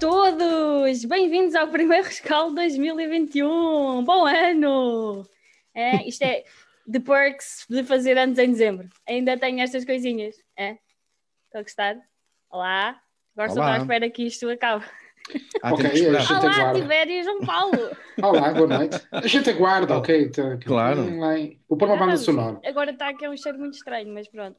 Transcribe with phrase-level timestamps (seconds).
[0.00, 1.04] todos!
[1.04, 4.04] Bem-vindos ao primeiro rescaldo 2021!
[4.04, 5.26] Bom ano!
[5.74, 6.44] É, isto é
[6.86, 8.88] de perks de fazer anos em dezembro.
[9.08, 10.36] Ainda tenho estas coisinhas.
[10.56, 10.78] É?
[11.46, 11.96] Estou a gostar?
[12.50, 13.00] Olá!
[13.34, 14.84] Agora só estou à espera que isto acabe.
[15.62, 16.80] Ah, ok, a gente Olá, aguarda.
[16.80, 17.96] Tibério e João Paulo!
[18.22, 18.96] Olá, boa noite.
[19.12, 20.30] A gente aguarda, ok?
[20.30, 21.04] Tá- Claro.
[21.68, 22.60] Vou pôr uma banda sonora.
[22.64, 24.56] Agora está aqui um cheiro muito estranho, mas pronto.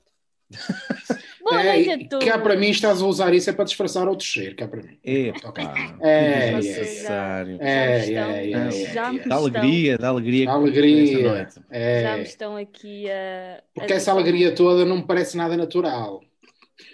[1.41, 2.27] Boa É, noite a e todos!
[2.27, 4.97] cá para mim estás a usar isso é para disfarçar outro cheiro, cá para mim.
[5.03, 5.53] Epá,
[6.01, 7.57] É, Vocês já- necessário.
[7.61, 10.45] É, é, é, já me Dá alegria, dá alegria.
[10.45, 11.29] Dá alegria.
[11.33, 11.55] noite.
[11.55, 13.63] Já me É, estão aqui a.
[13.73, 16.21] porque a essa alegria toda não me parece nada natural.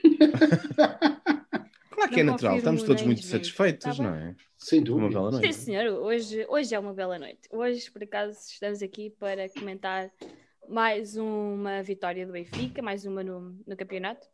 [1.95, 4.35] Claro que é Não natural, confirmo estamos todos muito satisfeitos, Tá não é?
[4.57, 5.09] Sem Uma dúvida.
[5.09, 5.53] bela Sim, noite.
[5.55, 7.39] senhor, hoje, hoje é uma bela noite.
[7.49, 10.11] Hoje, por acaso, estamos aqui para comentar
[10.67, 14.27] mais uma vitória do Benfica, mais uma no, no campeonato.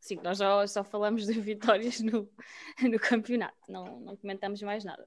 [0.00, 2.28] Sim, nós só, só falamos de vitórias no,
[2.80, 5.06] no campeonato, não, não comentamos mais nada.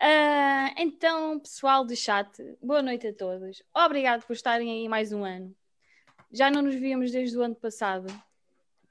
[0.00, 2.28] Ah, então, pessoal do chat,
[2.62, 3.62] boa noite a todos.
[3.74, 5.56] Obrigado por estarem aí mais um ano.
[6.30, 8.06] Já não nos víamos desde o ano passado.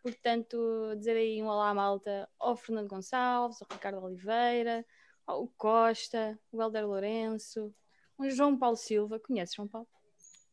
[0.01, 0.57] Portanto,
[0.97, 4.85] dizer aí um olá malta ao Fernando Gonçalves, ao Ricardo Oliveira,
[5.25, 7.73] ao Costa, o Helder Lourenço,
[8.17, 9.19] o João Paulo Silva.
[9.19, 9.87] Conhece João Paulo?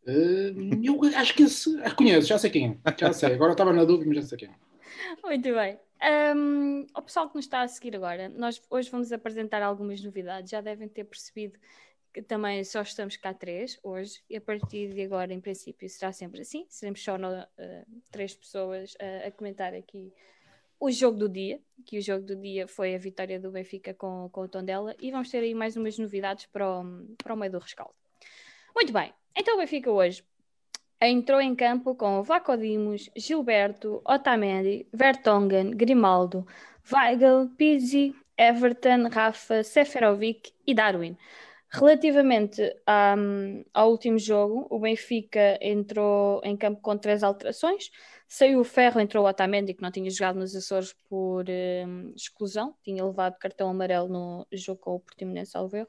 [0.06, 1.80] Eh, eu acho que esse.
[1.82, 2.92] ah, Conheço, já sei quem é.
[2.98, 3.34] Já sei.
[3.34, 4.54] Agora estava na dúvida, mas já sei quem é.
[5.22, 5.78] Muito bem.
[6.36, 10.50] Um, ao pessoal que nos está a seguir agora, nós hoje vamos apresentar algumas novidades.
[10.50, 11.58] Já devem ter percebido
[12.12, 16.12] que também só estamos cá três hoje, e a partir de agora, em princípio, será
[16.12, 16.66] sempre assim.
[16.68, 20.12] Seremos só no- eh, três pessoas eh, a comentar aqui
[20.78, 24.28] o jogo do dia, que o jogo do dia foi a vitória do Benfica com,
[24.30, 26.84] com o Tondela, e vamos ter aí mais umas novidades para o,
[27.22, 27.94] para o meio do rescaldo.
[28.74, 30.24] Muito bem, então o Benfica hoje
[31.00, 36.46] entrou em campo com Vlaco Dimos, Gilberto, Otamendi, Vertonghen, Grimaldo,
[36.90, 41.16] Weigl, Pizzi, Everton, Rafa, Seferovic e Darwin.
[41.68, 43.14] Relativamente à-
[43.72, 47.90] ao último jogo, o Benfica entrou em campo com três alterações.
[48.28, 52.74] Saiu o Ferro, entrou o Otamendi, que não tinha jogado nos Açores por eh, exclusão,
[52.82, 55.88] tinha levado cartão amarelo no jogo com o Portimonense ao erro.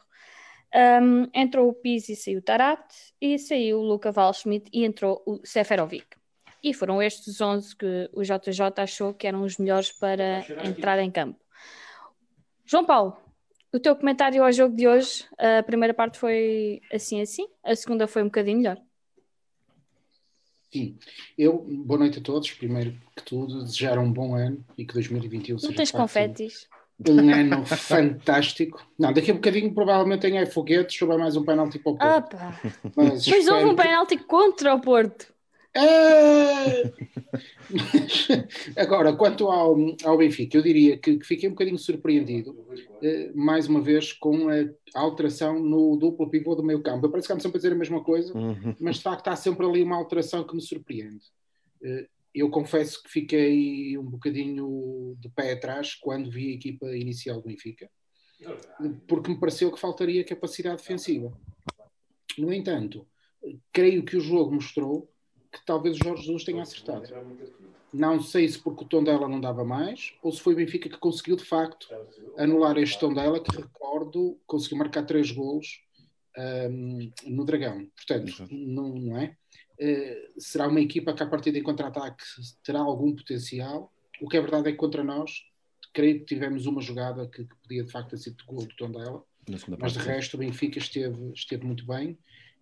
[0.73, 2.81] Um, entrou o Pizzi e saiu o Tarat,
[3.21, 6.07] e saiu o Luca Valschmidt e entrou o Seferovic.
[6.63, 10.97] E foram estes os 11 que o JJ achou que eram os melhores para entrar
[10.99, 11.39] em campo.
[12.65, 13.17] João Paulo,
[13.71, 18.07] o teu comentário ao jogo de hoje, a primeira parte foi assim assim, a segunda
[18.07, 18.81] foi um bocadinho melhor.
[20.71, 20.97] Sim.
[21.37, 22.49] Eu, boa noite a todos.
[22.49, 26.67] Primeiro que tudo, desejar um bom ano e que 2021 seja Não tens confetes?
[27.09, 28.85] Um ano fantástico.
[28.97, 32.21] Não, daqui a bocadinho provavelmente tem aí foguetes, vai mais um penalti para o Ah,
[32.21, 32.37] Porto.
[32.37, 32.61] pá.
[32.95, 35.33] Mas Depois houve um que- penalti contra o Porto.
[35.75, 36.83] É!
[37.69, 38.27] Mas,
[38.77, 42.55] Agora, quanto ao, ao Benfica, eu diria que, que fiquei um bocadinho surpreendido,
[43.01, 44.65] eh, mais uma vez, com a
[44.99, 47.05] alteração no duplo pivô do meio campo.
[47.07, 48.75] Eu parece que ando sempre a dizer a mesma coisa, Uhum.
[48.79, 51.25] mas de facto há sempre ali uma alteração que me surpreende.
[51.83, 57.41] Eh, Eu confesso que fiquei um bocadinho de pé atrás quando vi a equipa inicial
[57.41, 57.89] do Benfica,
[59.07, 61.31] porque me pareceu que faltaria capacidade defensiva.
[62.37, 63.07] No entanto,
[63.71, 65.09] creio que o jogo mostrou
[65.51, 67.07] que talvez o Jorge Jesus tenha acertado.
[67.93, 70.89] Não sei se porque o tom dela não dava mais, ou se foi o Benfica
[70.89, 71.87] que conseguiu de facto
[72.35, 75.79] anular este tom dela, que recordo, conseguiu marcar três golos
[76.35, 77.87] ahm, no Dragão.
[77.95, 79.37] Portanto, não, não é?
[79.79, 82.23] Eh, será uma equipa que a partir de contra-ataque
[82.63, 83.91] terá algum potencial.
[84.21, 85.31] O que é verdade é que contra nós,
[85.93, 88.75] creio que tivemos uma jogada que, que podia de facto ter sido de gol do
[88.75, 89.23] tom dela.
[89.47, 92.17] Na segunda Mas de resto, o Benfica esteve, esteve muito bem.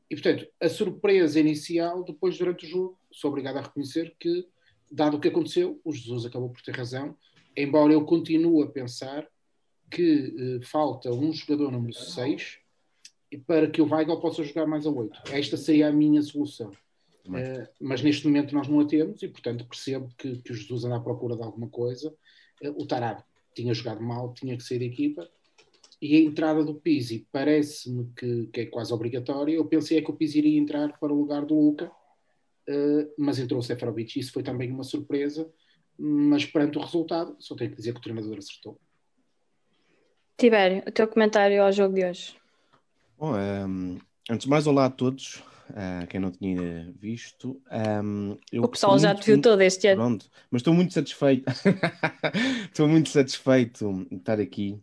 [0.09, 4.45] E, portanto, a surpresa inicial, depois, durante o jogo, sou obrigado a reconhecer que,
[4.91, 7.15] dado o que aconteceu, o Jesus acabou por ter razão.
[7.55, 9.27] Embora eu continue a pensar
[9.89, 12.59] que eh, falta um jogador número 6
[13.45, 15.31] para que o Weigl possa jogar mais a 8.
[15.31, 16.71] Esta seria a minha solução.
[17.33, 20.85] Eh, mas neste momento nós não a temos e, portanto, percebo que, que o Jesus
[20.85, 22.13] anda à procura de alguma coisa.
[22.61, 23.23] Eh, o Tarab
[23.53, 25.29] tinha jogado mal, tinha que sair da equipa.
[26.01, 29.53] E a entrada do Pizzi parece-me que, que é quase obrigatória.
[29.53, 31.91] Eu pensei é que o Pizzi iria entrar para o lugar do Luca,
[32.67, 34.19] eh, mas entrou o Seferovic.
[34.19, 35.49] Isso foi também uma surpresa.
[35.97, 38.79] Mas perante o resultado, só tenho que dizer que o treinador acertou.
[40.37, 42.35] Tibério, o teu comentário ao jogo de hoje.
[43.19, 43.33] Bom,
[44.27, 45.43] antes de mais, olá a todos.
[45.75, 47.61] Ah, quem não tinha visto.
[48.51, 50.01] Eu O pessoal já muito- te viu todo este ano.
[50.01, 51.45] Pronto, mas estou muito satisfeito.
[52.71, 54.79] estou muito satisfeito de estar aqui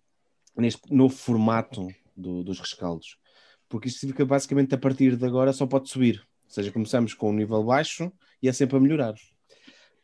[0.56, 1.87] neste novo formato
[2.17, 3.17] do- dos rescaldos,
[3.69, 6.20] porque isto significa basicamente a partir de agora só pode subir.
[6.44, 8.11] Ou seja, começamos com um nível baixo
[8.43, 9.14] e é sempre a melhorar.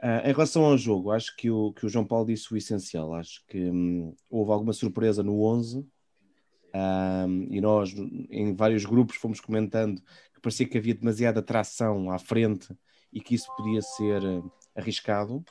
[0.03, 3.15] Uh, em relação ao jogo, acho que o, que o João Paulo disse o essencial.
[3.15, 5.87] Acho que hum, houve alguma surpresa no 11
[6.75, 10.03] um, e nós, em vários grupos, fomos comentando
[10.35, 12.77] que parecia que havia demasiada tração à frente
[13.13, 15.45] e que isso podia ser uh, arriscado.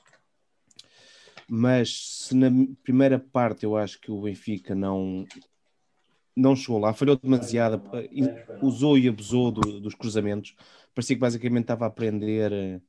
[1.47, 2.49] Mas se na
[2.83, 5.25] primeira parte eu acho que o Benfica não,
[6.35, 7.81] não chegou lá, falhou demasiado,
[8.61, 10.55] usou e abusou do, dos cruzamentos.
[10.93, 12.81] Parecia que basicamente estava a aprender.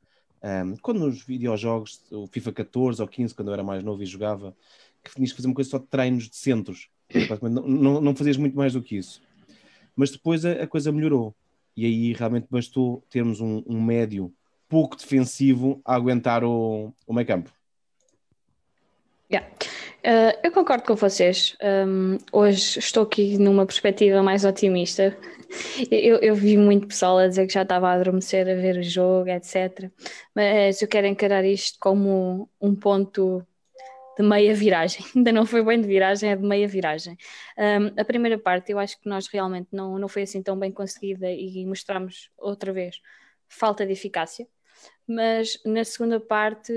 [0.43, 4.07] Um, quando nos videojogos, o FIFA 14 ou 15, quando eu era mais novo e
[4.07, 4.57] jogava,
[5.03, 6.89] que tinhas que fazer uma coisa só de treinos de centros.
[7.43, 9.21] Não, não, não fazias muito mais do que isso.
[9.95, 11.35] Mas depois a, a coisa melhorou.
[11.77, 14.33] E aí realmente bastou termos um, um médio
[14.69, 17.51] pouco defensivo a aguentar o, o meio campo.
[19.33, 19.49] Yeah.
[20.05, 21.57] Uh, eu concordo com vocês.
[21.63, 25.17] Um, hoje estou aqui numa perspectiva mais otimista.
[25.91, 28.83] Eu, eu, vi muito pessoal a dizer que já estava a adormecer a ver o
[28.83, 29.91] jogo, etc.
[30.35, 33.47] Mas eu quero encarar isto como um ponto
[34.17, 35.05] de meia viragem.
[35.15, 37.17] Ainda não foi bem de viragem, é de meia viragem.
[37.59, 40.73] Um, a primeira parte eu acho que nós realmente não, não foi assim tão bem
[40.73, 43.01] conseguida e mostramos outra vez
[43.49, 44.47] falta de eficácia.
[45.07, 46.73] Mas na segunda parte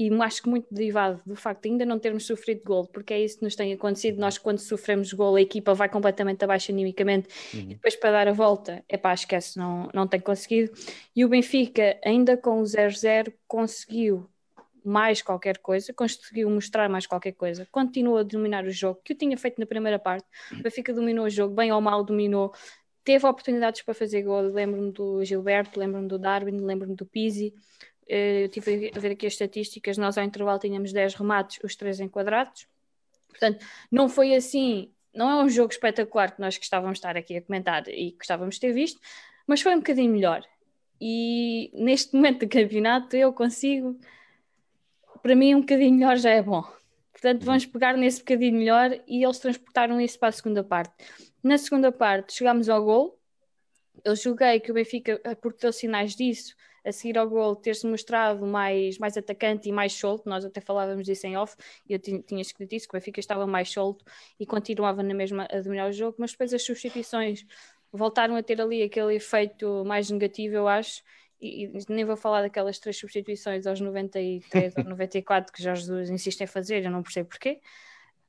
[0.00, 3.22] e acho que muito derivado do facto de ainda não termos sofrido gol, porque é
[3.22, 4.18] isso que nos tem acontecido.
[4.18, 7.60] Nós, quando sofremos gol, a equipa vai completamente abaixo animicamente uhum.
[7.60, 10.72] e depois para dar a volta, é pá, esquece, não, não tem conseguido.
[11.14, 14.26] E o Benfica, ainda com o 0-0, conseguiu
[14.84, 19.16] mais qualquer coisa, conseguiu mostrar mais qualquer coisa, continua a dominar o jogo, que o
[19.16, 20.26] tinha feito na primeira parte.
[20.52, 22.52] O Benfica dominou o jogo, bem ou mal dominou,
[23.04, 24.42] teve oportunidades para fazer gol.
[24.42, 27.54] Lembro-me do Gilberto, lembro-me do Darwin, lembro-me do Pizzi.
[28.08, 31.76] Eh, eu tive a ver aqui as estatísticas, nós ao intervalo tínhamos 10 remates, os
[31.76, 32.66] 3 enquadrados.
[33.28, 37.36] Portanto, não foi assim, não é um jogo espetacular que nós gostávamos de estar aqui
[37.36, 39.00] a comentar e gostávamos de ter visto,
[39.46, 40.44] mas foi um bocadinho melhor.
[41.00, 43.98] E neste momento do campeonato eu consigo,
[45.22, 46.62] para mim, um bocadinho melhor já é bom.
[47.12, 50.92] Portanto, vamos pegar nesse bocadinho melhor e eles transportaram isso para a segunda parte.
[51.42, 53.18] Na segunda parte, chegámos ao gol.
[54.04, 58.46] Eu julguei que o Benfica, porque deu sinais disso, a seguir ao gol ter-se mostrado
[58.46, 61.54] mais, mais atacante e mais solto, nós até falávamos disso em off,
[61.86, 64.04] e eu tinha escrito isso, que o Benfica estava mais solto
[64.38, 67.44] e continuava na mesma a dominar o jogo, mas depois as substituições
[67.92, 71.02] voltaram a ter ali aquele efeito mais negativo, eu acho,
[71.40, 76.10] e, e nem vou falar daquelas três substituições aos 93 ou 94 que Jorge Jesus
[76.10, 77.60] insiste em fazer, eu não percebo porquê.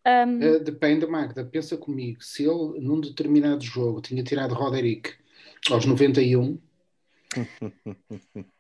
[0.05, 0.55] Um...
[0.55, 5.13] Uh, depende, Magda, pensa comigo, se ele num determinado jogo tinha tirado Roderick
[5.69, 6.57] aos 91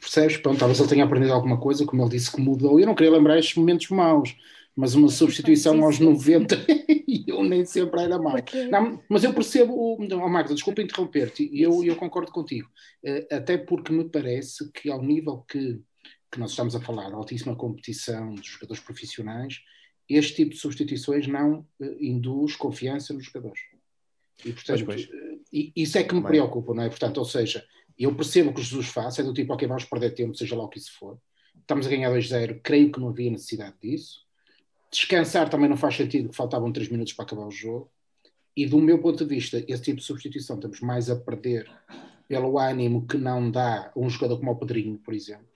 [0.00, 0.36] Percebes?
[0.38, 2.78] Pronto, talvez ele tenha aprendido alguma coisa, como ele disse que mudou.
[2.78, 4.36] Eu não queria lembrar estes momentos maus,
[4.74, 6.56] mas uma substituição aos 90
[7.06, 8.36] e eu nem sempre era mau.
[8.70, 12.70] Não, mas eu percebo, oh, Magda, desculpa interromper-te, e eu, eu concordo contigo,
[13.04, 15.80] eh, até porque me parece que ao nível que,
[16.30, 19.60] que nós estamos a falar, de altíssima competição dos jogadores profissionais,
[20.08, 23.60] este tipo de substituições não uh, induz confiança nos jogadores.
[24.44, 25.22] E, portanto, pois, pois.
[25.22, 25.42] Uh,
[25.76, 26.88] isso é que me preocupa, não é?
[26.88, 27.64] Portanto, ou seja,
[27.98, 30.64] eu percebo o que Jesus faz, é do tipo, ok, vamos perder tempo, seja lá
[30.64, 31.18] o que isso for.
[31.60, 34.22] Estamos a ganhar 2-0, creio que não havia necessidade disso.
[34.92, 37.90] Descansar também não faz sentido, que faltavam 3 minutos para acabar o jogo.
[38.54, 41.70] E do meu ponto de vista, esse tipo de substituição estamos mais a perder
[42.28, 45.46] pelo ânimo que não dá um jogador como o Pedrinho, por exemplo,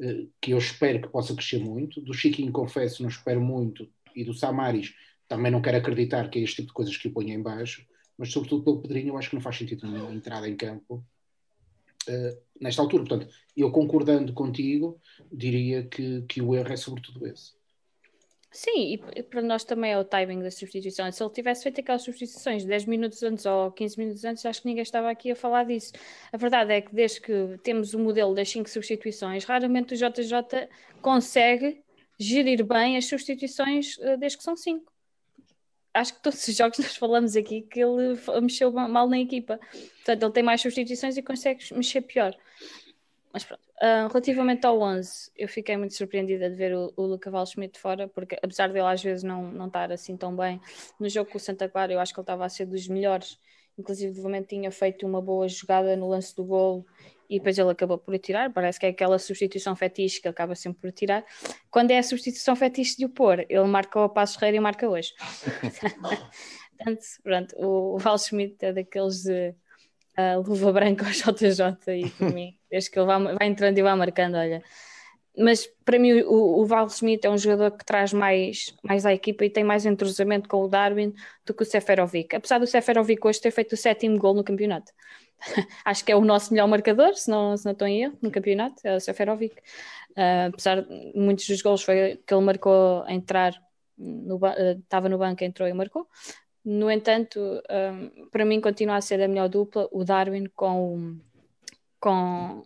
[0.00, 2.00] eh, que eu espero que possa crescer muito.
[2.00, 3.86] Do Chiquinho, confesso, não espero muito.
[4.14, 4.94] E do Samaris,
[5.28, 7.86] também não quero acreditar que é este tipo de coisas que o ponho em baixo.
[8.16, 11.04] Mas, sobretudo, pelo Pedrinho, eu acho que não faz sentido nenhuma entrada em campo
[12.08, 13.04] uh, nesta altura.
[13.04, 14.98] Portanto, eu concordando contigo,
[15.30, 17.52] diria que, que o erro é sobretudo esse.
[18.50, 21.10] Sim, e para nós também é o timing da substituição.
[21.12, 24.68] Se ele tivesse feito aquelas substituições 10 minutos antes ou 15 minutos antes, acho que
[24.68, 25.92] ninguém estava aqui a falar disso.
[26.32, 30.68] A verdade é que desde que temos o modelo das 5 substituições, raramente o JJ
[31.02, 31.82] consegue
[32.18, 34.90] gerir bem as substituições eh, desde que são 5
[35.96, 39.58] acho que todos os jogos nós falamos aqui que ele mexeu mal na equipa.
[39.96, 42.36] Portanto, ele tem mais substituições e consegue mexer pior.
[43.32, 43.62] Mas pronto.
[43.76, 48.08] Uh, relativamente ao 11, eu fiquei muito surpreendida de ver o, o Luca Schmidt fora,
[48.08, 50.60] porque apesar dele às vezes não, não estar assim tão bem,
[50.98, 53.38] no jogo com o Santa Clara eu acho que ele estava a ser dos melhores.
[53.78, 56.86] Inclusive, tinha feito uma boa jogada no lance do golo
[57.28, 58.50] e depois ele acabou por tirar.
[58.50, 61.24] Parece que é aquela substituição fetiche que ele acaba sempre por tirar.
[61.70, 64.88] Quando é a substituição fetiche de o pôr, ele marca o passo Ferreira e marca
[64.88, 65.12] hoje.
[66.76, 69.54] Portanto, pronto, o, o Val Schmidt é daqueles de
[70.18, 73.82] uh, luva branca ao JJ e por mim, desde que ele vai, vai entrando e
[73.82, 74.62] vai marcando, olha.
[75.38, 79.12] Mas para mim o, o Val Schmidt é um jogador que traz mais, mais à
[79.12, 81.12] equipa e tem mais entrosamento com o Darwin
[81.44, 82.34] do que o Seferovic.
[82.34, 84.92] Apesar do Seferovic hoje ter feito o sétimo gol no campeonato
[85.84, 88.30] acho que é o nosso melhor marcador, se não, se não estou em erro, no
[88.30, 89.56] campeonato, é o Seferovic.
[90.12, 93.54] Uh, apesar de muitos dos gols foi que ele marcou a entrar,
[93.98, 96.08] no, uh, estava no banco, entrou e marcou.
[96.66, 97.38] No entanto,
[97.70, 101.16] um, para mim continua a ser a melhor dupla o Darwin com,
[102.00, 102.64] com,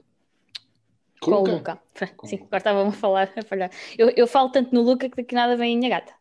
[1.20, 1.78] com, o Luca.
[2.16, 2.24] Com...
[2.26, 3.70] Sim, agora estava a falar, a falhar.
[3.98, 6.14] Eu, eu falo tanto no Luca que daqui nada vem a minha gata.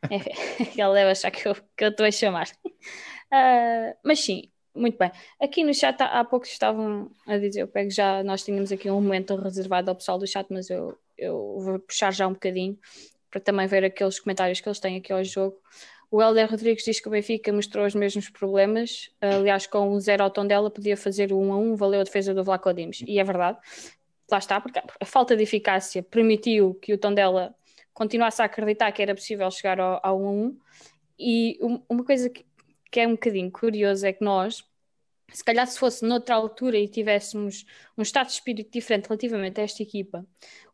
[0.08, 2.46] É, ela deve achar que eu, que eu estou a chamar.
[2.64, 5.10] Uh, mas sim, muito bem.
[5.42, 8.88] Aqui no chat há, há pouco estavam a dizer, eu pego já, nós tínhamos aqui
[8.88, 12.78] um momento reservado ao pessoal do chat, mas eu, eu vou puxar já um bocadinho
[13.28, 15.56] para também ver aqueles comentários que eles têm aqui ao jogo.
[16.10, 19.10] O Helder Rodrigues diz que o Benfica mostrou os mesmos problemas.
[19.20, 22.32] Aliás, com um zero ao tom dela, podia fazer 1 a 1, valeu a defesa
[22.32, 23.02] do Vlaco Dimos.
[23.06, 23.58] E é verdade.
[24.30, 27.54] Lá está, porque a falta de eficácia permitiu que o Tondela
[27.92, 30.58] continuasse a acreditar que era possível chegar ao, ao 1 a 1.
[31.18, 32.46] E uma coisa que,
[32.90, 34.64] que é um bocadinho curioso é que nós,
[35.30, 39.64] se calhar se fosse noutra altura e tivéssemos um estado de espírito diferente relativamente a
[39.64, 40.24] esta equipa,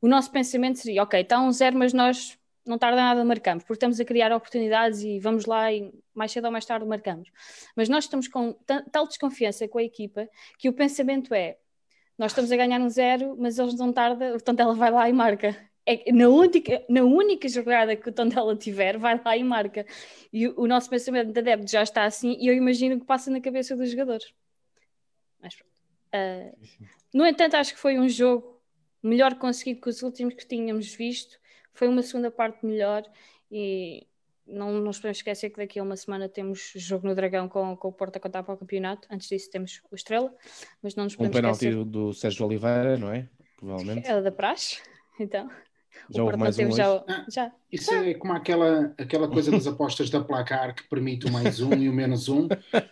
[0.00, 3.75] o nosso pensamento seria, ok, está um zero, mas nós não tarda nada marcamos, porque
[3.75, 7.30] estamos a criar oportunidades e vamos lá e mais cedo ou mais tarde marcamos.
[7.76, 8.56] Mas nós estamos com
[8.90, 10.28] tal desconfiança com a equipa
[10.59, 11.59] que o pensamento é
[12.16, 15.12] nós estamos a ganhar um zero, mas eles não tardam, portanto ela vai lá e
[15.12, 15.56] marca.
[15.87, 19.85] É, na, única, na única jogada que o Tondela tiver, vai lá e marca.
[20.33, 23.30] E o, o nosso pensamento de adepto já está assim e eu imagino que passa
[23.30, 24.33] na cabeça dos jogadores.
[25.42, 25.75] Mas pronto.
[26.14, 26.56] Uh,
[27.12, 28.62] no entanto, acho que foi um jogo
[29.02, 31.38] melhor conseguido que os últimos que tínhamos visto
[31.75, 33.02] foi uma segunda parte melhor
[33.50, 34.07] e
[34.47, 37.88] não nos podemos esquecer que daqui a uma semana temos jogo no Dragão com, com
[37.88, 39.09] o Porto a contar para o campeonato.
[39.11, 40.35] Antes disso temos o Estrela,
[40.83, 41.85] mas não nos podemos um penalti esquecer...
[41.85, 43.28] do Sérgio Oliveira, não é?
[43.57, 44.09] Provavelmente.
[44.09, 44.81] É da Praxe,
[45.19, 45.49] então.
[46.10, 47.52] Já houve mais um já, ah, já.
[47.72, 51.72] Isso é como aquela, aquela coisa das apostas da placar que permite o mais um
[51.74, 52.48] e o menos um.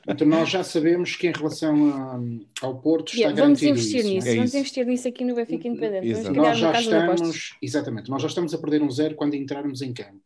[0.08, 4.08] Então nós já sabemos que em relação a, ao Porto está yeah, vamos investir isso,
[4.08, 4.58] nisso, é vamos isso.
[4.58, 6.12] investir nisso aqui no Benfica Independente.
[6.12, 6.34] Vamos Exato.
[6.34, 9.92] criar Nós já estamos, exatamente, nós já estamos a perder um zero quando entrarmos em
[9.92, 10.20] campo.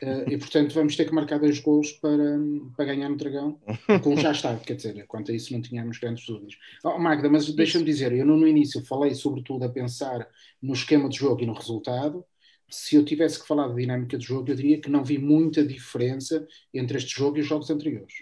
[0.00, 2.38] Uh, e portanto vamos ter que marcar dois gols para,
[2.76, 3.58] para ganhar no Dragão,
[4.02, 6.54] como já está, quer dizer, quanto a isso não tínhamos grandes dúvidas.
[6.84, 10.28] Oh, Magda, mas deixa-me dizer, eu no, no início falei sobretudo a pensar
[10.62, 12.24] no esquema de jogo e no resultado.
[12.70, 15.66] Se eu tivesse que falar da dinâmica de jogo, eu diria que não vi muita
[15.66, 18.12] diferença entre este jogo e os jogos anteriores.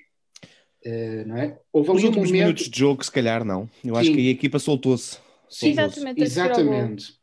[0.87, 1.59] Uh, não é?
[1.73, 2.43] Houve Os ali um últimos momento...
[2.45, 3.69] minutos de jogo, se calhar, não.
[3.85, 4.15] Eu acho Sim.
[4.15, 5.19] que aí a equipa soltou-se.
[5.51, 6.23] Sim, Exatamente.
[6.23, 7.16] Exatamente.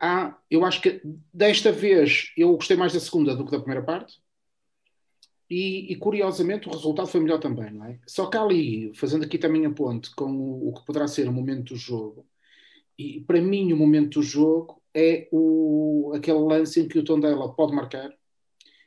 [0.00, 1.00] Há, eu acho que
[1.32, 4.20] desta vez eu gostei mais da segunda do que da primeira parte.
[5.48, 8.00] E, e, curiosamente o resultado foi melhor também, não é?
[8.06, 11.32] Só que ali, fazendo aqui também a ponte com o, o que poderá ser o
[11.32, 12.26] momento do jogo,
[12.98, 17.54] e para mim o momento do jogo é o, aquele lance em que o Tondela
[17.54, 18.10] pode marcar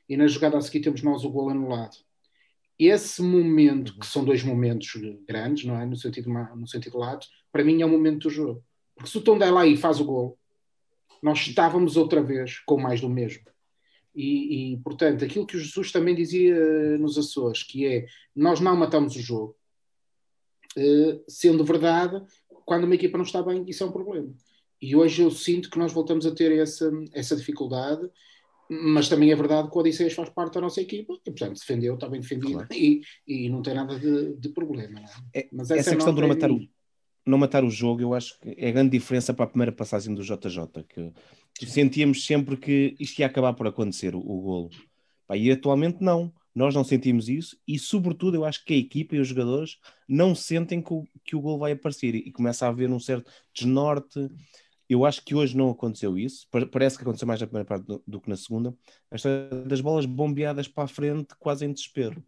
[0.08, 1.96] e na jogada a seguir temos nós o gol anulado.
[2.78, 4.92] Esse momento, que são dois momentos
[5.28, 5.86] grandes, não é?
[5.86, 8.64] No sentido, no sentido lato, para mim é o momento do jogo.
[8.96, 10.40] Porque se o Tondela aí faz o gol,
[11.22, 13.44] nós estávamos outra vez com mais do mesmo.
[14.16, 18.60] E, e, portanto, aquilo que o Jesus também dizia eh, nos Açores, que é nós
[18.60, 19.56] não matamos o jogo,
[20.76, 22.22] eh, sendo verdade,
[22.66, 24.34] quando uma equipa não está bem, isso é um problema.
[24.82, 28.10] E hoje eu sinto que nós voltamos a ter essa, essa dificuldade,
[28.70, 31.96] mas também é verdade que o Odisseias faz parte da nossa equipa, e portanto defendeu,
[31.96, 32.68] está bem defendido, Claro.
[32.74, 35.02] e, e não tem nada de, de problema.
[35.34, 35.40] É?
[35.40, 36.60] É- Mas essa questão de não é matar, o.
[37.26, 40.14] não matar o jogo, eu acho que é a grande diferença para a primeira passagem
[40.16, 40.84] do JJ.
[41.58, 44.70] Que sentíamos sempre que isto ia acabar por acontecer, o, o golo.
[45.28, 46.34] Pá, e atualmente não.
[46.56, 50.34] Nós não sentimos isso e, sobretudo, eu acho que a equipa e os jogadores não
[50.34, 54.28] sentem que o, que o gol vai aparecer e, começa a haver um certo desnorte.
[54.90, 56.48] Eu acho que hoje não aconteceu isso.
[56.50, 58.76] Pa- Parece que aconteceu mais na primeira parte do, do que na segunda.
[59.12, 62.22] A história das bolas bombeadas para a frente, quase em desespero.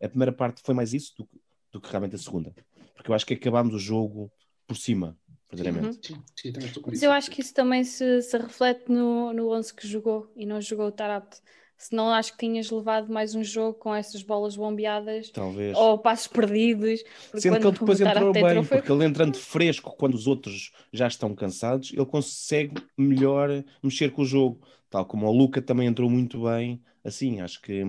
[0.00, 1.28] A primeira parte foi mais isso do,
[1.72, 2.54] do que realmente a segunda.
[3.02, 4.30] Porque eu acho que acabámos o jogo
[4.64, 5.18] por cima,
[5.50, 6.06] verdadeiramente.
[6.06, 9.32] Sim, sim, também estou com Mas eu acho que isso também se, se reflete no,
[9.32, 11.40] no 11 que jogou e não jogou o Tarapte.
[11.76, 15.76] Senão acho que tinhas levado mais um jogo com essas bolas bombeadas Talvez.
[15.76, 17.02] ou passos perdidos.
[17.34, 20.28] Sendo que quando ele depois entrou bem, entrou foi- porque ele entrando fresco quando os
[20.28, 23.48] outros já estão cansados, ele consegue melhor
[23.82, 24.64] mexer com o jogo.
[24.88, 26.80] Tal como o Luca também entrou muito bem.
[27.02, 27.82] Assim, acho que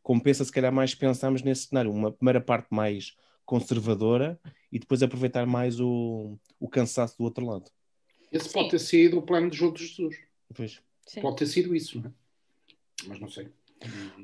[0.00, 1.90] compensa se calhar mais pensarmos nesse cenário.
[1.90, 3.16] Uma primeira parte mais
[3.50, 4.38] conservadora
[4.70, 7.68] e depois aproveitar mais o, o cansaço do outro lado.
[8.30, 8.70] Esse pode Sim.
[8.70, 10.16] ter sido o plano de jogo de Jesus.
[10.54, 10.80] Pois.
[11.04, 11.20] Sim.
[11.20, 12.12] Pode ter sido isso, não é?
[13.08, 13.48] Mas não sei.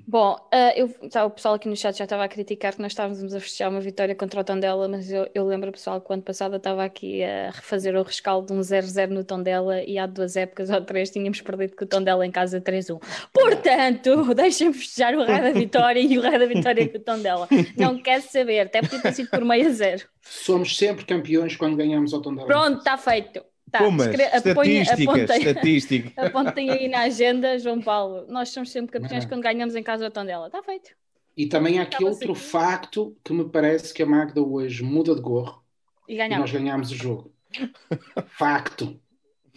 [0.09, 2.93] Bom, uh, eu, tá, o pessoal aqui no chat já estava a criticar que nós
[2.93, 6.13] estávamos a festejar uma vitória contra o Tondela, mas eu, eu lembro, pessoal, que o
[6.13, 9.99] ano passado eu estava aqui a refazer o rescaldo de um 0-0 no Tondela e
[9.99, 13.03] há duas épocas ou três tínhamos perdido com o Tondela em casa 3-1.
[13.33, 17.49] Portanto, deixem-me festejar o raio da vitória e o raio da vitória com o Tondela.
[17.77, 20.05] Não quero saber, até porque ter sido por meio a zero.
[20.23, 22.47] Somos sempre campeões quando ganhamos ao Tondela.
[22.47, 23.43] Pronto, está feito.
[23.79, 26.13] Tá, Pumas, estatísticas, estatística.
[26.27, 28.25] apontem aí na agenda, João Paulo.
[28.29, 30.47] Nós somos sempre campeões quando ganhamos em casa do Tondela.
[30.47, 30.91] Está feito.
[31.37, 32.41] E também há aqui outro assim.
[32.41, 35.63] facto que me parece que a Magda hoje muda de gorro
[36.09, 37.33] e, e nós ganhamos o jogo.
[38.29, 38.99] facto.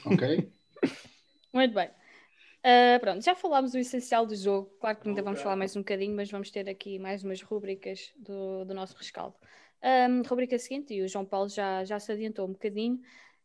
[0.05, 0.51] Ok?
[1.53, 1.89] Muito bem.
[2.59, 4.69] Uh, pronto, já falámos o essencial do jogo.
[4.81, 8.11] Claro que ainda vamos falar mais um bocadinho, mas vamos ter aqui mais umas rúbricas
[8.17, 9.35] do, do nosso rescaldo.
[9.81, 12.99] Um, rubrica seguinte, e o João Paulo já, já se adiantou um bocadinho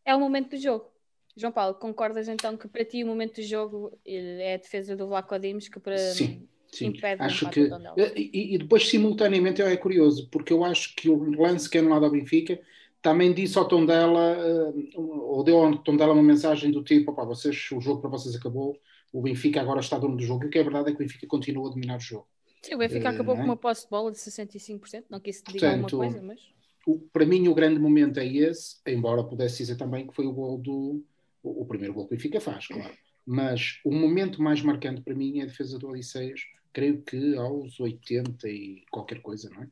[0.04, 0.94] é o momento do jogo.
[1.36, 5.08] João Paulo, concordas então que para ti o momento do jogo é a defesa do
[5.08, 6.86] Vlaco Dimos que para sim, sim.
[6.86, 7.68] impede acho que
[8.14, 11.90] e, e, depois simultaneamente é curioso porque eu acho que o lance que é no
[11.90, 12.60] lado ao Benfica
[13.02, 17.68] também disse ao Tondela uh, ou deu ao Tondela uma mensagem do tipo opá, vocês,
[17.72, 18.78] o jogo para vocês acabou
[19.12, 21.04] o Benfica agora está dono do jogo e o que é verdade é que o
[21.04, 22.28] Benfica continua a dominar o jogo
[22.62, 23.44] Sim, o Benfica uh, acabou com é?
[23.44, 26.54] uma posse de bola de 65% não que isso diga alguma coisa, mas
[26.86, 30.32] o, para mim o grande momento é esse, embora pudesse dizer também que foi o
[30.32, 31.04] gol do
[31.42, 32.92] o, o primeiro gol que o Benfica faz, claro.
[33.26, 36.40] Mas o momento mais marcante para mim é a defesa do Odisseias,
[36.72, 39.68] creio que aos 80 e qualquer coisa, não é?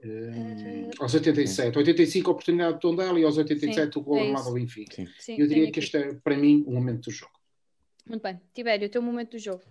[0.00, 4.30] Uh, aos 87, 85 a oportunidade de Tondela e aos 87 sim, o gol é
[4.30, 4.94] lado ao Benfica.
[4.94, 5.08] Sim.
[5.18, 7.32] Sim, Eu diria que este é para mim o momento do jogo.
[8.06, 9.62] Muito bem, Tibério, o teu momento do jogo.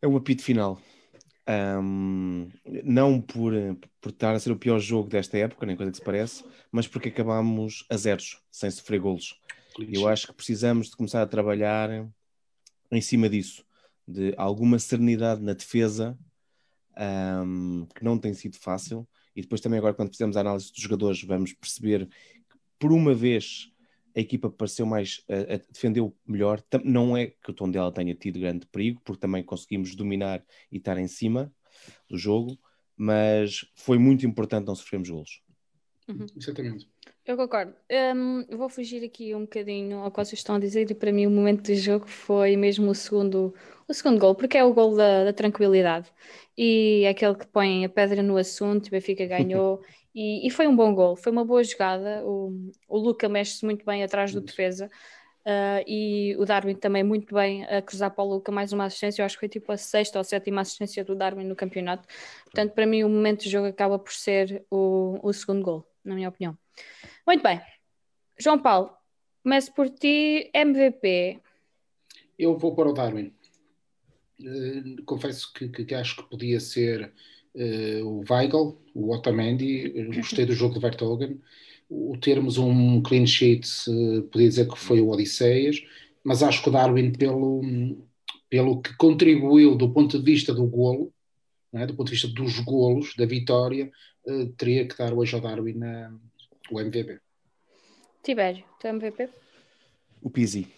[0.00, 0.80] É o apito final.
[1.48, 2.48] Um,
[2.84, 3.52] não por,
[4.00, 6.86] por estar a ser o pior jogo desta época, nem coisa que se parece, mas
[6.86, 9.40] porque acabámos a zeros, sem sofrer golos.
[9.78, 12.08] Eu acho que precisamos de começar a trabalhar
[12.90, 13.64] em cima disso,
[14.06, 16.16] de alguma serenidade na defesa,
[17.44, 19.06] um, que não tem sido fácil.
[19.34, 23.14] E depois também agora, quando fizemos a análise dos jogadores, vamos perceber que por uma
[23.14, 23.71] vez
[24.14, 26.62] a equipa pareceu mais, uh, defendeu melhor.
[26.84, 30.76] Não é que o tom dela tenha tido grande perigo, porque também conseguimos dominar e
[30.76, 31.52] estar em cima
[32.08, 32.58] do jogo,
[32.96, 35.42] mas foi muito importante não sofrermos golos.
[36.08, 36.26] Uhum.
[36.36, 36.88] Exatamente.
[37.24, 37.72] Eu concordo.
[38.16, 41.26] Um, vou fugir aqui um bocadinho ao que vocês estão a dizer e para mim
[41.26, 43.54] o momento do jogo foi mesmo o segundo,
[43.88, 46.12] o segundo gol, porque é o gol da, da tranquilidade
[46.58, 49.80] e é aquele que põe a pedra no assunto, o Benfica ganhou
[50.14, 52.22] E, e, foi um bom gol, foi uma boa jogada.
[52.24, 54.90] O, o Luca mexe-se muito bem atrás do defesa
[55.46, 58.52] uh, e o Darwin também muito bem a cruzar para o Luca.
[58.52, 61.44] Mais uma assistência, eu acho que foi tipo a sexta ou sétima assistência do Darwin
[61.44, 62.06] no campeonato.
[62.44, 66.14] Portanto, para mim, o momento do jogo acaba por ser o, o segundo gol, na
[66.14, 66.56] minha opinião.
[67.26, 67.60] Muito bem,
[68.38, 68.94] João Paulo,
[69.42, 71.40] começo por ti, MVP.
[72.38, 73.32] Eu vou para o Darwin.
[74.40, 77.12] Uh, confesso que, que, que acho que podia ser
[77.54, 81.40] uh, o Weigl, o Otamendi, gostei do jogo de Vertogen.
[81.88, 85.82] O termos um clean sheet, uh, podia dizer que foi o Odisseias,
[86.24, 87.60] mas acho que o Darwin, pelo,
[88.48, 91.12] pelo que contribuiu do ponto de vista do golo,
[91.72, 91.86] é?
[91.86, 93.90] do ponto de vista dos golos, da vitória,
[94.26, 95.80] uh, teria que dar hoje ao Darwin
[96.70, 97.18] o MVP.
[98.22, 99.28] Tibério, teu MVP?
[100.22, 100.68] O Pizzi.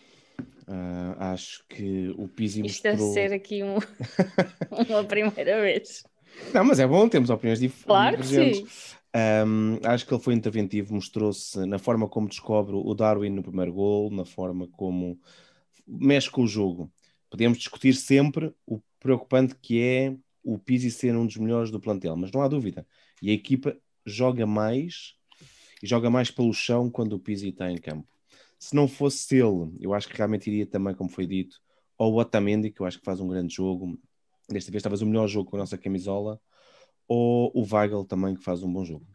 [0.67, 2.97] Uh, acho que o Pizzi Isto mostrou...
[2.97, 3.77] deve ser aqui um,
[4.89, 6.05] uma primeira vez.
[6.53, 8.97] Não, mas é bom, temos opiniões dif claro divergentes.
[9.15, 13.73] Um, acho que ele foi interventivo, mostrou-se na forma como descobre o Darwin no primeiro
[13.73, 15.19] gol, na forma como
[15.87, 16.91] mexe com o jogo.
[17.31, 22.17] Podemos discutir sempre o preocupante que é o Pizzi ser um dos melhores do plantel,
[22.17, 22.87] mas não há dúvida.
[23.23, 25.15] E a equipa joga mais
[25.83, 28.09] e joga mais pelo chão quando o Pizzi está em campo.
[28.59, 31.61] Se não fosse ele, eu acho que realmente iria também, como foi dito,
[31.97, 33.99] ou o Otamendi, que eu acho que faz um grande jogo,
[34.49, 36.41] desta vez talvez o melhor jogo com a nossa camisola,
[37.09, 39.07] ou o Weigl também, que faz um bom jogo?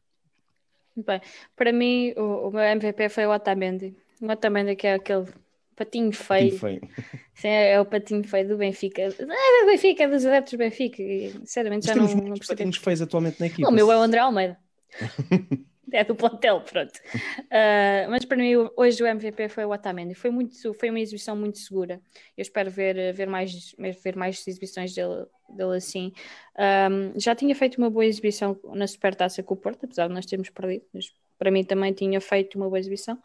[0.96, 1.22] Bem,
[1.56, 3.96] para mim o, o meu MVP foi o Otamendi.
[4.22, 5.28] O Otamendi que é aquele
[5.76, 6.60] patinho feio.
[6.60, 6.82] Patinho feio.
[7.36, 9.02] Sim, é, é, o patinho feio do Benfica.
[9.04, 11.02] É do Benfica, é dos adeptos do Benfica.
[11.02, 13.70] E, sinceramente, já não, não patinhos feios atualmente na equipa.
[13.70, 14.60] O meu é o André Almeida.
[15.94, 16.96] é do plantel, pronto.
[16.96, 20.14] Uh, mas para mim, hoje o MVP foi o Otamendi.
[20.16, 22.02] Foi, muito, foi uma exibição muito segura.
[22.38, 26.12] Eu espero ver, ver, mais, ver mais exibições dele, dele assim.
[26.58, 30.26] Um, já tinha feito uma boa exibição na Supertaça com o Porto, apesar de nós
[30.26, 33.18] termos perdido, mas para mim também tinha feito uma boa exibição.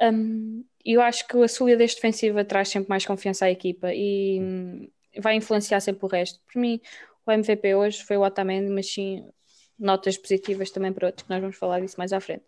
[0.00, 5.36] Um, eu acho que a solidez defensiva traz sempre mais confiança à equipa e vai
[5.36, 6.40] influenciar sempre o resto.
[6.52, 6.80] Para mim,
[7.26, 9.24] o MVP hoje foi o Otamendi, mas sim
[9.78, 12.44] notas positivas também para outros, que nós vamos falar disso mais à frente.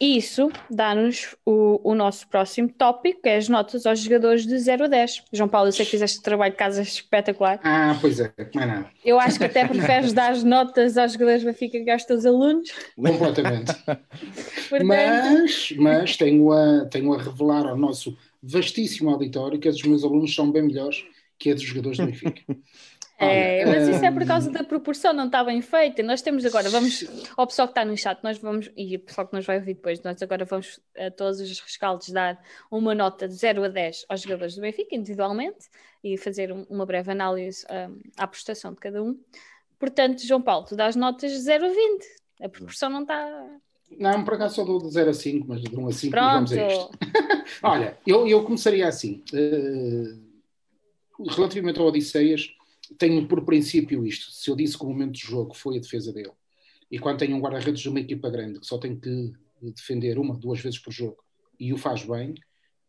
[0.00, 4.84] isso dá-nos o, o nosso próximo tópico, que é as notas aos jogadores de 0
[4.84, 5.24] a 10.
[5.32, 7.58] João Paulo, eu sei que fizeste trabalho de casa espetacular.
[7.64, 8.90] Ah, pois é, não é nada.
[9.04, 12.24] Eu acho que até preferes dar as notas aos jogadores do Benfica que aos teus
[12.24, 12.70] alunos.
[12.94, 13.74] Completamente.
[14.68, 20.04] Portanto, Mas, mas tenho, a, tenho a revelar ao nosso vastíssimo auditório que os meus
[20.04, 21.04] alunos são bem melhores
[21.38, 22.42] que a dos jogadores do Benfica.
[23.20, 26.02] É, mas isso é por hum, causa da proporção, não está bem feita.
[26.04, 27.04] Nós temos agora, vamos
[27.36, 29.74] ao pessoal que está no chat, nós vamos, e o pessoal que nos vai ouvir
[29.74, 34.04] depois, nós agora vamos a todos os rescaldos dar uma nota de 0 a 10
[34.08, 35.66] aos jogadores do Benfica, individualmente,
[36.04, 39.18] e fazer um- uma breve análise hum, à prestação de cada um.
[39.80, 41.76] Portanto, João Paulo, tu dás notas de 0 a 20.
[42.42, 43.46] A proporção não está.
[43.98, 46.20] Não, por acaso só dou de 0 a 5, mas de 1 a 5 e
[46.20, 46.90] vamos a isto.
[47.64, 49.24] Olha, eu, eu começaria assim.
[49.34, 50.14] eh,
[51.34, 52.54] relativamente ao Odisseias,
[52.96, 54.30] tenho por princípio isto.
[54.30, 56.32] Se eu disse que o momento de jogo foi a defesa dele,
[56.90, 60.36] e quando tem um guarda-redes de uma equipa grande que só tem que defender uma,
[60.36, 61.18] duas vezes por jogo
[61.58, 62.34] e o faz bem,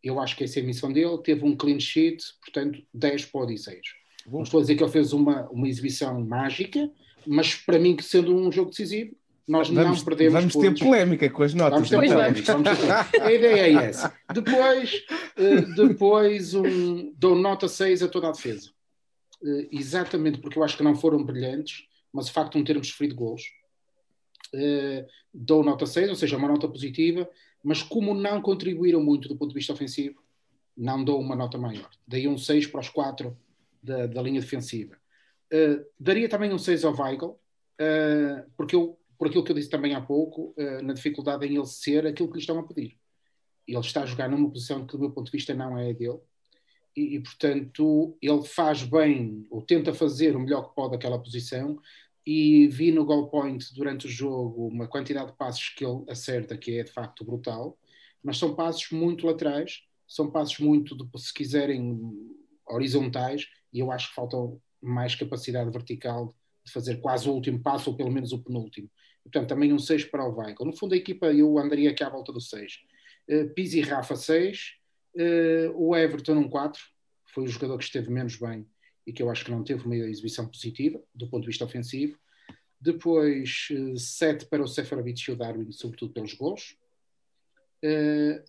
[0.02, 1.18] eu acho que essa é a missão dele.
[1.22, 3.86] Teve um clean sheet, portanto, 10 para o Odisseias.
[4.26, 6.90] Não estou a dizer que ele fez uma, uma exibição mágica,
[7.26, 9.14] mas para mim, que sendo um jogo decisivo,
[9.46, 10.82] nós Vamos, não perdemos vamos ter pontos.
[10.82, 11.72] polémica com as notas.
[11.72, 12.16] Vamos ter então.
[12.16, 13.22] polémica, vamos ter.
[13.22, 14.14] A ideia é essa.
[14.32, 15.02] Depois,
[15.36, 18.70] eh, depois um, dou nota 6 a toda a defesa.
[19.42, 22.88] Eh, exatamente porque eu acho que não foram brilhantes, mas o facto de não termos
[22.88, 23.42] sofrido gols.
[24.54, 27.28] Eh, dou nota 6, ou seja, uma nota positiva,
[27.62, 30.22] mas como não contribuíram muito do ponto de vista ofensivo,
[30.76, 31.90] não dou uma nota maior.
[32.06, 33.36] Daí um 6 para os 4
[33.82, 34.96] da, da linha defensiva.
[35.50, 37.38] Eh, daria também um 6 ao Weigl,
[37.78, 41.56] eh, porque eu, por aquilo que eu disse também há pouco, eh, na dificuldade em
[41.56, 42.96] ele ser aquilo que lhe estão a pedir.
[43.66, 46.20] Ele está a jogar numa posição que, do meu ponto de vista, não é dele.
[46.96, 51.78] E, e, portanto, ele faz bem, ou tenta fazer o melhor que pode aquela posição,
[52.26, 56.56] e vi no goal point durante o jogo uma quantidade de passos que ele acerta
[56.56, 57.78] que é de facto brutal,
[58.22, 61.98] mas são passos muito laterais, são passos muito, se quiserem,
[62.68, 64.36] horizontais, e eu acho que falta
[64.80, 68.90] mais capacidade vertical de fazer quase o último passo, ou pelo menos o penúltimo.
[69.22, 70.64] Portanto, também um 6 para o Weigl.
[70.64, 72.80] No fundo, a equipa eu andaria aqui à volta do 6.
[73.28, 74.79] Uh, Pizzi e Rafa 6,
[75.16, 76.80] uh, o Everton um 4,
[77.26, 78.66] foi o jogador que esteve menos bem
[79.06, 82.18] e que eu acho que não teve uma exibição positiva do ponto de vista ofensivo.
[82.80, 86.76] Depois, uh, 7 para o Seferovic e o Darwin, sobretudo pelos gols.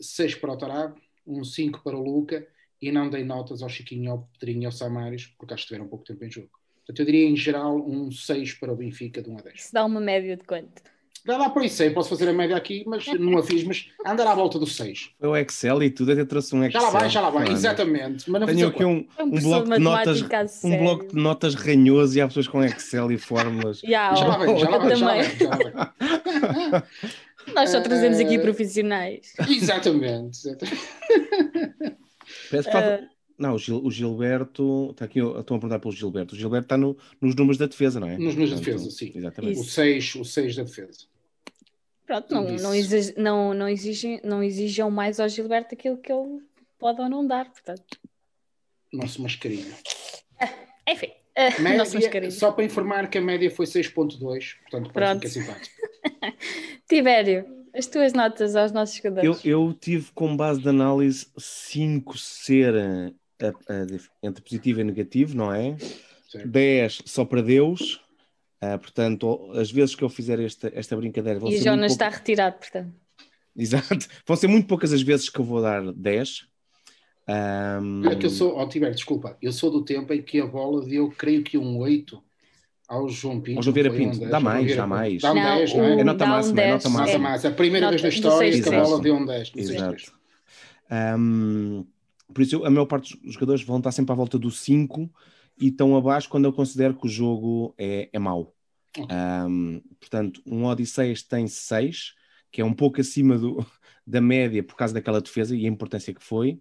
[0.01, 2.45] 6 para o Tarab, um 5 para o Luca
[2.81, 5.87] e não dei notas ao Chiquinho, ao Pedrinho e ao Samaris, porque acho que tiveram
[5.87, 6.49] pouco tempo em jogo.
[6.77, 9.61] Portanto, eu diria em geral um 6 para o Benfica de 1 a 10.
[9.61, 10.81] Se dá uma média de quanto?
[11.23, 13.87] Dá lá por isso aí, posso fazer a média aqui, mas não a fiz, mas
[14.05, 15.11] andar à volta do 6.
[15.19, 16.81] Foi o Excel e tudo, até trouxe um Já Excel.
[16.81, 18.29] lá vai, já lá vai, exatamente.
[18.29, 20.21] Mas não Tenho aqui um, É um um bloco de notas,
[20.63, 23.79] um bloco de notas ranhoso e há pessoas com Excel e fórmulas.
[23.85, 26.83] Já, Já lá vai, já lá vai, já lá vai, já lá.
[27.55, 29.33] Nós só trazemos aqui Eh, profissionais.
[29.49, 30.37] Exatamente.
[30.47, 30.81] exatamente.
[32.49, 33.07] Que falta- Eh,
[33.37, 34.89] Não, o, Gil- o Gilberto.
[34.91, 36.35] Está aqui, eu- estão a perguntar pelo Gilberto.
[36.35, 38.17] O Gilberto está no- nos números da defesa, não é?
[38.17, 39.11] Nos números da defesa, sim.
[39.15, 39.59] Exatamente.
[39.59, 41.10] O 6 o seis da defesa.
[42.11, 46.41] Pronto, não, não, exig, não, não, exigem, não exijam mais ao Gilberto aquilo que ele
[46.77, 47.97] pode ou não dar, portanto.
[48.91, 49.73] Nosso mascarinho.
[50.87, 52.31] Enfim, eh, nosso Média, mascarinho.
[52.33, 55.21] só para informar que a média foi 6.2, portanto Pronto.
[55.21, 55.75] que é simpático.
[56.89, 59.45] Tibério, as tuas notas aos nossos Eu, jogadores.
[59.45, 65.35] eu tive como base de análise 5 ser eh, a- a entre positivo e negativo,
[65.37, 65.77] não é?
[66.29, 66.47] Certo?
[66.49, 68.01] 10 só para Deus.
[68.61, 71.79] Ah, portanto, as vezes que eu fizer esta, esta brincadeira vão E o ser, Jonas
[71.79, 72.93] muito está retirado, portanto.
[73.57, 74.07] Exato.
[74.25, 76.45] vão ser muito poucas as vezes que eu vou dar 10.
[77.27, 80.45] Ahm, Olha que eu sou, ó Tiber, desculpa, eu sou do tempo em que a
[80.45, 82.21] bola deu, creio que um 8
[82.87, 83.57] ao João Pinto.
[83.59, 84.19] Ao João Vieira um Pinto.
[84.19, 85.21] 10, Dá mais, dá mais.
[85.21, 85.95] Dá um Não, 10, não é?
[85.95, 87.19] o- É nota dá um máxima, é 10, nota máxima.
[87.29, 87.47] massa.
[87.47, 89.53] A primeira Nota vez do história que a bola deu um 10.
[89.53, 89.95] no Exato.
[89.95, 90.11] 6-3.
[90.89, 91.83] Ahm,
[92.33, 95.09] por isso, a maior parte dos jogadores vão estar sempre à volta do 5
[95.61, 98.53] e estão abaixo quando eu considero que o jogo é, é mau.
[99.09, 102.13] Ahm, portanto, um Odisseias tem 6,
[102.51, 103.65] que é um pouco acima do-
[104.05, 106.59] da média por causa daquela defesa e a importância que foi,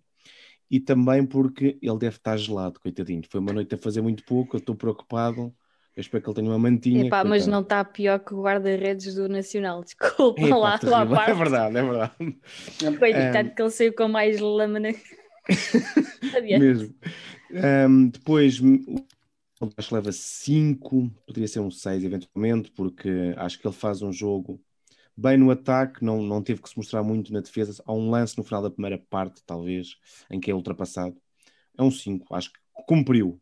[0.70, 3.22] e também porque ele deve estar gelado, coitadinho.
[3.28, 5.52] Foi uma noite a fazer muito pouco, eu estou preocupado.
[5.96, 7.06] Eu espero que ele tenha uma mantinha.
[7.06, 9.82] Epá, mas não está pior que o guarda-redes do Nacional.
[9.84, 11.16] Desculpa Epá, lá, lá à terrível.
[11.16, 11.30] parte.
[11.30, 12.98] É verdade, é verdade.
[12.98, 14.90] Coitado que ele saiu com mais lâmina.
[16.58, 16.94] Mesmo.
[17.52, 18.60] Ahm, depois,
[19.76, 24.12] acho que leva 5, poderia ser um 6 eventualmente, porque acho que ele faz um
[24.12, 24.60] jogo
[25.16, 27.82] bem no ataque, não, não teve que se mostrar muito na defesa.
[27.84, 29.96] Há um lance no final da primeira parte, talvez,
[30.30, 31.16] em que é ultrapassado.
[31.76, 33.40] É um 5, acho que cumpriu.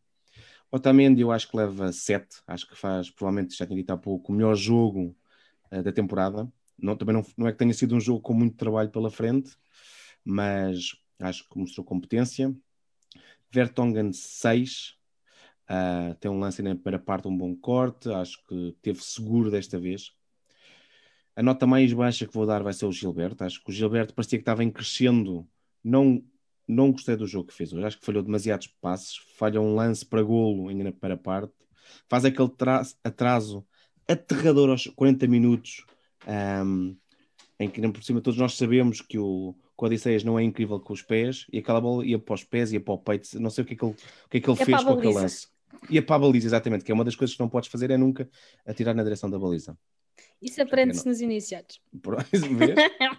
[0.71, 4.31] Otamendi eu acho que leva 7, acho que faz, provavelmente já tinha dito há pouco,
[4.31, 5.15] o melhor jogo
[5.71, 6.51] eh, da temporada.
[6.77, 9.55] não, também não, não é que tenha sido um jogo com muito trabalho pela frente,
[10.23, 12.55] mas acho que mostrou competência.
[13.51, 14.95] Vertonghen 6,
[15.69, 19.79] uh, tem um lance na primeira parte, um bom corte, acho que teve seguro desta
[19.79, 20.13] vez.
[21.35, 23.43] A nota mais baixa que vou dar vai ser o Gilberto.
[23.43, 25.47] Acho que o Gilberto parecia que estava em crescendo.
[25.81, 26.21] Não,
[26.67, 27.85] não gostei do jogo que fez hoje.
[27.85, 29.15] Acho que falhou demasiados passes.
[29.37, 31.53] Falha um lance para golo ainda para parte.
[32.09, 32.51] Faz aquele
[33.03, 33.65] atraso
[34.05, 35.85] aterrador aos 40 minutos.
[36.27, 36.97] Um,
[37.57, 39.55] em que, por cima, todos nós sabemos que o,
[39.85, 41.45] o Odisseias não é incrível com os pés.
[41.51, 43.39] E aquela bola ia para os pés, ia para o peito.
[43.39, 45.13] Não sei o que é que ele, o que é que ele fez com aquele
[45.13, 45.47] lance.
[45.89, 46.83] Ia para a baliza, exatamente.
[46.83, 48.29] Que é uma das coisas que não podes fazer é nunca
[48.65, 49.77] atirar na direção da baliza.
[50.41, 51.81] Isso aprende-se nos iniciados.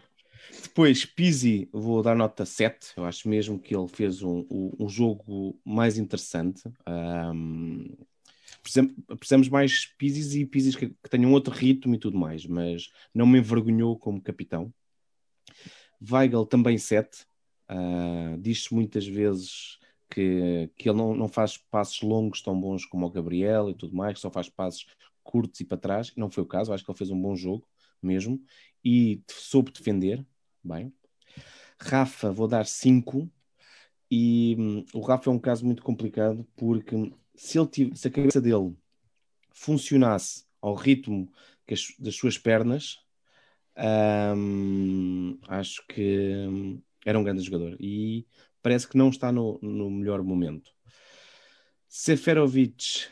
[0.62, 2.92] Depois, Pizzi, vou dar nota 7.
[2.96, 6.62] Eu acho mesmo que ele fez um, um jogo mais interessante.
[6.88, 7.96] Um,
[8.62, 13.26] precisamos mais Pizzis e Pizzis que, que, tenham outro ritmo e tudo mais, mas não
[13.26, 14.72] me envergonhou como capitão.
[16.10, 17.26] Weigel também 7.
[17.68, 23.06] Uh, Diz-se muitas vezes que, que ele não, não faz passos longos tão bons como
[23.06, 24.86] o Gabriel e tudo mais, só faz passos
[25.22, 26.12] curtos e para trás.
[26.16, 27.66] Não foi o caso, acho que ele fez um bom jogo
[28.02, 28.42] mesmo
[28.84, 30.26] e soube defender
[30.62, 30.92] bem.
[31.80, 33.30] Rafa, vou dar 5.
[34.10, 36.96] E hum, o Rafa é um caso muito complicado porque
[37.34, 38.76] se, ele se a cabeça dele
[39.52, 41.32] funcionasse ao ritmo
[41.70, 42.98] as, das suas pernas,
[44.36, 48.26] hum, acho que hum, era um grande jogador e
[48.62, 50.70] parece que não está no, no melhor momento.
[51.88, 53.08] Seferovic,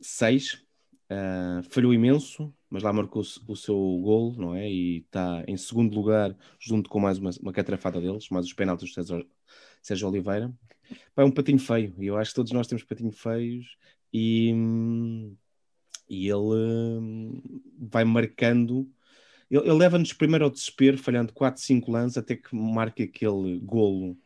[0.00, 0.64] 6.
[1.10, 4.70] Uh, falhou imenso, mas lá marcou o seu gol, não é?
[4.70, 8.90] E está em segundo lugar, junto com mais uma, uma catrafada deles, mais os penaltis
[8.90, 9.26] do César,
[9.82, 10.54] Sérgio Oliveira.
[11.16, 13.76] é um patinho feio, e eu acho que todos nós temos patinho feios,
[14.12, 14.52] e,
[16.08, 17.42] e ele hum,
[17.76, 18.88] vai marcando.
[19.50, 24.16] Ele, ele leva-nos primeiro ao desespero, falhando 4, 5 lances, até que marque aquele golo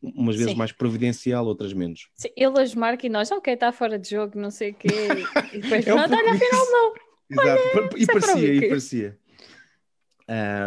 [0.00, 0.58] umas vezes Sim.
[0.58, 2.08] mais providencial, outras menos.
[2.14, 4.88] Sim, ele as marca e nós, ok, está fora de jogo, não sei o quê.
[5.52, 6.94] E depois, é um não, olha, afinal não.
[7.30, 9.18] Exato, olha, e, parecia, e parecia.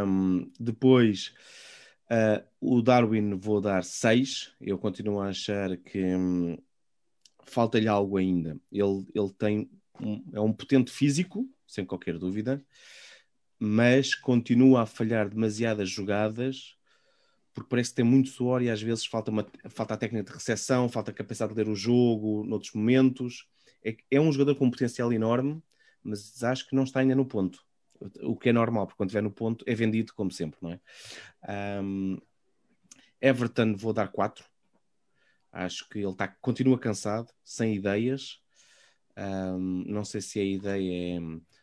[0.06, 1.34] Um, depois,
[2.12, 4.54] uh, o Darwin vou dar 6.
[4.60, 6.58] Eu continuo a achar que um,
[7.44, 8.58] falta-lhe algo ainda.
[8.72, 9.70] Ele, ele tem
[10.00, 12.64] um, é um potente físico, sem qualquer dúvida,
[13.64, 16.76] mas continua a falhar demasiadas jogadas
[17.54, 20.38] porque parece que tem muito suor e às vezes falta, uma, falta a técnica de
[20.38, 23.48] recepção, falta a capacidade de ler o jogo noutros momentos.
[23.84, 25.62] É, é um jogador com um potencial enorme,
[26.04, 27.64] mas acho que não está ainda no ponto.
[28.24, 31.82] O que é normal, porque quando estiver no ponto é vendido, como sempre, não é?
[31.84, 32.18] Um,
[33.22, 34.44] Everton, vou dar 4.
[35.52, 38.40] Acho que ele tá, continua cansado, sem ideias.
[39.16, 41.20] Um, não sei se a ideia é,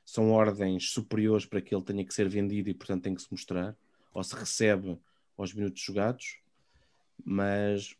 [0.08, 3.30] são ordens superiores para que ele tenha que ser vendido e, portanto, tem que se
[3.30, 3.76] mostrar,
[4.14, 4.98] ou se recebe
[5.36, 6.38] aos minutos jogados,
[7.22, 7.94] mas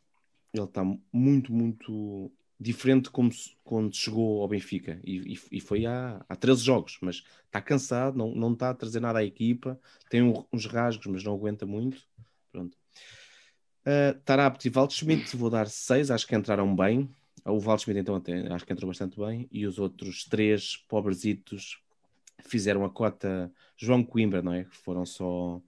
[0.55, 3.31] ele está muito, muito diferente como
[3.63, 8.17] quando chegou ao Benfica e, e, e, foi há, há 13 jogos, mas está cansado,
[8.17, 11.67] não, não está a trazer nada à equipa, tem um, uns rasgos, mas não aguenta
[11.67, 12.09] muito.
[12.51, 12.75] Pronto.
[13.85, 17.07] Uh, Tarabt e Waldschmidt, vou dar 6, acho que entraram bem.
[17.45, 21.83] O Waldschmidt então até acho que entrou bastante bem, e os outros três pobrezitos
[22.47, 24.65] fizeram a cota João Coimbra, não é?
[24.65, 25.61] Que foram só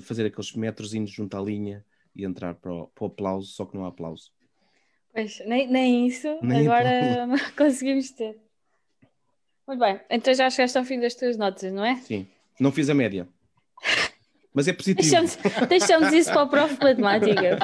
[0.00, 1.84] fazer aqueles metros junto à linha
[2.14, 4.32] e entrar para o, para o aplauso, só que não há aplauso.
[5.12, 8.38] Pois, nem, nem isso, nem agora conseguimos ter.
[9.66, 11.96] Muito bem, então já chegaste ao fim das tuas notas, não é?
[11.96, 12.26] Sim,
[12.58, 13.28] não fiz a média.
[14.52, 15.00] Mas é positivo.
[15.00, 15.36] Deixamos,
[15.68, 17.58] deixamos isso para o prof de matemática.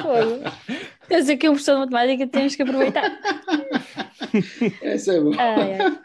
[1.07, 3.09] Tens aqui um professor de matemática, temos que aproveitar.
[4.81, 5.35] Essa é boa.
[5.39, 5.99] Ah,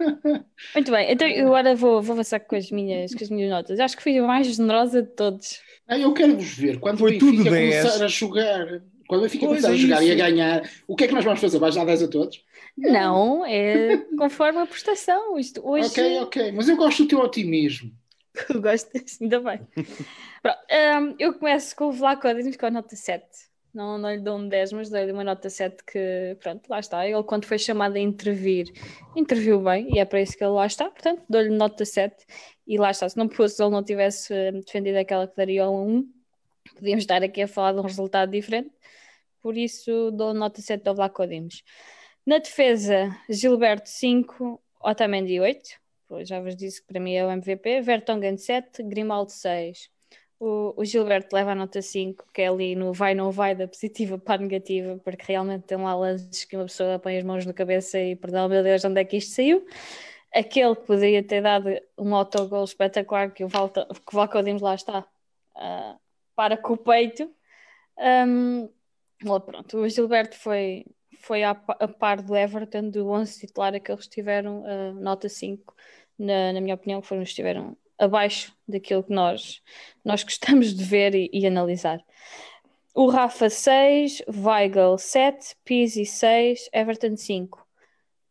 [0.75, 3.81] Muito bem, então agora vou, vou avançar com as, minhas, com as minhas notas.
[3.81, 5.61] Acho que fui a mais generosa de todos.
[5.87, 6.79] Ah, eu quero vos ver.
[6.81, 10.09] Quando Foi o Benfica começar a jogar, quando o Benfica começar é a jogar isso.
[10.09, 11.59] e a ganhar, o que é que nós vamos fazer?
[11.59, 12.45] Vais dar 10 a todos?
[12.77, 15.39] Não, é conforme a prestação.
[15.39, 15.89] Isto hoje...
[15.89, 16.53] Ok, ok.
[16.53, 17.91] Mas eu gosto do teu otimismo.
[18.61, 19.19] Gostas?
[19.21, 19.61] Ainda bem.
[20.43, 23.25] Pronto, um, eu começo com o Vlaco com a nota 7.
[23.77, 27.07] Não, não lhe dou um 10, mas dou-lhe uma nota 7 que, pronto, lá está.
[27.07, 28.73] Ele, quando foi chamado a intervir,
[29.15, 30.89] interviu bem e é para isso que ele lá está.
[30.89, 32.25] Portanto, dou-lhe nota 7
[32.67, 33.07] e lá está.
[33.07, 36.12] Se não fosse ele não tivesse eh, defendido aquela que daria um 1,
[36.77, 38.71] podíamos estar aqui a falar de um resultado diferente.
[39.43, 41.62] Por isso, dou nota 7 ao Vlaco Dimos.
[42.25, 46.25] Na defesa, Gilberto 5, Otamendi 8.
[46.25, 47.83] Já vos disse que para mim é o MVP.
[47.83, 49.91] Vertonghen 7, Grimaldo 6.
[50.38, 53.66] O, o, Gilberto leva a nota 5, que é ali no vai não vai da
[53.66, 57.46] positiva para a negativa, porque realmente tem lá lances que uma pessoa põe as mãos
[57.46, 59.66] na cabeça e perdão, meu Deus, onde é que isto saiu?
[60.37, 61.68] aquele que poderia ter dado
[61.99, 65.99] um autogol espetacular que o, Valta, que o lá está uh,
[66.35, 67.31] para com o peito.
[67.99, 68.68] Um,
[69.40, 70.85] pronto, o Gilberto foi,
[71.20, 75.75] foi a, a, par do Everton, do 11 titular que eles tiveram uh, nota 5,
[76.18, 79.63] na, na minha opinião, que foram, estiveram abaixo daquilo que nós,
[80.05, 82.01] nós gostamos de ver e, e analisar.
[82.95, 87.67] O Rafa 6, Weigl 7, Pizzi 6, Everton 5.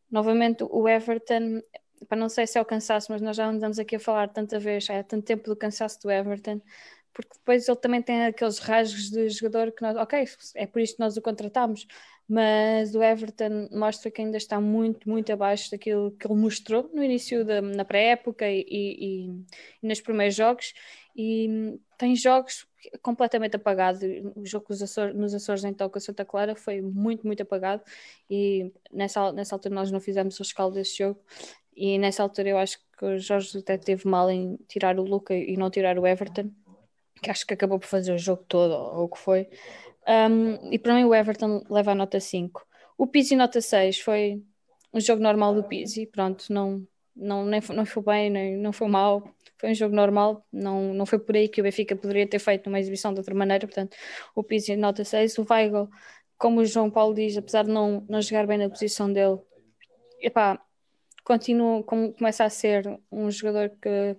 [0.10, 1.62] Novamente o Everton
[2.08, 4.60] para não sei se é o cansaço, mas nós já andamos aqui a falar tanta
[4.60, 6.62] vez, há tanto tempo do cansaço do Everton,
[7.14, 10.26] porque depois ele também tem aqueles rasgos de jogador que nós, ok,
[10.56, 11.88] é por isto que nós o contratamos,
[12.28, 17.04] mas o Everton mostra que ainda está muito, muito abaixo daquilo que ele mostrou no
[17.04, 20.74] início da na pré-época e, e, e, nos primeiros jogos,
[21.16, 22.68] e tem jogos
[23.02, 24.02] completamente apagados.
[24.36, 27.84] O jogo Açores, nos Açores em Toca Santa Clara foi muito, muito apagado,
[28.30, 31.20] e nessa, nessa altura nós não fizemos o escalo desse jogo,
[31.76, 35.36] e nessa altura eu acho que o Jorge até teve mal em tirar o Luca
[35.36, 36.50] e não tirar o Everton,
[37.22, 39.48] que acho que acabou por fazer o jogo todo, ou o que foi.
[40.08, 42.66] Um, e para mim o Everton leva a nota 5.
[42.98, 44.42] O Pizzi nota 6 foi
[44.94, 48.72] um jogo normal do Pizzi, pronto, não, não, nem foi, não foi bem, nem, não
[48.72, 49.24] foi mal,
[49.58, 52.68] foi um jogo normal, não, não foi por aí que o Benfica poderia ter feito
[52.68, 53.98] uma exibição de outra maneira, portanto
[54.36, 55.90] o Pizzi nota 6, o Weigl,
[56.38, 59.40] como o João Paulo diz, apesar de não, não jogar bem na posição dele,
[60.22, 60.62] epá,
[61.24, 64.16] continua, começa a ser um jogador que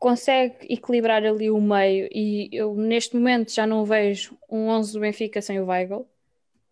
[0.00, 5.00] consegue equilibrar ali o meio e eu neste momento já não vejo um 11 do
[5.00, 6.08] Benfica sem o Weigl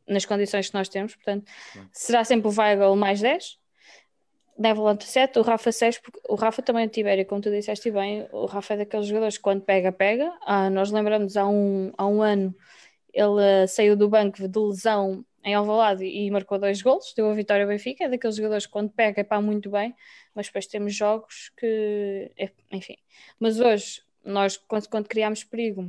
[0.09, 1.45] nas condições que nós temos, portanto
[1.93, 3.59] será sempre o Weigl mais 10
[4.59, 8.27] Neveland 7, o Rafa 6, porque o Rafa também é Tibério, como tu disseste bem,
[8.33, 10.37] o Rafa é daqueles jogadores que quando pega, pega.
[10.45, 12.53] Ah, nós lembramos há um, há um ano
[13.13, 17.65] ele saiu do banco de lesão em Alvalade e marcou dois gols, deu a vitória
[17.65, 19.95] ao Benfica, é daqueles jogadores que quando pega para muito bem,
[20.35, 22.97] mas depois temos jogos que, é, enfim.
[23.41, 25.83] Mas hoje, nós quando, quando criámos perigo,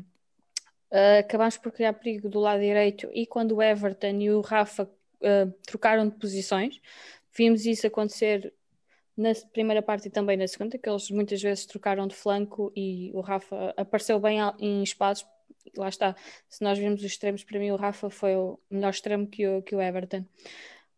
[0.92, 4.84] uh, acabámos por criar perigo do lado direito e quando o Everton e o Rafa
[4.84, 6.80] uh, trocaram de posições,
[7.36, 8.54] vimos isso acontecer
[9.16, 13.12] na primeira parte e também na segunda, que eles muitas vezes trocaram de flanco e
[13.14, 15.28] o Rafa apareceu bem em espaços
[15.78, 16.16] lá está,
[16.50, 19.62] se nós vimos os extremos, para mim o Rafa foi o melhor extremo que o,
[19.62, 20.26] que o Everton.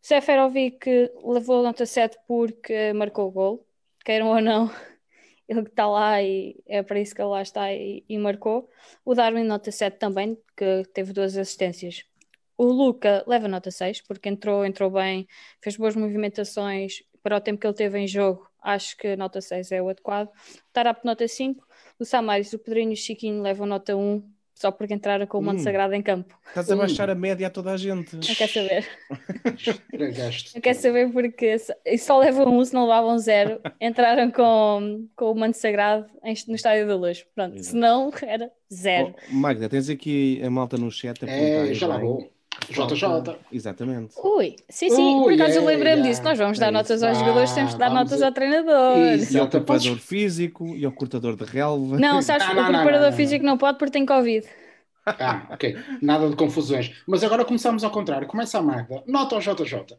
[0.02, 3.68] Seferovic levou nota 7 porque marcou o gol,
[4.04, 4.70] queiram ou não,
[5.48, 8.70] ele que está lá e é para isso que ele lá está e, e, marcou.
[9.06, 12.04] O Darwin nota 7 também, que teve duas assistências.
[12.58, 15.28] O Luca leva nota 6 porque entrou, entrou bem,
[15.62, 18.48] fez boas movimentações para o tempo que ele teve em jogo.
[18.62, 20.30] Acho que nota 6 é o adequado.
[20.72, 21.66] Tarap nota 5.
[22.00, 24.24] O Samaris, o Pedrinho e o Chiquinho levam nota 1
[24.62, 25.64] só porque entraram com o manto hum.
[25.64, 26.38] sagrado em campo.
[26.48, 27.14] Estás a baixar hum.
[27.14, 28.16] a média a toda a gente.
[28.16, 28.88] Não quer saber.
[30.54, 33.60] não quer saber porque e só levam um se não levavam zero.
[33.82, 36.06] Entraram com, com o manto sagrado
[36.48, 37.26] no Estádio da Luz.
[37.34, 39.16] Pronto, se não era zero.
[39.32, 42.32] Oh, Magda, tens aqui a malta no chat a É, já lá vou.
[42.70, 43.38] JJ.
[43.52, 44.14] Exatamente.
[44.24, 46.24] Ui, sim, sim, Ui, por acaso eu lembrei-me disso.
[46.24, 48.98] Nós vamos dar é notas aos jogadores, temos que dar notas ao treinador.
[49.32, 52.00] E ao preparador físico e ao cortador de relva.
[52.00, 54.48] Não, sabes, não, não, o preparador não, físico não pode porque tem Covid.
[55.06, 55.76] Ah, ok.
[56.02, 56.92] Nada de confusões.
[57.08, 58.28] Mas agora começamos ao contrário.
[58.28, 59.04] Começa a Magda.
[59.08, 59.98] Nota ao JJ.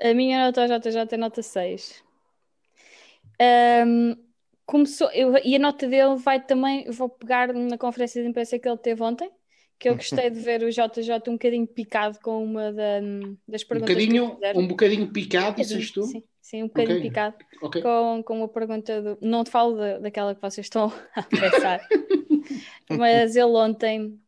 [0.00, 2.02] A minha nota ao JJ é nota 6.
[3.86, 4.16] Um,
[4.66, 8.68] começou, eu, e a nota dele vai também, vou pegar na conferência de imprensa que
[8.68, 9.30] ele teve ontem,
[9.78, 13.00] que eu gostei de ver o JJ um bocadinho picado com uma da,
[13.46, 13.94] das perguntas.
[13.94, 16.02] Um bocadinho, um bocadinho picado, disseste tu?
[16.04, 17.08] Sim, sim, um bocadinho okay.
[17.08, 17.82] picado okay.
[17.82, 19.18] Com, com a pergunta do.
[19.20, 21.80] Não te falo de, daquela que vocês estão a pensar,
[22.90, 24.18] mas ele ontem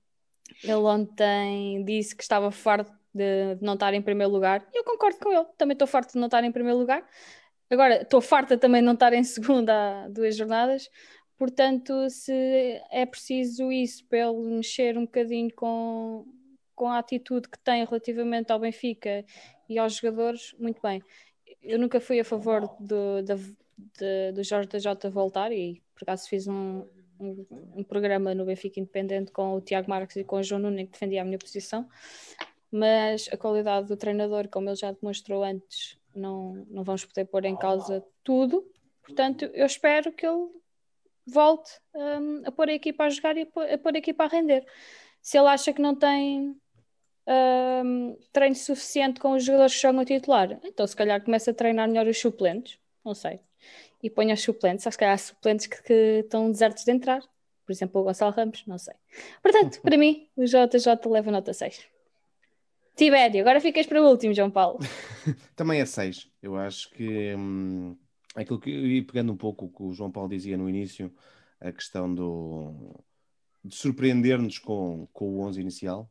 [0.63, 4.67] ele ontem disse que estava farto de, não estar em primeiro lugar.
[4.73, 7.05] E eu concordo com ele, também estou farto de não estar em primeiro lugar.
[7.69, 10.89] Agora, estou farta também de não estar em segunda há duas jornadas.
[11.39, 12.33] Portanto, se
[12.91, 16.25] é preciso isso para ele mexer um bocadinho com,
[16.75, 19.25] com a atitude que tem relativamente ao Benfica
[19.69, 21.03] e aos jogadores, muito bem.
[21.63, 26.47] Eu nunca fui a favor do, do, Jorge da Jota voltar e por acaso fiz
[26.47, 26.87] um,
[27.21, 27.47] um,
[27.77, 30.93] um, programa no Benfica Independente com o Tiago Marques e com o João Nunes que
[30.93, 31.87] defendia a minha posição,
[32.71, 37.45] mas a qualidade do treinador, como ele já demonstrou antes, não, não vamos poder pôr
[37.45, 38.67] em causa tudo.
[39.03, 40.49] Portanto, eu espero que ele
[41.27, 44.25] volte um, a pôr a equipa a jogar e a pôr, a pôr a equipa
[44.25, 44.65] a render.
[45.21, 46.57] Se ele acha que não tem
[47.27, 51.89] um, treino suficiente com os jogadores que jogam titular, então se calhar começa a treinar
[51.89, 53.41] melhor os suplentes, não sei
[54.03, 54.87] e ponha os suplentes.
[54.87, 57.21] Acho que há suplentes que, que estão desertos de entrar.
[57.65, 58.95] Por exemplo, o Gonçalo Ramos, não sei.
[59.43, 61.87] Portanto, para mim, o JJ leva nota 6.
[62.95, 64.79] Tibério, agora ficas para o último, João Paulo.
[65.55, 66.31] Também é 6.
[66.41, 67.97] Eu acho que hum,
[68.37, 71.13] aquilo que, e pegando um pouco o que o João Paulo dizia no início,
[71.61, 73.03] a questão do,
[73.65, 76.11] de surpreender-nos com, com o 11 inicial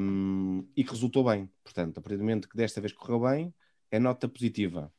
[0.00, 1.50] um, e que resultou bem.
[1.62, 3.54] Portanto, a partir do momento que desta vez correu bem,
[3.90, 4.92] é nota positiva,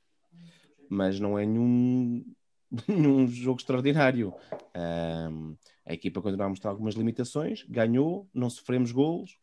[0.89, 2.23] mas não é nenhum,
[2.87, 4.33] nenhum jogo extraordinário.
[4.75, 9.37] Um, a equipa continua a mostrar algumas limitações, ganhou, não sofremos golos,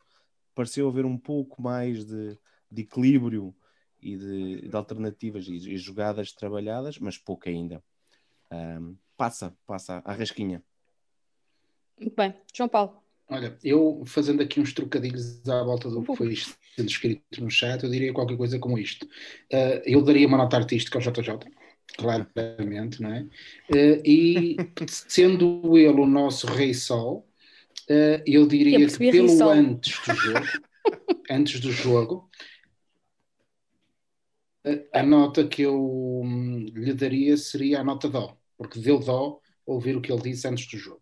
[0.55, 2.37] pareceu haver um pouco mais de,
[2.71, 3.53] de equilíbrio
[4.01, 7.83] e de, de alternativas e, e, jogadas trabalhadas, mas pouco ainda.
[8.51, 10.63] Um, passa, passa a rasquinha.
[11.99, 13.01] Muito bem, João Paulo.
[13.29, 17.81] Olha, eu fazendo aqui uns trocadilhos à volta do que foi sendo escrito no chat,
[17.81, 19.05] eu diria qualquer coisa como isto.
[19.05, 21.37] Uh, eu daria uma nota artística ao JJ,
[21.95, 23.21] claramente, não é?
[23.69, 24.57] Uh, e
[24.89, 27.25] sendo ele o nosso Rei Sol,
[27.89, 30.45] uh, eu diria eu que pelo antes do jogo,
[31.29, 32.29] antes do jogo,
[34.93, 39.95] a nota que eu hum, lhe daria seria a nota Dó, porque deu Dó ouvir
[39.95, 41.01] o que ele disse antes do jogo.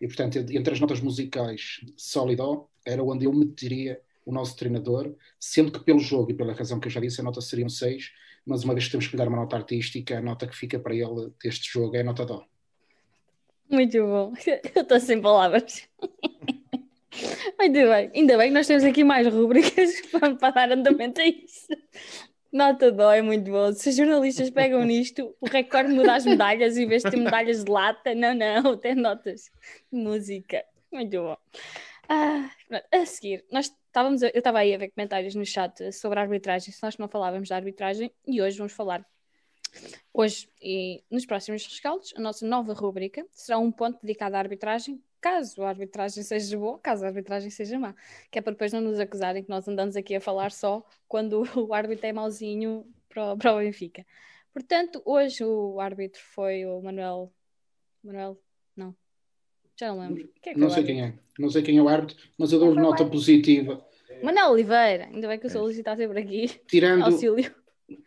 [0.00, 4.56] E, portanto, entre as notas musicais Sol e Dó, era onde eu meteria o nosso
[4.56, 7.64] treinador, sendo que pelo jogo e pela razão que eu já disse, a nota seria
[7.64, 8.10] um 6,
[8.44, 10.78] mas uma vez que temos que lhe dar uma nota artística, a nota que fica
[10.78, 12.44] para ele deste jogo é a nota Dó.
[13.70, 14.32] Muito bom,
[14.74, 15.88] eu estou sem palavras.
[17.58, 20.02] Muito bem, ainda bem que nós temos aqui mais rubricas
[20.38, 21.66] para dar andamento a isso.
[22.56, 23.70] Nota dó é muito bom.
[23.74, 27.62] Se os jornalistas pegam nisto, o recorde muda as medalhas em vez de ter medalhas
[27.62, 28.14] de lata.
[28.14, 29.50] Não, não, tem notas
[29.92, 30.64] de música.
[30.90, 31.36] Muito bom.
[32.08, 32.50] Ah,
[32.90, 36.72] a seguir, nós estávamos, eu estava aí a ver comentários no chat sobre a arbitragem,
[36.72, 39.04] se nós não falávamos da arbitragem, e hoje vamos falar.
[40.14, 44.98] Hoje e nos próximos rescaldos, a nossa nova rubrica será um ponto dedicado à arbitragem
[45.20, 47.94] caso a arbitragem seja boa, caso a arbitragem seja má.
[48.30, 51.42] Que é para depois não nos acusarem que nós andamos aqui a falar só quando
[51.56, 54.04] o árbitro é mauzinho para, para o Benfica.
[54.52, 57.32] Portanto, hoje o árbitro foi o Manuel.
[58.02, 58.40] Manuel?
[58.74, 58.94] Não.
[59.78, 60.30] Já não lembro.
[60.42, 61.14] Quem é não sei quem é.
[61.38, 63.84] Não sei quem é o árbitro, mas eu dou-lhe nota positiva.
[64.22, 66.48] Manuel Oliveira, ainda bem que o Luís está sempre aqui.
[66.66, 67.54] Tirando, Auxílio.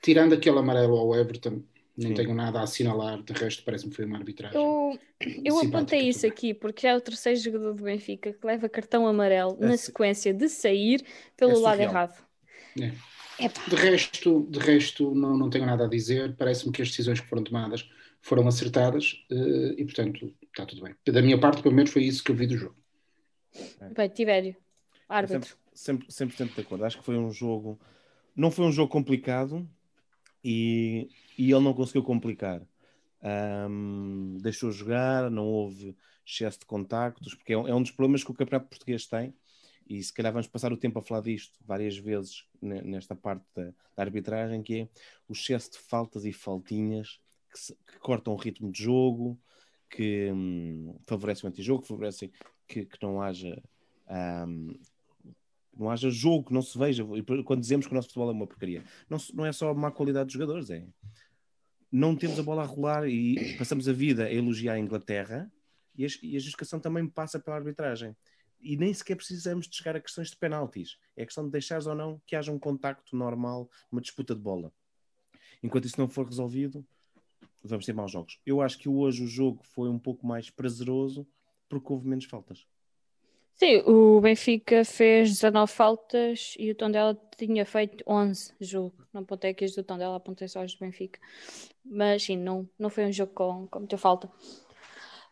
[0.01, 1.61] tirando aquele amarelo ao Everton,
[1.99, 4.57] não tenho nada a assinalar, de resto parece-me que foi uma arbitragem.
[4.57, 4.97] Eu,
[5.43, 9.57] eu apontei isso aqui porque é o terceiro jogador do Benfica que leva cartão amarelo
[9.59, 12.23] é na sequência de sair pelo é lado errado.
[12.79, 12.91] É.
[13.69, 16.35] De resto, de resto não, não tenho nada a dizer.
[16.35, 17.89] Parece-me que as decisões que foram tomadas
[18.21, 20.95] foram acertadas uh, e, portanto, está tudo bem.
[21.05, 22.75] Da minha parte, pelo menos, foi isso que eu vi do jogo.
[23.79, 23.89] É.
[23.89, 24.55] Bem, Tivério,
[25.07, 25.57] árbitro.
[25.73, 26.83] Sempre, 100% de acordo.
[26.83, 27.79] Acho que foi um jogo.
[28.35, 29.67] Não foi um jogo complicado,
[30.43, 32.61] e, e ele não conseguiu complicar.
[33.21, 38.23] Um, deixou jogar, não houve excesso de contactos, porque é um, é um, dos problemas
[38.23, 39.33] que o campeonato português tem,
[39.87, 43.65] e se calhar vamos passar o tempo a falar disto várias vezes nesta parte da,
[43.95, 44.89] da arbitragem, que é
[45.27, 47.19] o excesso de faltas e faltinhas
[47.51, 49.39] que, se, que cortam o ritmo de jogo,
[49.89, 52.31] que hum, favorecem o antijogo, que favorecem
[52.67, 53.61] que, que não haja
[55.79, 57.05] não haja jogo, que não se veja.
[57.45, 60.27] Quando dizemos que o nosso futebol é uma porcaria, não, não é só má qualidade
[60.27, 60.85] de jogadores, é.
[61.91, 65.51] Não temos a bola a rolar e passamos a vida a elogiar a Inglaterra
[65.95, 68.15] e a, e a justificação também passa pela arbitragem.
[68.61, 70.97] E nem sequer precisamos de chegar a questões de penaltis.
[71.15, 74.71] É questão de deixares ou não que haja um contacto normal, uma disputa de bola.
[75.63, 76.85] Enquanto isso não for resolvido,
[77.63, 78.39] vamos ter maus jogos.
[78.45, 81.25] Eu acho que hoje o jogo foi um pouco mais prazeroso
[81.69, 82.67] porque houve menos faltas.
[83.59, 88.95] Sim, o Benfica fez 19 faltas e o Tondela tinha feito 11, julgo.
[89.11, 91.19] Não apontei aqui as do Tondela, apontei só as do Benfica.
[91.83, 94.31] Mas sim, não, não foi um jogo com, com muita falta.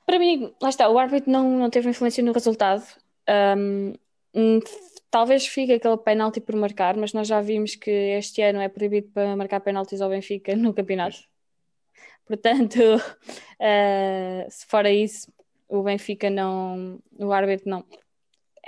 [0.05, 2.84] Para mim, lá está, o árbitro não, não teve influência no resultado.
[3.30, 4.59] Um,
[5.09, 9.09] talvez fique aquele penalti por marcar, mas nós já vimos que este ano é proibido
[9.13, 11.17] para marcar penaltis ao Benfica no campeonato.
[12.25, 15.32] Portanto, uh, se fora isso,
[15.69, 17.86] o Benfica não, o árbitro não,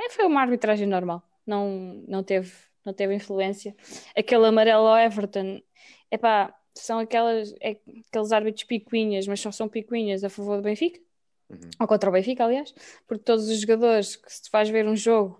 [0.05, 2.51] é, foi uma arbitragem normal, não, não, teve,
[2.85, 3.75] não teve influência.
[4.15, 5.61] Aquele amarelo ao Everton,
[6.09, 7.77] é pá, são aquelas, é,
[8.07, 10.99] aqueles árbitros picuinhas, mas só são picuinhas a favor do Benfica,
[11.49, 11.69] uhum.
[11.79, 12.73] ou contra o Benfica, aliás,
[13.07, 15.39] porque todos os jogadores que se faz ver um jogo,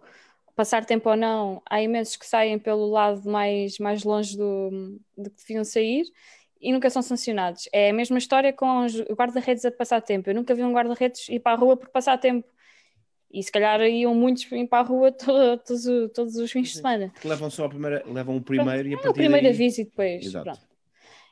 [0.55, 5.29] passar tempo ou não, há imensos que saem pelo lado mais, mais longe do, do
[5.29, 6.03] que deviam sair
[6.59, 7.69] e nunca são sancionados.
[7.71, 10.29] É a mesma história com os guarda-redes a passar tempo.
[10.29, 12.45] Eu nunca vi um guarda-redes ir para a rua por passar tempo.
[13.31, 17.13] E se calhar iam muitos para a rua todos, todos os fins de semana.
[17.23, 19.53] Levam só a primeira, levam o primeiro e a é, partir o primeiro daí...
[19.53, 20.25] aviso e depois.
[20.25, 20.45] Exato.
[20.45, 20.69] Pronto.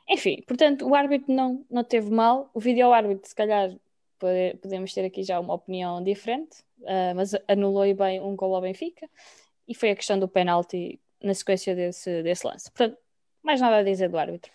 [0.10, 2.50] Enfim, portanto, o árbitro não, não teve mal.
[2.54, 3.76] O vídeo árbitro, se calhar,
[4.18, 8.62] pode, podemos ter aqui já uma opinião diferente, uh, mas anulou bem um gol ao
[8.62, 9.10] Benfica
[9.68, 12.72] e foi a questão do penalti na sequência desse, desse lance.
[12.72, 12.98] Portanto,
[13.43, 14.52] mais nada a dizer do árbitro.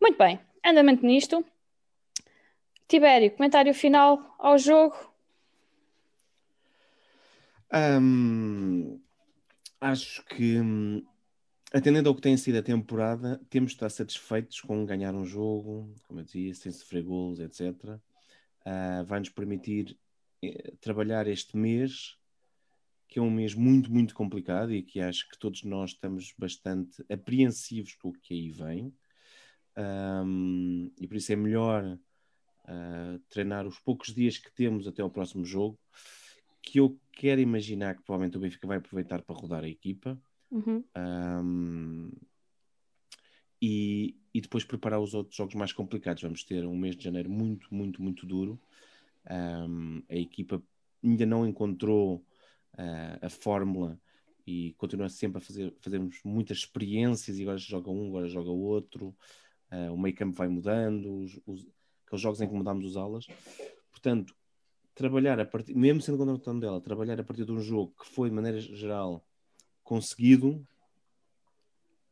[0.00, 1.44] Muito bem, andamento nisto.
[2.88, 4.96] Tibério, comentário final ao jogo.
[7.72, 9.00] Um,
[9.80, 10.56] acho que,
[11.72, 15.94] atendendo ao que tem sido a temporada, temos de estar satisfeitos com ganhar um jogo,
[16.04, 17.70] como eu dizia, sem sofrer gols, etc.
[17.84, 18.00] Uh,
[18.64, 19.96] ah, vai nos permitir
[20.42, 22.16] eh, trabalhar este mês,
[23.08, 27.04] que é um mês muito, muito complicado e que acho que todos nós estamos bastante
[27.10, 28.94] apreensivos com o que aí vem.
[29.76, 31.84] Um, e por isso é melhor
[32.64, 35.78] uh, treinar os poucos dias que temos até ao próximo jogo,
[36.62, 40.20] que eu quero imaginar que provavelmente o Benfica vai aproveitar para rodar a equipa.
[40.50, 40.84] Uhum.
[40.96, 42.10] Um,
[43.62, 46.22] e, e, depois preparar os outros jogos mais complicados.
[46.22, 48.60] Vamos ter um mês de janeiro muito, muito, muito duro.
[49.30, 50.62] Um, a equipa
[51.04, 52.24] ainda não encontrou
[52.74, 54.00] uh, a fórmula
[54.46, 58.60] e continua sempre a fazer fazermos muitas experiências e agora joga um, agora joga o
[58.60, 59.14] outro.
[59.70, 61.68] Uh, o meio campo vai mudando, os, os,
[62.06, 63.26] aqueles jogos em que mudamos os alas.
[63.92, 64.34] Portanto,
[65.00, 67.94] trabalhar a partir, mesmo sendo contra o tom dela, trabalhar a partir de um jogo
[67.98, 69.24] que foi de maneira geral
[69.82, 70.62] conseguido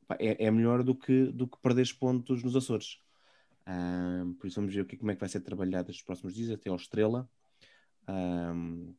[0.06, 2.98] pá, é, é, melhor do que, do que perder pontos nos Açores.
[3.66, 6.70] Um, por isso vamos ver como é que vai ser trabalhado estes próximos dias, até
[6.70, 7.28] ao Estrela.
[8.08, 8.94] Um,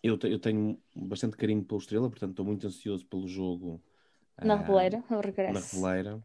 [0.00, 3.82] eu, eu, tenho bastante carinho pelo Estrela, portanto estou muito ansioso pelo jogo.
[4.40, 5.52] Na Reveleira, o regresso.
[5.52, 6.24] Na Reveleira.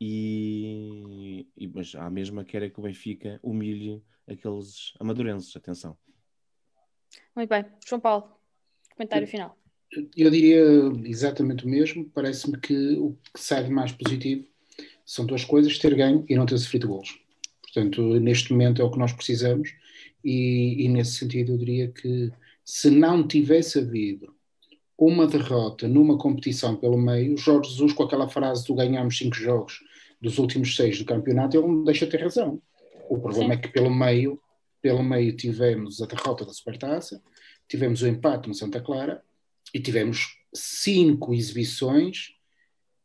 [0.00, 5.96] E, e, mas a mesma quer é que o Benfica humilhe aqueles amadurenses, atenção.
[7.34, 8.28] Muito bem, João Paulo,
[8.94, 9.56] comentário final.
[10.16, 10.62] Eu diria
[11.04, 12.08] exatamente o mesmo.
[12.14, 14.46] Parece-me que o que sai de mais positivo
[15.04, 17.18] são duas coisas: ter ganho e não ter sofrido golos.
[17.62, 19.74] Portanto, neste momento é o que nós precisamos,
[20.22, 22.30] e, e nesse sentido eu diria que
[22.64, 24.34] se não tivesse havido
[24.96, 29.80] uma derrota numa competição pelo meio, Jorge Jesus, com aquela frase do ganhamos cinco jogos
[30.20, 32.60] dos últimos seis do campeonato, ele não deixa ter razão.
[33.08, 33.58] O problema Sim.
[33.58, 34.40] é que pelo meio,
[34.82, 37.22] pelo meio tivemos a derrota da Supertaça,
[37.68, 39.22] tivemos o empate no Santa Clara
[39.72, 42.34] e tivemos cinco exibições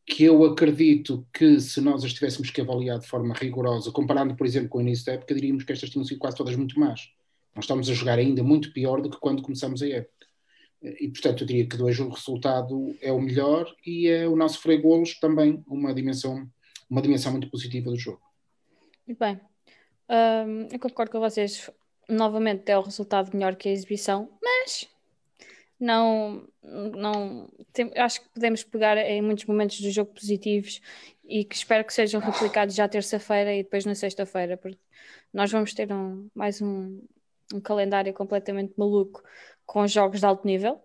[0.05, 4.47] que eu acredito que se nós as tivéssemos que avaliar de forma rigorosa, comparando, por
[4.47, 7.11] exemplo, com o início da época, diríamos que estas tinham sido quase todas muito más.
[7.53, 10.27] Nós estamos a jogar ainda muito pior do que quando começamos a época.
[10.81, 14.59] E, portanto, eu diria que hoje o resultado é o melhor e é o nosso
[14.59, 16.49] freio golos também uma dimensão,
[16.89, 18.21] uma dimensão muito positiva do jogo.
[19.05, 19.39] Muito bem.
[20.09, 21.69] Um, eu concordo com vocês.
[22.09, 24.87] Novamente é o resultado melhor que a exibição, mas
[25.79, 30.81] não, não tem, acho que podemos pegar em muitos momentos do jogo positivos
[31.23, 34.79] e que espero que sejam replicados já terça-feira e depois na sexta-feira, porque
[35.33, 37.01] nós vamos ter um, mais um,
[37.53, 39.21] um calendário completamente maluco
[39.65, 40.81] com jogos de alto nível.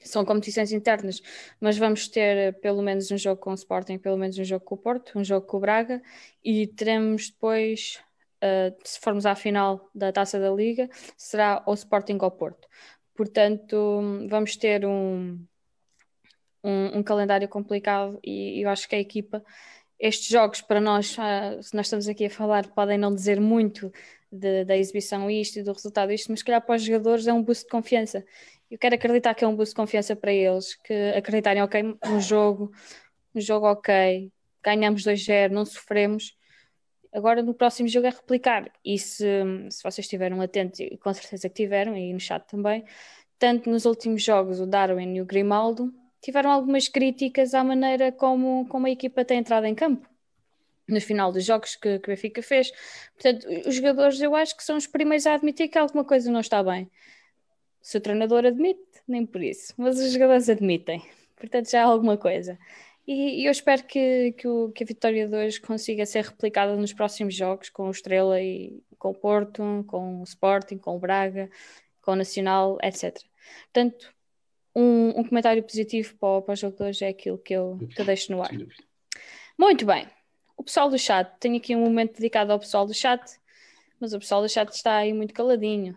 [0.00, 1.22] São competições internas,
[1.60, 4.74] mas vamos ter pelo menos um jogo com o Sporting, pelo menos um jogo com
[4.74, 6.02] o Porto, um jogo com o Braga
[6.42, 8.02] e teremos depois,
[8.44, 12.68] uh, se formos à final da Taça da Liga, será o Sporting ou Porto.
[13.14, 15.38] Portanto, vamos ter um,
[16.62, 19.42] um, um calendário complicado e eu acho que a equipa,
[19.98, 23.92] estes jogos para nós, uh, se nós estamos aqui a falar, podem não dizer muito
[24.30, 27.42] de, da exibição isto e do resultado isto, mas calhar para os jogadores é um
[27.42, 28.24] boost de confiança.
[28.70, 32.20] Eu quero acreditar que é um boost de confiança para eles, que acreditarem, ok, um
[32.20, 32.72] jogo,
[33.34, 34.32] um jogo ok,
[34.62, 36.36] ganhamos 2-0, não sofremos.
[37.14, 38.70] Agora no próximo jogo é replicar.
[38.84, 39.24] E se,
[39.70, 42.84] se vocês estiveram atentos, e com certeza que tiveram, e no chat também,
[43.38, 48.66] tanto nos últimos jogos o Darwin e o Grimaldo tiveram algumas críticas à maneira como,
[48.68, 50.08] como a equipa tem entrado em campo
[50.86, 52.70] no final dos jogos que, que o Benfica fez.
[53.14, 56.40] Portanto, os jogadores eu acho que são os primeiros a admitir que alguma coisa não
[56.40, 56.90] está bem.
[57.80, 61.02] Se o treinador admite, nem por isso, mas os jogadores admitem.
[61.36, 62.58] Portanto, já há alguma coisa.
[63.06, 66.74] E, e eu espero que, que, o, que, a vitória de hoje consiga ser replicada
[66.76, 70.98] nos próximos jogos com o Estrela e com o Porto, com o Sporting, com o
[70.98, 71.50] Braga,
[72.00, 73.20] com o Nacional, etc.
[73.64, 74.14] Portanto,
[74.74, 78.32] um, um comentário positivo para, para os jogadores é aquilo que eu, que eu deixo
[78.32, 78.50] no ar.
[79.58, 80.08] Muito bem
[80.56, 83.22] o pessoal do chat, tenho aqui um momento dedicado ao pessoal do chat,
[84.00, 85.96] mas o pessoal do chat está aí muito caladinho.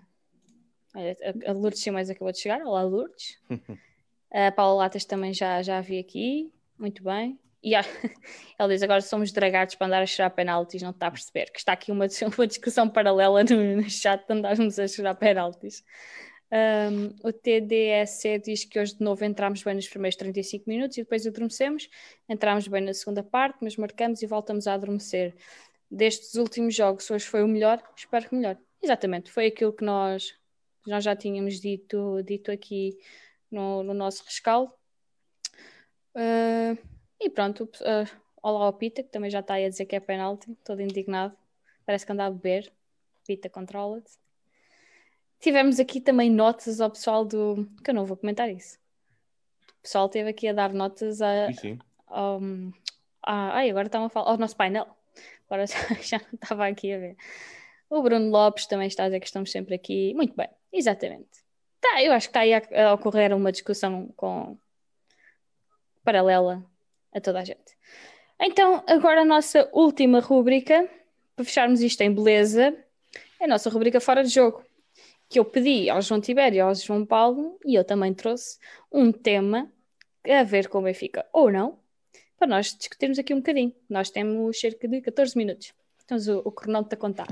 [1.45, 2.61] A Lourdes Simões acabou de chegar.
[2.61, 3.39] Olá, Lourdes.
[4.31, 6.51] A Paula Latas também já, já vi aqui.
[6.77, 7.39] Muito bem.
[7.63, 7.73] E
[8.57, 11.59] ela diz agora somos dragados para andar a chorar penaltis, não está a perceber que
[11.59, 12.05] está aqui uma,
[12.37, 15.83] uma discussão paralela no, no chat de andarmos a chorar penaltis.
[16.49, 21.01] Um, o TDSC diz que hoje de novo entramos bem nos primeiros 35 minutos e
[21.01, 21.89] depois adormecemos.
[22.29, 25.35] Entramos bem na segunda parte, mas marcamos e voltamos a adormecer.
[25.91, 28.57] Destes últimos jogos, hoje foi o melhor, espero que melhor.
[28.81, 30.35] Exatamente, foi aquilo que nós,
[30.85, 32.97] nós já tínhamos dito, dito aqui
[33.51, 34.71] no, no nosso rescaldo.
[36.17, 36.75] Uh,
[37.21, 39.99] e pronto, uh, Olá ao Pita, que também já está aí a dizer que é
[39.99, 41.37] penalti, todo indignado.
[41.85, 42.73] Parece que anda a beber.
[43.25, 44.11] Pita, controla-te.
[45.39, 47.69] Tivemos aqui também notas ao pessoal do.
[47.83, 48.79] que eu não vou comentar isso.
[49.79, 51.53] O pessoal esteve aqui a dar notas a.
[51.53, 51.77] Sim,
[52.09, 52.39] a-
[53.23, 54.31] ai, agora estão a falar.
[54.31, 54.87] ao nosso painel.
[55.45, 57.15] Agora já, já não estava aqui a ver.
[57.89, 60.13] O Bruno Lopes também está a dizer que estamos sempre aqui.
[60.15, 61.45] Muito bem, exatamente.
[61.79, 64.57] Tá, eu acho que está aí a, a ocorrer uma discussão com
[66.07, 66.63] paralela
[67.13, 67.75] a toda a gente.
[68.39, 70.89] Então, agora a nossa última rúbrica,
[71.35, 72.73] para fecharmos isto em beleza,
[73.37, 74.63] é a nossa rubrica Fora de Jogo,
[75.27, 78.57] que eu pedi ao João Tibério e ao João Paulo, e eu também trouxe
[78.89, 79.69] um tema
[80.25, 81.77] a ver com o Benfica, ou não,
[82.39, 83.73] para nós discutirmos aqui um bocadinho.
[83.89, 85.73] Nós temos cerca de 14 minutos.
[86.05, 87.27] Temos o, o cronómetro a contar.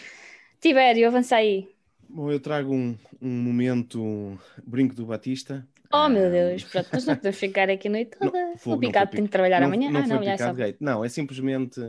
[0.58, 1.68] Tibério, avança aí.
[2.08, 5.66] Bom, eu trago um, um momento brinco do Batista.
[5.92, 8.32] Oh meu Deus, pronto, nós não podemos ficar aqui a noite toda.
[8.32, 9.90] Não, fogo, o Picado foi tem que trabalhar não, amanhã.
[9.90, 10.76] Não ah, foi não, já picado gate.
[10.80, 11.80] Não, é simplesmente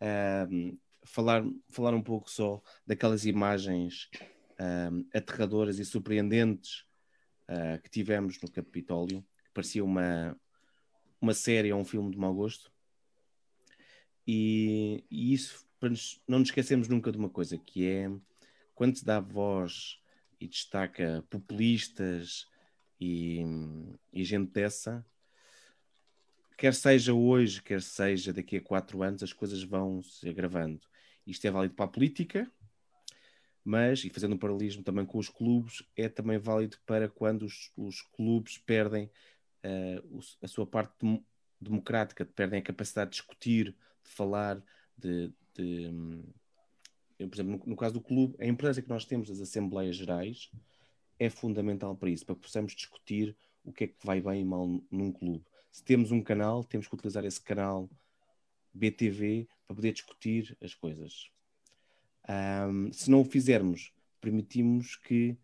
[0.00, 4.08] ahm, falar, falar um pouco só daquelas imagens
[4.58, 6.84] ahm, aterradoras e surpreendentes
[7.48, 10.36] ah, que tivemos no Capitólio, que parecia uma,
[11.20, 12.70] uma série ou um filme de mau gosto.
[14.26, 18.10] E, e isso, para nos- não nos esquecemos nunca de uma coisa, que é
[18.82, 20.00] quando se dá voz
[20.40, 22.48] e destaca populistas
[23.00, 23.40] e,
[24.12, 25.06] e gente dessa,
[26.58, 30.80] quer seja hoje, quer seja daqui a quatro anos, as coisas vão se agravando.
[31.24, 32.50] Isto é válido para a política,
[33.64, 37.70] mas, e fazendo um paralelismo também com os clubes, é também válido para quando os,
[37.76, 39.08] os clubes perdem
[40.10, 41.24] o- a sua parte dem-
[41.60, 44.60] democrática, perdem a capacidade de discutir, de falar,
[44.98, 45.32] de.
[45.54, 46.24] de, hum,
[47.22, 49.96] eu, por exemplo, no, no caso do clube, a importância que nós temos das Assembleias
[49.96, 50.50] Gerais
[51.18, 54.44] é fundamental para isso, para que possamos discutir o que é que vai bem e
[54.44, 55.44] mal num clube.
[55.70, 57.88] Se temos um canal, temos que utilizar esse canal
[58.74, 61.30] BTV para poder discutir as coisas.
[62.28, 65.36] Ahm, se não o fizermos, permitimos que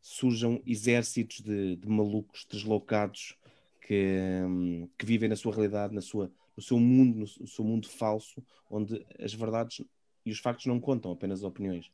[0.00, 3.36] surjam exércitos de, de malucos deslocados
[3.82, 4.16] que,
[4.46, 8.42] hum, que vivem na sua realidade, na sua, no seu mundo, no seu mundo falso,
[8.70, 9.84] onde as verdades
[10.28, 11.90] e os factos não contam, apenas opiniões.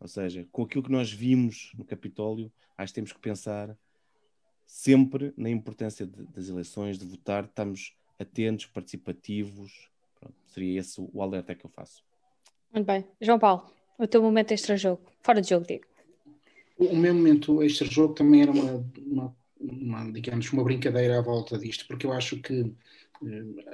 [0.00, 3.76] Ou seja, com aquilo que nós vimos no Capitólio, acho que temos que pensar
[4.66, 9.88] sempre na importância de- das eleições, de votar, estamos atentos, participativos.
[10.18, 12.02] Pronto, seria esse o alerta que eu faço.
[12.72, 13.04] Muito bem.
[13.20, 15.00] João Paulo, o teu momento extra-jogo.
[15.22, 15.84] Fora de jogo, digo.
[16.78, 21.86] O meu momento extra-jogo também era uma, uma, uma, digamos, uma brincadeira à volta disto,
[21.86, 22.70] porque eu acho que,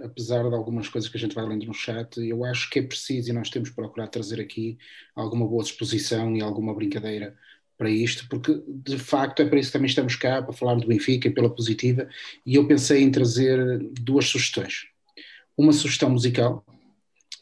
[0.03, 2.83] apesar de algumas coisas que a gente vai lendo no chat, eu acho que é
[2.83, 4.79] preciso e nós temos que procurar trazer aqui
[5.15, 7.37] alguma boa disposição e alguma brincadeira
[7.77, 10.87] para isto, porque de facto é para isso que também estamos cá, para falar do
[10.87, 12.09] Benfica e pela positiva,
[12.47, 14.87] e eu pensei em trazer duas sugestões.
[15.57, 16.65] Uma sugestão musical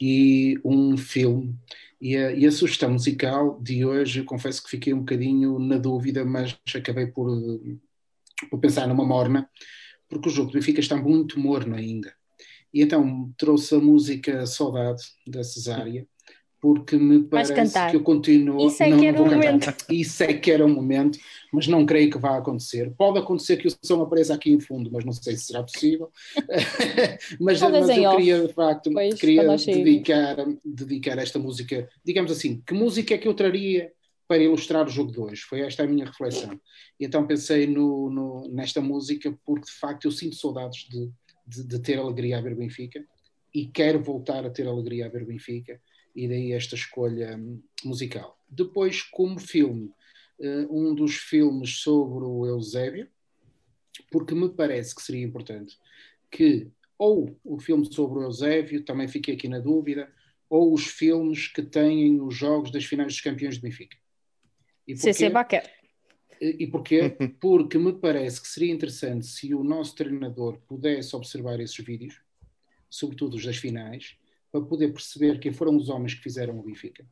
[0.00, 1.54] e um filme
[2.00, 6.24] e a, e a sugestão musical de hoje, confesso que fiquei um bocadinho na dúvida,
[6.24, 7.76] mas acabei por, eh,
[8.48, 9.48] por pensar numa morna,
[10.10, 12.12] porque o jogo do Benfica está muito morno ainda.
[12.74, 16.06] E então trouxe a música Saudade, da Cesária,
[16.60, 17.54] porque me parece
[17.90, 18.66] que eu continuo.
[18.66, 19.46] Isso é não, que não era vou o cantar.
[19.46, 19.84] momento.
[19.88, 21.18] Isso é que era o momento,
[21.52, 22.92] mas não creio que vá acontecer.
[22.96, 26.10] Pode acontecer que o som apareça aqui em fundo, mas não sei se será possível.
[27.40, 32.74] mas, mas eu queria, de facto, depois, queria dedicar, dedicar esta música, digamos assim, que
[32.74, 33.90] música é que eu traria
[34.30, 35.42] para ilustrar o jogo de hoje?
[35.42, 36.52] Foi esta a minha reflexão.
[37.00, 41.10] E então pensei no, no- nesta música porque, de facto, eu sinto saudades de,
[41.44, 43.04] de, de ter alegria a ver Benfica
[43.52, 45.82] e quero voltar a ter alegria a ver Benfica
[46.14, 48.38] e daí esta escolha hum, musical.
[48.48, 49.90] Depois, como filme,
[50.40, 53.08] eh, um dos filmes sobre o Eusébio,
[54.12, 55.76] porque me parece que seria importante
[56.30, 60.08] que ou o filme sobre o Eusébio, também fiquei aqui na dúvida,
[60.48, 63.96] ou os filmes que têm os jogos das finais dos campeões de Benfica.
[64.92, 65.30] E CC porquê?
[65.30, 65.74] Baquer.
[66.40, 67.10] E porquê?
[67.40, 72.20] Porque me parece que seria interessante se o nosso treinador pudesse observar esses vídeos,
[72.88, 74.16] sobretudo os das finais,
[74.50, 77.04] para poder perceber quem foram os homens que fizeram o Benfica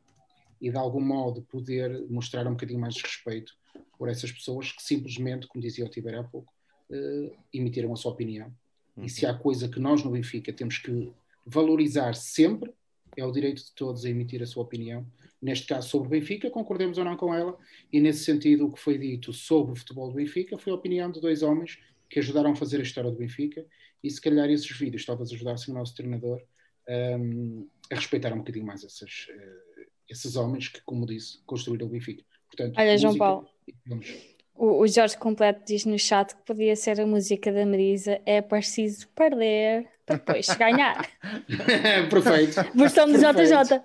[0.61, 3.53] e de algum modo poder mostrar um bocadinho mais de respeito
[3.97, 6.51] por essas pessoas que simplesmente, como dizia o Tiber há pouco,
[6.91, 8.53] eh, emitiram a sua opinião.
[8.97, 11.11] E se há coisa que nós no Benfica temos que
[11.45, 12.73] valorizar sempre,
[13.15, 15.05] é o direito de todos a emitir a sua opinião.
[15.41, 17.57] Neste caso, sobre o Benfica, concordemos ou não com ela,
[17.91, 21.09] e nesse sentido, o que foi dito sobre o futebol do Benfica foi a opinião
[21.09, 21.79] de dois homens
[22.09, 23.65] que ajudaram a fazer a história do Benfica,
[24.03, 26.41] e se calhar esses vídeos talvez ajudassem o nosso treinador
[26.89, 31.89] um, a respeitar um bocadinho mais esses, eh, esses homens que, como disse, construíram o
[31.89, 32.23] Benfica.
[32.47, 33.49] Portanto, Olha, João música Paulo.
[33.67, 34.39] e filmes.
[34.55, 38.19] O, o Jorge Completo diz no chat que podia ser a música da Marisa.
[38.25, 41.07] É preciso perder para depois ganhar.
[42.09, 42.55] perfeito.
[42.75, 43.81] Versão do JJ.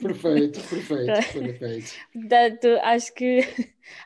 [0.00, 1.92] Perfeito, perfeito, perfeito.
[2.12, 3.40] Portanto, acho que,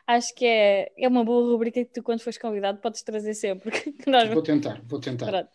[0.05, 3.71] acho que é, é uma boa rubrica que tu, quando fores convidado, podes trazer sempre.
[4.05, 4.29] Nós...
[4.29, 5.25] Vou tentar, vou tentar.
[5.25, 5.49] Pronto.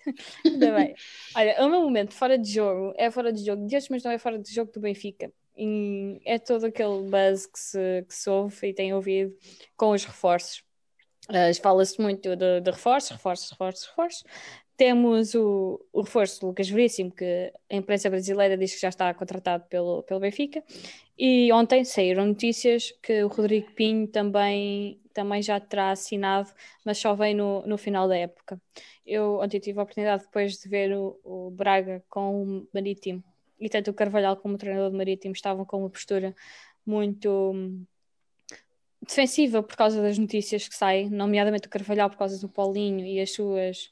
[0.44, 0.94] Ainda bem.
[1.36, 4.10] Olha, o meu momento fora de jogo é fora de jogo de hoje, mas não
[4.10, 5.30] é fora de jogo do Benfica.
[5.56, 9.34] E é todo aquele buzz que se, que se ouve e tem ouvido
[9.76, 10.62] com os reforços.
[11.30, 14.24] Uh, Fala-se muito de, de reforços, reforços, reforços, reforços.
[14.76, 19.12] Temos o, o reforço do Lucas Veríssimo, que a imprensa brasileira diz que já está
[19.14, 20.62] contratado pelo, pelo Benfica.
[21.18, 26.50] E ontem saíram notícias que o Rodrigo Pinho também, também já terá assinado,
[26.84, 28.60] mas só vem no, no final da época.
[29.06, 33.24] Eu ontem tive a oportunidade depois de ver o, o Braga com o Marítimo,
[33.58, 36.34] e tanto o Carvalhal como o treinador do Marítimo estavam com uma postura
[36.84, 37.54] muito
[39.00, 43.20] defensiva por causa das notícias que saem, nomeadamente o Carvalhal por causa do Paulinho e
[43.20, 43.90] as suas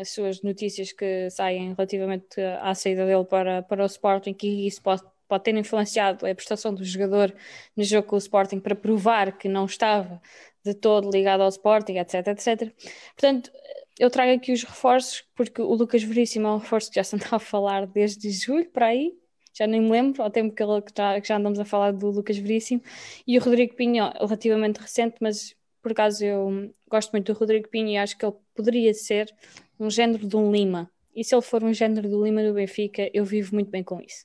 [0.00, 4.82] as suas notícias que saem relativamente à saída dele para, para o Sporting, que isso
[4.82, 7.34] pode, pode ter influenciado a prestação do jogador
[7.76, 10.20] no jogo com o Sporting para provar que não estava
[10.64, 12.72] de todo ligado ao Sporting, etc, etc.
[13.14, 13.50] Portanto,
[13.98, 17.16] eu trago aqui os reforços, porque o Lucas Veríssimo é um reforço que já se
[17.16, 19.14] andava a falar desde julho, para aí,
[19.54, 21.92] já nem me lembro, ao tempo que, ele, que, já, que já andamos a falar
[21.92, 22.82] do Lucas Veríssimo,
[23.26, 25.55] e o Rodrigo Pinho, relativamente recente, mas
[25.86, 29.32] por acaso eu gosto muito do Rodrigo Pinho e acho que ele poderia ser
[29.78, 30.90] um género de um Lima.
[31.14, 34.00] E se ele for um género do Lima do Benfica, eu vivo muito bem com
[34.00, 34.24] isso.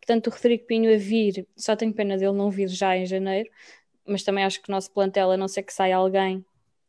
[0.00, 3.50] Portanto, o Rodrigo Pinho a vir, só tenho pena dele não vir já em janeiro,
[4.06, 6.38] mas também acho que o nosso plantel, a não ser que saia alguém,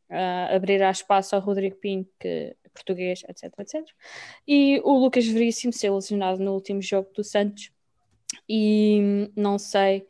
[0.10, 3.86] uh, abrirá espaço ao Rodrigo Pinho, que português, etc, etc.
[4.48, 7.74] E o Lucas Veríssimo ser lesionado no último jogo do Santos.
[8.48, 10.08] E não sei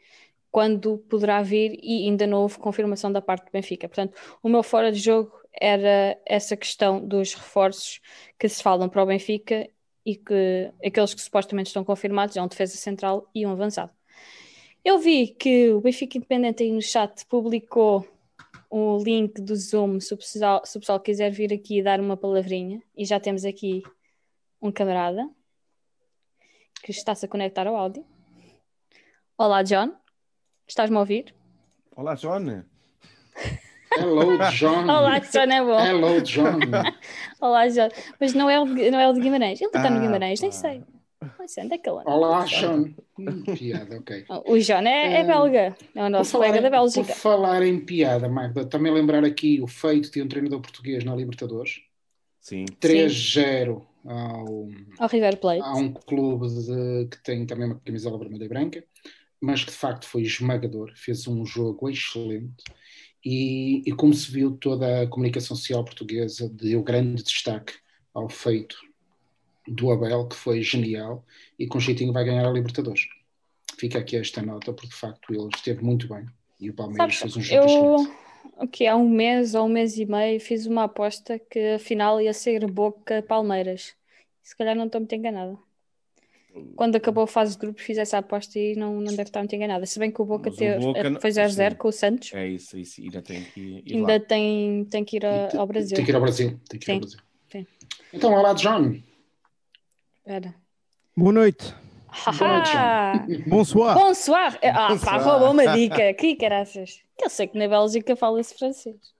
[0.53, 3.89] quando poderá vir e ainda não houve confirmação da parte do Benfica.
[3.89, 7.99] Portanto, o meu fora de jogo era essa questão dos reforços
[8.37, 9.67] que se falam para o Benfica
[10.05, 13.91] e que aqueles que supostamente estão confirmados é um defesa central e um avançado.
[14.85, 18.07] Eu vi que o Benfica Independente aí no chat publicou
[18.69, 22.15] o link do Zoom se o, pessoal, se o pessoal quiser vir aqui dar uma
[22.15, 23.81] palavrinha e já temos aqui
[24.61, 25.27] um camarada
[26.83, 28.05] que está-se a conectar ao áudio.
[29.35, 30.02] Olá, John.
[30.67, 31.33] Estás-me a ouvir?
[31.95, 32.63] Olá, John.
[33.97, 34.83] Hello, John.
[34.89, 35.79] Olá, John é bom.
[35.79, 36.59] Hello, John.
[37.41, 37.89] Olá, John.
[38.19, 39.59] Mas não é o, não é o de Guimarães.
[39.59, 40.81] Ele está ah, no Guimarães, nem sei.
[41.37, 42.93] Não sei onde é que ele Olá, John.
[43.19, 44.25] Hum, piada, ok.
[44.47, 45.75] O John é, é belga.
[45.93, 47.07] É o nosso colega da Bélgica.
[47.07, 51.13] Por falar em piada, Magda, também lembrar aqui o feito de um treinador português na
[51.13, 51.81] Libertadores.
[52.39, 52.65] Sim.
[52.81, 55.61] 3-0 ao, ao River Plate.
[55.61, 58.83] Há um clube de, que tem também uma camisola vermelha e branca
[59.43, 62.63] mas que de facto foi esmagador, fez um jogo excelente
[63.25, 67.73] e, e como se viu toda a comunicação social portuguesa deu grande destaque
[68.13, 68.77] ao feito
[69.67, 71.25] do Abel, que foi genial
[71.59, 73.01] e com jeitinho vai ganhar a Libertadores.
[73.77, 76.25] Fica aqui esta nota, porque de facto ele esteve muito bem
[76.57, 77.95] e o Palmeiras Sabes, fez um jogo eu...
[77.95, 78.23] excelente.
[78.55, 82.33] Ok, há um mês ou um mês e meio fiz uma aposta que afinal ia
[82.33, 83.93] ser Boca Palmeiras.
[84.41, 85.59] Se calhar não estou muito enganada
[86.75, 89.55] quando acabou a fase de grupos, fiz essa aposta e não, não deve estar muito
[89.55, 89.85] enganada.
[89.85, 92.31] Se bem que o Boca, teve, Boca foi 0-0 com o Santos.
[92.33, 93.01] É isso, isso.
[93.01, 95.95] Ainda tem que ir, ainda tem, tem que ir a, ao Brasil.
[95.95, 96.59] Tem que ir ao Brasil.
[96.69, 96.93] Tem que ir Sim.
[96.93, 97.19] ao Brasil.
[97.51, 97.67] Sim.
[98.13, 98.99] Então, olá, John.
[100.17, 100.53] Espera.
[101.17, 101.73] Boa noite.
[103.47, 103.95] Bonsoir.
[103.95, 104.59] Bonsoir.
[104.61, 104.99] Ah, Bonsoir.
[104.99, 106.13] pá, roubou uma dica.
[106.13, 107.01] Que caraças.
[107.21, 109.13] Eu sei que na Bélgica fala-se francês.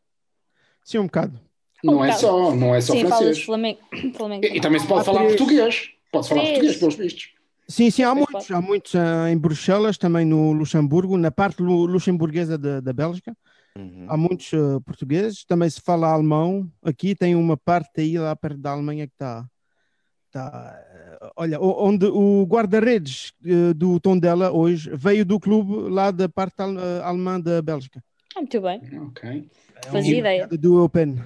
[0.83, 1.39] Sim, um bocado.
[1.83, 2.11] Um não é bocado.
[2.11, 3.37] é só, não é só Sim, francês.
[3.37, 3.79] Sim, Flamengo.
[4.15, 5.89] Flamengo e, e, também se pode falar português.
[6.13, 7.33] Pode falar português, pelos vistos.
[7.67, 12.57] Sim, sim, há muitos, há muitos uh, em Bruxelas, também no Luxemburgo, na parte luxemburguesa
[12.57, 13.35] da Bélgica.
[13.75, 14.05] Uhum.
[14.07, 16.69] Há muitos uh, portugueses, também se fala alemão.
[16.83, 19.45] Aqui tem uma parte aí lá perto da Alemanha que está.
[20.31, 20.79] Tá,
[21.21, 26.61] uh, olha, onde o guarda-redes uh, do Tondela hoje veio do clube lá da parte
[26.61, 28.03] al alemã da Bélgica.
[28.35, 28.81] Ah, muito bem.
[29.07, 29.49] Ok.
[29.91, 30.47] Fazia ideia.
[30.47, 31.19] Do Open.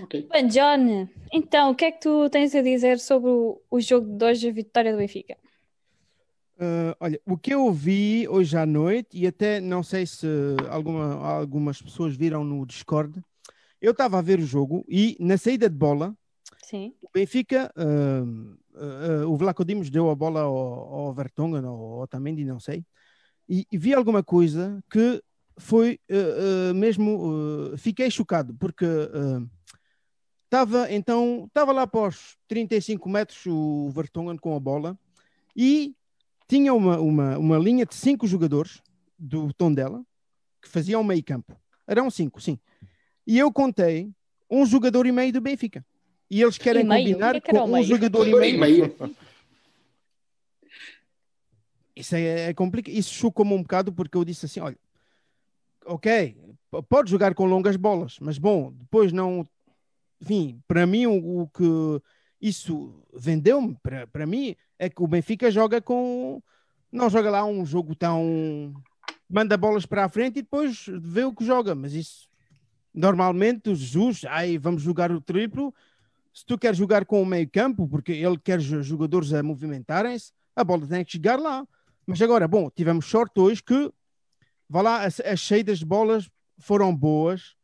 [0.00, 0.28] Okay.
[0.30, 4.06] Bem, John, então o que é que tu tens a dizer sobre o, o jogo
[4.16, 5.36] de hoje, a vitória do Benfica?
[6.56, 10.26] Uh, olha, o que eu vi hoje à noite, e até não sei se
[10.68, 13.22] alguma, algumas pessoas viram no Discord,
[13.80, 16.16] eu estava a ver o jogo e na saída de bola,
[16.64, 16.94] Sim.
[17.00, 22.08] o Benfica, uh, uh, o Vlaco Dimos deu a bola ao, ao Vertonghen ou ao
[22.08, 22.84] Tamendi, não sei,
[23.48, 25.22] e, e, vi alguma coisa que
[25.56, 25.98] foi
[26.74, 28.84] mesmo, fiquei chocado, porque
[30.48, 34.98] Estava então, estava lá após 35 metros o Vertonghen com a bola
[35.54, 35.94] e
[36.48, 38.82] tinha uma, uma, uma linha de cinco jogadores
[39.18, 40.02] do tom dela
[40.62, 41.54] que faziam meio campo.
[41.86, 42.58] Eram cinco, sim.
[43.26, 44.10] E eu contei
[44.50, 45.84] um jogador e meio do Benfica.
[46.30, 48.94] e eles querem combinar que é que com um jogador e meio.
[51.94, 52.94] Isso é, é complicado.
[52.94, 54.78] Isso chocou-me um bocado porque eu disse assim: olha,
[55.84, 56.36] ok,
[56.88, 59.46] pode jogar com longas bolas, mas bom, depois não.
[60.20, 62.02] Enfim, para mim, o, o que
[62.40, 63.76] isso vendeu-me,
[64.12, 66.42] para mim, é que o Benfica joga com.
[66.90, 68.74] Não joga lá um jogo tão.
[69.28, 72.28] Manda bolas para a frente e depois vê o que joga, mas isso.
[72.94, 75.74] Normalmente, o Jesus, aí vamos jogar o triplo.
[76.32, 80.64] Se tu queres jogar com o meio campo, porque ele quer jogadores a movimentarem-se, a
[80.64, 81.66] bola tem que chegar lá.
[82.06, 83.92] Mas agora, bom, tivemos sorte hoje que,
[84.68, 87.54] vá lá, as, as saídas de bolas foram boas,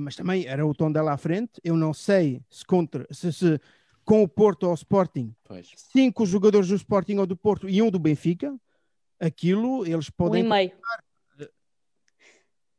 [0.00, 1.60] mas também era o tom dela à frente.
[1.62, 3.60] Eu não sei se contra, se, se
[4.04, 5.70] com o Porto ou o Sporting, pois.
[5.76, 8.54] cinco jogadores do Sporting ou do Porto e um do Benfica,
[9.20, 10.42] aquilo eles podem.
[10.42, 10.72] Um e meio.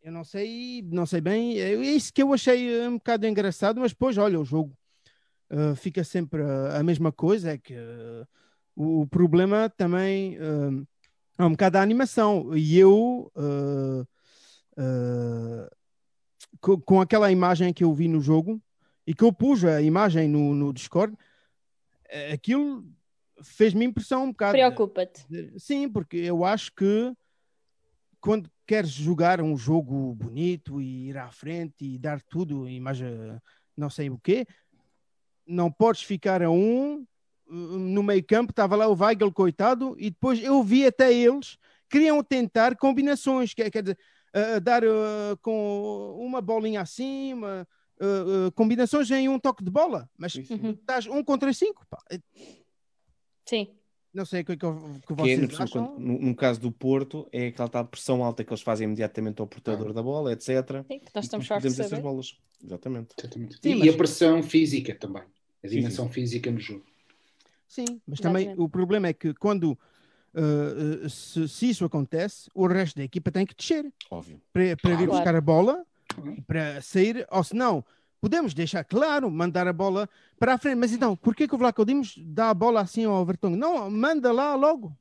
[0.02, 1.58] Eu não sei, não sei bem.
[1.60, 4.78] É isso que eu achei um bocado engraçado, mas depois, olha, o jogo
[5.50, 7.52] uh, fica sempre a, a, mesma coisa.
[7.52, 8.28] É que uh,
[8.76, 10.86] o, o, problema também uh,
[11.38, 12.54] é um bocado a animação.
[12.54, 14.02] E eu, uh,
[14.78, 15.70] uh,
[16.62, 18.62] com, com, aquela imagem que eu vi no jogo
[19.06, 21.16] e que eu pus a imagem no, no Discord,
[22.32, 22.86] aquilo
[23.42, 24.54] fez-me impressão um bocado.
[24.54, 25.26] Preocupa-te.
[25.58, 27.14] Sim, porque eu acho que
[28.22, 33.08] quando queres jogar um jogo bonito e ir à frente e dar tudo, imagem
[33.76, 34.48] não sei o quê,
[35.46, 37.06] não podes ficar a um
[37.46, 41.58] no meio campo, estava lá o Weigl, coitado, e depois eu vi até eles
[41.90, 44.00] queriam tentar combinações, quer, quer dizer,
[44.34, 47.68] uh, dar uh, com uma bolinha acima,
[48.00, 50.72] uh, combinações em um toque de bola, mas uhum.
[50.72, 51.86] estás um contra cinco.
[51.90, 52.04] Pá.
[53.46, 53.68] Sim.
[54.14, 54.66] Não sei o que, é que,
[55.08, 58.44] que vocês que é, no, no, no, caso do Porto, é aquela tal pressão alta
[58.44, 59.94] que eles fazem imediatamente ao portador ah.
[59.94, 60.50] da bola, etc.
[60.88, 62.38] Sim, nós estamos fortes essas bolas.
[62.64, 63.16] Exatamente.
[63.18, 63.56] Exatamente.
[63.56, 63.90] Sim, e mas...
[63.90, 65.24] a pressão física também.
[65.64, 66.86] A dimensão sim, física no jogo.
[67.68, 69.76] Sim, mas também o problema é que quando
[70.36, 73.92] uh, se, se, isso acontece, o resto da equipa tem que descer.
[74.10, 74.42] Óbvio.
[74.52, 75.86] Para, para vir buscar a bola,
[76.48, 77.84] para sair, ou se não,
[78.22, 80.10] podemos deixar claro, mandar a bola
[80.40, 80.76] para a frente.
[80.76, 83.58] Mas então, por que, que o Vlaco Dimos dá a bola assim ao Vertonghen?
[83.58, 84.96] Não, manda lá logo.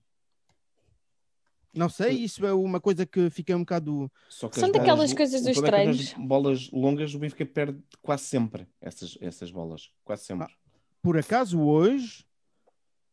[1.75, 4.11] Não sei, isso é uma coisa que fica um bocado.
[4.29, 6.13] São daquelas coisas dos é treinos.
[6.13, 9.91] É bolas longas, o Benfica perde quase sempre essas, essas bolas.
[10.05, 10.49] Quase sempre.
[10.51, 12.27] Ah, por acaso, hoje,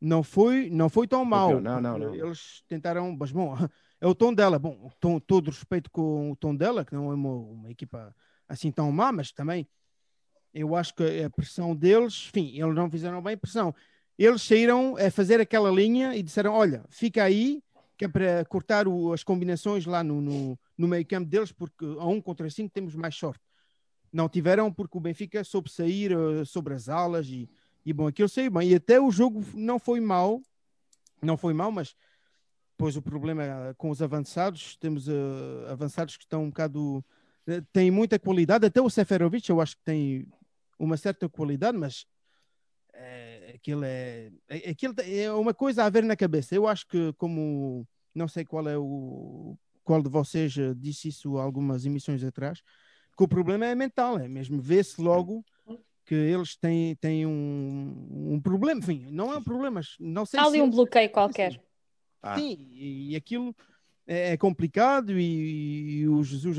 [0.01, 1.59] não foi, não foi tão mal.
[1.59, 2.15] Não, não, não.
[2.15, 3.55] Eles tentaram, mas bom,
[3.99, 4.57] é o tom dela.
[4.57, 8.15] Bom, tom, todo respeito com o tom dela, que não é uma, uma, equipa
[8.47, 9.67] assim tão má, mas também
[10.53, 13.73] eu acho que a pressão deles, enfim, eles não fizeram bem pressão.
[14.17, 17.61] Eles saíram a fazer aquela linha e disseram: Olha, fica aí,
[17.97, 21.85] que é para cortar o, as combinações lá no, no, no meio campo deles, porque
[21.85, 23.43] a um contra cinco temos mais sorte.
[24.11, 27.47] Não tiveram, porque o Benfica soube sair uh, sobre as alas e
[27.85, 28.69] e bom, aquilo saiu bem.
[28.69, 30.41] E até o jogo não foi mal,
[31.21, 31.95] não foi mal, mas
[32.79, 37.03] depois o problema é com os avançados, temos uh, avançados que estão um bocado.
[37.47, 40.27] Uh, têm muita qualidade, até o Seferovic eu acho que tem
[40.77, 42.05] uma certa qualidade, mas
[42.93, 44.31] uh, aquilo, é,
[44.69, 46.55] aquilo é uma coisa a ver na cabeça.
[46.55, 49.57] Eu acho que, como não sei qual é o.
[49.83, 52.61] qual de vocês disse isso algumas emissões atrás,
[53.17, 55.43] que o problema é mental, é mesmo ver-se logo
[56.09, 60.45] que eles têm, têm um, um problema, enfim, não é um problema, não sei Há
[60.45, 60.61] ali se...
[60.63, 61.61] um é bloqueio qualquer.
[62.19, 62.35] Ah.
[62.35, 63.55] Sim, e, e aquilo
[64.07, 66.57] é, é complicado e, e, o Jesus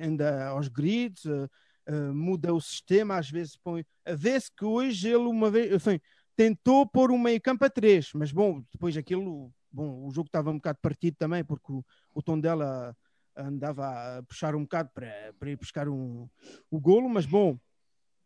[0.00, 1.46] anda aos gritos, uh,
[1.90, 3.84] uh, muda o sistema, às vezes põe.
[4.16, 6.00] Vê-se que hoje ele uma vez enfim,
[6.34, 10.50] tentou pôr um meio campo a três, mas bom, depois aquilo, bom, o jogo estava
[10.50, 11.84] um bocado partido também, porque o,
[12.14, 12.96] o tom dela
[13.36, 16.26] andava a puxar um bocado para, para ir buscar um,
[16.70, 17.58] o golo, mas bom,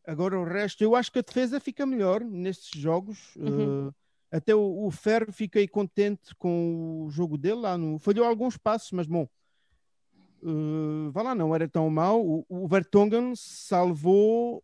[0.07, 3.37] Agora o resto, eu acho que a defesa fica melhor nestes jogos.
[3.37, 3.89] Uhum.
[3.89, 3.95] Uh,
[4.31, 7.99] até o, o, Ferro fiquei contente com o jogo dele lá no.
[7.99, 9.29] Falhou alguns passos, mas bom.
[10.43, 12.25] Uh, vá lá, não era tão mal.
[12.25, 14.63] O, o Vertonghen salvou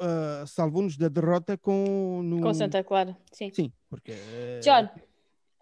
[0.00, 2.40] uh, salvou-nos da derrota com no...
[2.40, 3.50] com Santa Clara, sim.
[3.52, 4.14] Sim, porque.
[4.62, 4.84] John,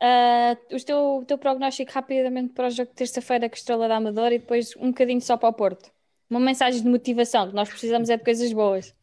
[0.03, 4.35] uh, o teu, teu prognóstico rapidamente para o jogo de terça-feira com Estrela da Amadora
[4.35, 5.91] e depois um bocadinho só para o Porto.
[6.29, 8.95] Uma mensagem de motivação, que nós precisamos é de coisas boas.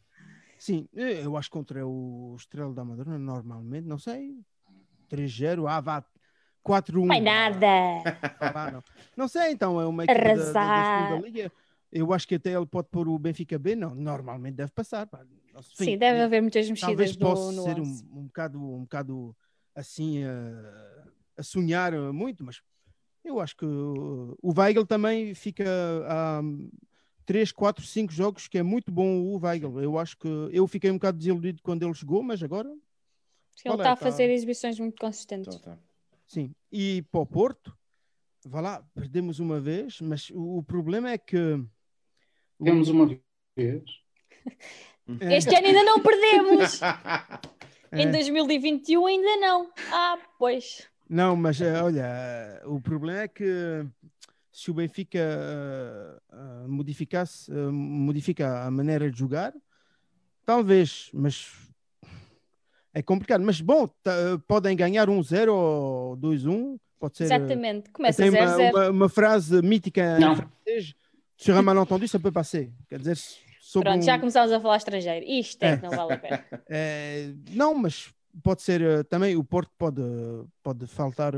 [0.64, 4.34] Sim, eu acho que contra o Estrela da Amadora, normalmente, não sei,
[5.10, 6.02] 3-0, ah, vá,
[6.64, 7.04] 4-1.
[7.04, 7.66] Não é nada.
[8.40, 8.84] Ah, não.
[9.14, 11.52] não sei, então, é uma equipe da, da, da, segunda liga.
[11.92, 15.06] Eu acho que até ele pode pôr o Benfica B, não, normalmente deve passar.
[15.54, 19.36] Enfim, Sim, deve haver muitas mexidas Talvez possa no ser um, um, bocado, um bocado
[19.74, 21.04] assim a,
[21.36, 22.62] a, sonhar muito, mas
[23.22, 25.66] eu acho que o Weigl também fica
[26.08, 26.40] a,
[27.26, 29.80] 3, 4, 5 jogos que é muito bom o Weigl.
[29.80, 32.68] Eu acho que eu fiquei um bocado desiludido quando ele chegou, mas agora.
[33.64, 35.54] Ele está a fazer exibições muito consistentes.
[35.54, 35.78] Então, tá.
[36.26, 37.76] Sim, e para o Porto,
[38.44, 41.62] vá lá, perdemos uma vez, mas o, o problema é que.
[42.58, 43.06] Perdemos uma
[43.56, 43.84] vez.
[45.20, 46.80] Este ano ainda não perdemos.
[47.92, 49.70] em 2021 ainda não.
[49.92, 50.88] Ah, pois.
[51.08, 53.86] Não, mas eh, olha, o problema é que
[54.54, 55.18] se o Benfica
[56.32, 59.52] uh, modificasse, uh, modifica a maneira de jogar,
[60.46, 61.50] talvez, mas
[62.94, 63.42] é complicado.
[63.42, 63.90] Mas bom,
[64.46, 67.24] podem ganhar 1-0 um ou 2-1, pode ser.
[67.24, 70.34] Exatamente, começa a 0 uma, uma, uma, frase mítica não.
[70.34, 70.94] em francês,
[71.36, 72.70] sur un malentendu, ça peut passer.
[72.88, 73.18] Quer dizer,
[73.72, 74.02] Pronto, um...
[74.02, 75.26] já começámos a falar estrangeiro.
[75.26, 75.76] Isto é, é.
[75.78, 76.44] que não vale a pena.
[76.70, 80.00] É, não, mas pode ser também, o Porto pode,
[80.62, 81.34] pode faltar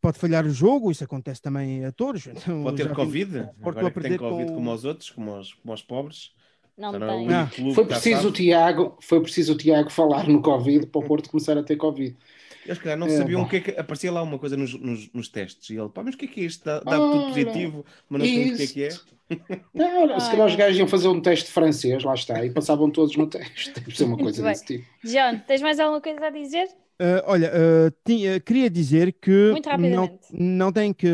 [0.00, 2.26] pode falhar o jogo, isso acontece também a todos.
[2.38, 4.54] Então, pode ter Covid, agora que tem Covid com...
[4.54, 6.32] como aos outros, como aos, como aos pobres.
[6.76, 7.26] Não, não tem.
[7.26, 7.74] É não.
[7.74, 11.58] Foi, preciso o Tiago, foi preciso o Tiago falar no Covid para o Porto começar
[11.58, 12.16] a ter Covid.
[12.64, 15.10] Eles calhar não é, sabiam o que é que aparecia lá uma coisa nos, nos,
[15.12, 16.64] nos, testes e ele, pá, mas o que é que é isto?
[16.64, 19.60] Dá, dá tudo positivo, mas não sabemos o que é que é.
[19.74, 22.90] Não, não, se calhar os gajos iam fazer um teste francês, lá está, e passavam
[22.90, 23.72] todos no teste.
[23.80, 24.86] Deve ser uma coisa desse tipo.
[25.02, 26.68] John, tens mais alguma coisa a dizer?
[27.00, 29.54] Uh, olha, uh, tinha, queria dizer que
[29.94, 31.06] não, não tem que,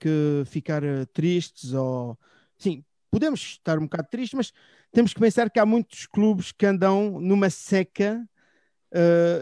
[0.00, 2.18] que ficar uh, tristes ou.
[2.56, 4.52] Sim, podemos estar um bocado tristes, mas
[4.90, 8.26] temos que pensar que há muitos clubes que andam numa seca.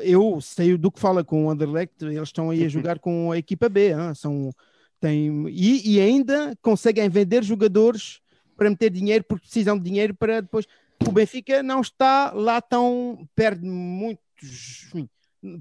[0.02, 3.38] eu sei do que fala com o Anderlecht, eles estão aí a jogar com a
[3.38, 4.14] equipa B, hein?
[4.16, 4.50] são,
[4.98, 8.20] tem, e, e, ainda conseguem vender jogadores
[8.56, 10.66] para meter dinheiro porque precisam de dinheiro para depois.
[11.06, 13.28] O Benfica não está lá tão.
[13.36, 14.86] perde muitos.
[14.86, 15.08] Enfim,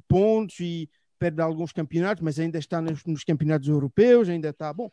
[0.08, 4.92] pontos e perde alguns campeonatos, mas ainda está nos, nos campeonatos europeus, ainda está bom.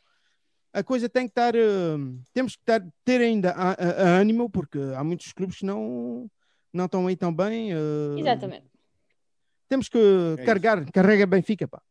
[0.72, 4.48] A coisa tem que estar, uh, temos que estar, ter ainda a, a, a, ânimo,
[4.48, 6.30] porque há muitos clubes que não,
[6.72, 7.74] não estão aí tão bem.
[7.74, 8.66] Uh, Exatamente.
[9.68, 9.98] Temos que
[10.38, 10.92] é carregar, isso.
[10.92, 11.82] carrega Benfica, pá.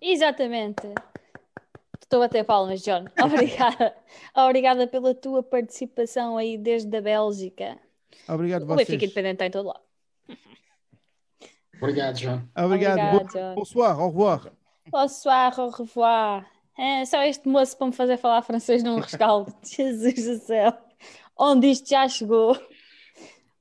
[0.00, 0.94] Exatamente.
[2.00, 3.06] Estou a bater palmas, John.
[3.20, 3.96] Obrigada.
[4.36, 7.78] Obrigada pela tua participação aí desde a Bélgica.
[8.28, 8.74] Obrigado, vocês.
[8.74, 9.91] O Benfica Independente está em todo lado.
[11.82, 12.48] Obrigado, João.
[12.56, 13.16] Obrigado.
[13.16, 14.52] Obrigado Bonsoir, au revoir.
[14.88, 16.46] Bonsoir, au revoir.
[16.78, 19.52] É só este moço para me fazer falar francês num rescaldo.
[19.66, 20.72] Jesus do céu.
[21.36, 22.56] Onde isto já chegou.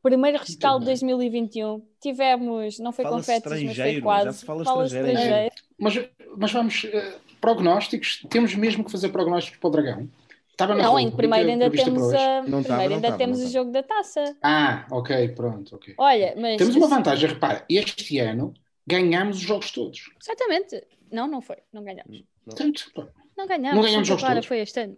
[0.03, 1.81] Primeiro rescaldo de 2021.
[1.99, 4.25] Tivemos, não foi confetes, mas foi quase.
[4.25, 5.19] Já se fala, fala estrangeiro.
[5.19, 5.53] estrangeiro.
[5.55, 10.09] É, mas, mas vamos, uh, prognósticos, temos mesmo que fazer prognósticos para o Dragão.
[10.51, 12.43] Estava na não, em primeiro ainda temos, a...
[12.43, 14.37] não primeiro ainda temos o jogo da taça.
[14.43, 15.75] Ah, ok, pronto.
[15.75, 15.95] Okay.
[15.97, 16.57] Olha, mas...
[16.57, 18.53] Temos uma vantagem, repara, este ano
[18.85, 20.11] ganhamos os jogos todos.
[20.21, 20.83] Exatamente.
[21.11, 22.23] Não, não foi, não ganhamos.
[22.45, 22.91] Não, Tanto,
[23.37, 23.75] não ganhamos.
[23.75, 24.47] Não ganhamos jogos Clara todos.
[24.47, 24.97] foi este ano.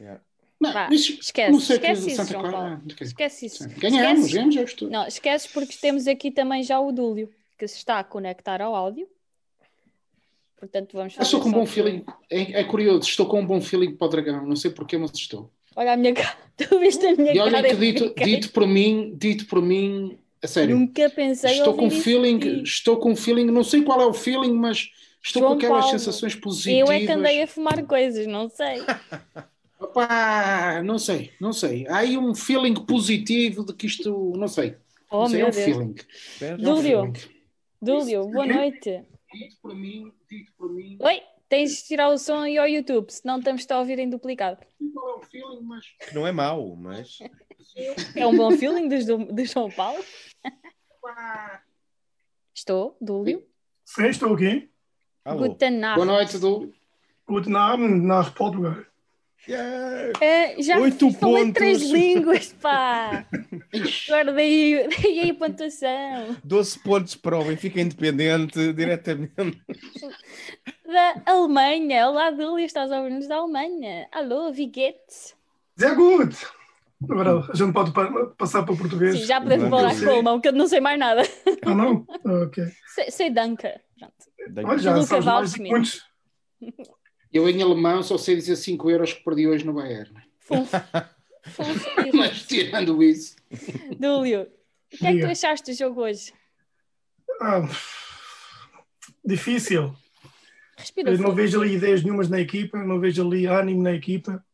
[0.00, 0.20] Yeah.
[0.60, 2.82] Não, Vá, isso, esquece, esquece isso, Santa Clara.
[3.00, 3.68] Esquece isso.
[3.78, 4.32] Ganhamos, esquece.
[4.32, 4.92] ganhamos jogos todos.
[4.92, 8.74] Não, esqueces porque temos aqui também já o Dúlio, que se está a conectar ao
[8.74, 9.08] áudio.
[10.64, 11.26] Portanto, vamos fazer.
[11.26, 12.04] Estou com um bom feeling.
[12.30, 14.46] É, é, curioso, estou com um bom feeling para o dragão.
[14.46, 15.50] Não sei porquê, mas estou.
[15.76, 16.36] Olha a minha cara.
[16.56, 17.50] Tu viste a minha e cara?
[17.50, 20.78] E olha que dito, dito por mim, dito por mim, a sério.
[20.78, 24.90] Nunca pensei estou com feeling, estou com feeling, não sei qual é o feeling, mas
[25.22, 26.88] estou João com aquelas Paulo, sensações positivas.
[26.88, 28.82] Eu é que andei a fumar coisas, não sei.
[29.80, 31.86] Opa, não sei, não sei.
[31.88, 34.76] Há aí um feeling positivo de que isto, não sei.
[35.10, 35.64] Oh, não sei, é um Deus.
[35.64, 35.94] feeling.
[36.58, 37.12] Dúlio,
[37.82, 39.02] Dúlio, boa noite.
[39.32, 40.12] Dito por mim,
[40.56, 40.96] por mim.
[41.00, 44.58] Oi, tens de tirar o som aí ao YouTube, senão estamos a ouvir em duplicado.
[44.92, 45.86] Qual é o feeling, mas.
[46.00, 47.18] Que não é mau, mas.
[48.16, 50.02] é um bom feeling do, do João Paulo?
[52.54, 53.44] Estou, Dúlio.
[53.84, 54.70] Sim, estou aqui.
[55.24, 55.48] Alô.
[55.48, 55.96] Guten Nacht.
[55.96, 56.72] Boa noite, Dúlio.
[57.26, 58.84] Guten Abend nach Portugal.
[59.46, 60.12] Yeah.
[60.20, 61.54] É, já Oito falei pontos.
[61.54, 63.26] três línguas, pá!
[64.08, 66.36] Agora daí, daí aí a pontuação.
[66.42, 69.32] 12 pontos para o Benfica Independente, diretamente.
[70.86, 74.08] Da Alemanha, olá Dúlia, estás a ouvir-nos da Alemanha.
[74.12, 75.34] Alô, Viguete.
[75.76, 76.34] Sehr gut!
[77.02, 77.92] Agora a gente pode
[78.36, 79.18] passar para o português.
[79.18, 81.22] Sim, já podemos falar com o alemão, que eu não sei mais nada.
[81.66, 82.06] Ah, não?
[82.24, 82.64] Ok.
[82.94, 83.78] Sei, sei Danka.
[84.64, 86.02] Olha, já sabes mais muitos.
[87.34, 90.14] Eu em alemão só sei dizer 5 euros que perdi hoje no Bayern.
[92.14, 93.34] Mas tirando isso.
[93.98, 94.42] Dúlio,
[94.92, 96.32] o que é que tu achaste do jogo hoje?
[97.40, 97.68] Ah,
[99.24, 99.94] difícil.
[100.76, 104.44] Respira eu não vejo ali ideias nenhumas na equipa, não vejo ali ânimo na equipa,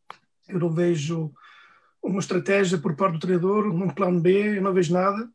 [0.49, 1.33] eu não vejo
[2.03, 5.31] uma estratégia por parte do treinador, um plano B, eu não vejo nada.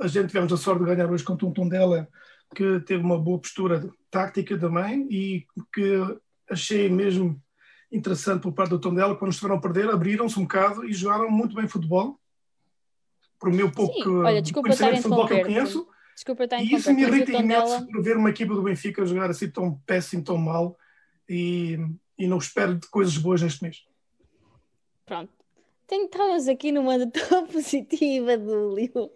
[0.00, 2.08] A gente tivemos a sorte de ganhar hoje contra um Tondela
[2.54, 6.20] que teve uma boa postura tática também e que
[6.52, 7.40] achei mesmo
[7.90, 11.54] interessante por parte do Tondela, quando estiveram a perder, abriram-se um bocado e jogaram muito
[11.54, 12.18] bem futebol.
[13.38, 14.18] Por o meu pouco Sim.
[14.18, 17.86] Olha, desculpa conhecimento de futebol que eu conheço, Desculpa estar e isso me irrita imenso
[17.86, 20.78] por ver uma equipa do Benfica jogar assim tão péssimo, tão mal
[21.28, 21.78] e,
[22.18, 23.84] e não espero de coisas boas neste mês.
[25.04, 25.32] Pronto.
[25.86, 29.10] Tem- Estamos aqui numa tão positiva do Lio.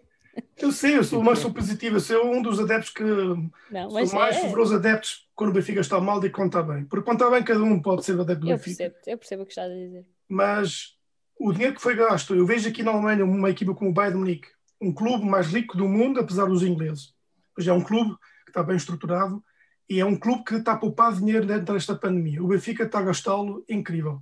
[0.57, 4.09] Eu sei, eu sou mais sou positivo, eu sou um dos adeptos que Não, mas
[4.09, 6.83] sou mais é, fervoroso adeptos quando o Benfica está mal e quando está bem.
[6.85, 8.77] Porque quando está bem, cada um pode ser adepto do eu Benfica.
[8.77, 10.05] percebo, eu percebo o que estás a dizer.
[10.27, 10.97] Mas
[11.39, 14.17] o dinheiro que foi gasto, eu vejo aqui na Alemanha uma equipa como o Bayern
[14.19, 14.47] Munique,
[14.81, 17.13] um clube mais rico do mundo, apesar dos ingleses.
[17.55, 18.15] Mas é um clube
[18.45, 19.43] que está bem estruturado
[19.89, 22.43] e é um clube que está a poupar dinheiro dentro desta pandemia.
[22.43, 24.21] O Benfica está a gastá-lo incrível.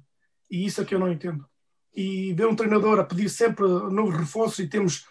[0.51, 1.45] E isso é que eu não entendo.
[1.95, 5.07] E ver um treinador a pedir sempre novos reforços e temos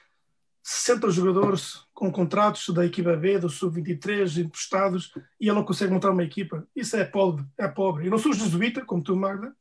[0.67, 6.11] 60 jogadores com contratos da equipa B, do Sub-23, emprestados, e ele não consegue montar
[6.11, 6.67] uma equipa.
[6.75, 7.45] Isso é pobre.
[7.59, 8.07] É pobre.
[8.07, 9.55] Eu não sou jesuíta, como tu, Magda,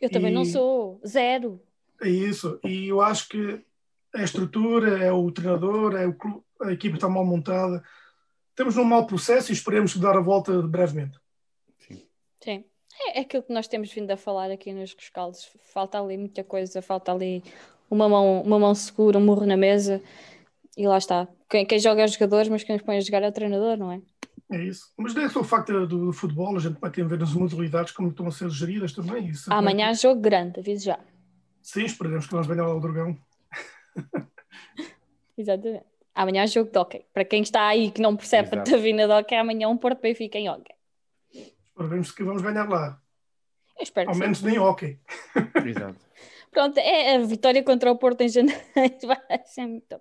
[0.00, 1.00] Eu também não E- sou.
[1.06, 1.60] Zero.
[2.00, 2.58] é isso.
[2.64, 3.62] E eu acho que
[4.14, 7.84] é a estrutura, é o treinador, é o clube, a equipa está mal montada.
[8.50, 11.18] Estamos num mau processo e esperemos dar a volta brevemente.
[12.42, 12.64] Sim.
[12.98, 15.46] É, é aquilo que nós temos vindo a falar aqui nos rescaldos.
[15.66, 17.44] Falta ali muita coisa, falta ali
[17.90, 20.02] uma mão, uma mão segura, um murro na mesa.
[20.76, 21.26] E lá está.
[21.48, 23.76] Quem, quem joga é os jogadores, mas quem os põe a jogar é o treinador,
[23.76, 24.00] não é?
[24.50, 24.92] É isso.
[24.96, 27.22] Mas não é só o facto do, do futebol, a gente vai ter a ver
[27.22, 29.28] as modalidades como estão a ser geridas também.
[29.28, 30.98] Isso Amanhã jogo grande, aviso já.
[31.62, 33.18] Sim, esperemos que vamos ganhar lá o Dragão.
[35.36, 35.84] Exatamente.
[36.14, 37.04] Amanhã jogo de hockey.
[37.12, 38.70] Para quem está aí que não percebe Exato.
[38.70, 40.74] a tavina de hockey, amanhã um Porto Benfica em hockey.
[41.32, 43.00] Esperemos que vamos ganhar lá.
[43.76, 44.20] Eu espero que Ao sim.
[44.20, 44.98] menos nem hockey.
[45.66, 45.96] Exato.
[46.56, 48.58] Pronto, é a vitória contra o Porto em janeiro.
[49.06, 49.92] Vai ser muito.
[49.92, 50.00] Eu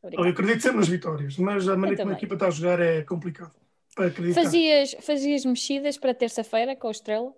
[0.00, 0.28] Obrigada.
[0.28, 3.52] acredito sempre nas vitórias, mas a maneira como a equipa está a jogar é complicado.
[3.96, 4.40] Para acreditar.
[4.40, 7.34] Fazias, fazias mexidas para terça-feira com o Estrela?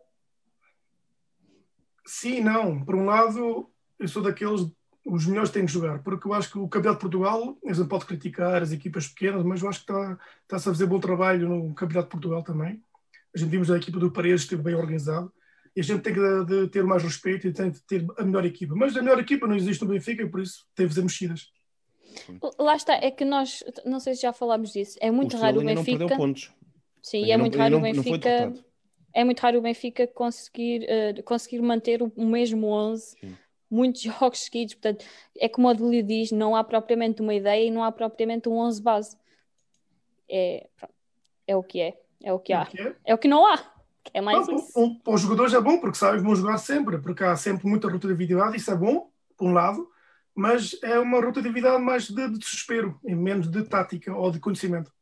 [2.04, 2.84] Sim e não.
[2.84, 4.70] Por um lado, eu sou daqueles,
[5.06, 7.88] os melhores têm que jogar, porque eu acho que o Campeonato de Portugal, a gente
[7.88, 11.48] pode criticar as equipas pequenas, mas eu acho que está, está-se a fazer bom trabalho
[11.48, 12.78] no Campeonato de Portugal também.
[13.34, 15.32] A gente vimos a equipa do Paredes esteve bem organizado
[15.76, 18.24] e a gente tem que de, de ter mais respeito e tem de ter a
[18.24, 18.74] melhor equipa.
[18.74, 21.50] Mas a melhor equipa não existe no Benfica e por isso tem de fazer mexidas.
[22.58, 25.58] Lá está, é que nós, não sei se já falámos disso, é muito o raro
[25.58, 25.98] o ainda não Benfica.
[25.98, 26.52] perdeu pontos.
[27.02, 28.52] Sim, é não- muito raro o não- foi Benfica.
[29.14, 33.36] É muito raro o Benfica conseguir, eh, conseguir manter o, o mesmo 11 Sim.
[33.70, 34.74] muitos jogos seguidos.
[34.74, 35.04] Portanto,
[35.38, 38.56] é como o Adílio diz: não há propriamente uma ideia e não há propriamente um
[38.58, 39.16] 11 base.
[40.28, 40.94] É, pronto,
[41.46, 42.66] é o que é, é o que há.
[42.66, 43.58] Que é- É o que não há.
[44.12, 44.72] É mais Não, isso.
[44.72, 47.66] para- para os jogadores é bom, porque sabem que vão jogar sempre, porque há sempre
[47.66, 49.88] muita rotatividade, isso é bom, por um lado,
[50.34, 54.92] mas é uma rotatividade mais de, de desespero, e menos de tática ou de conhecimento.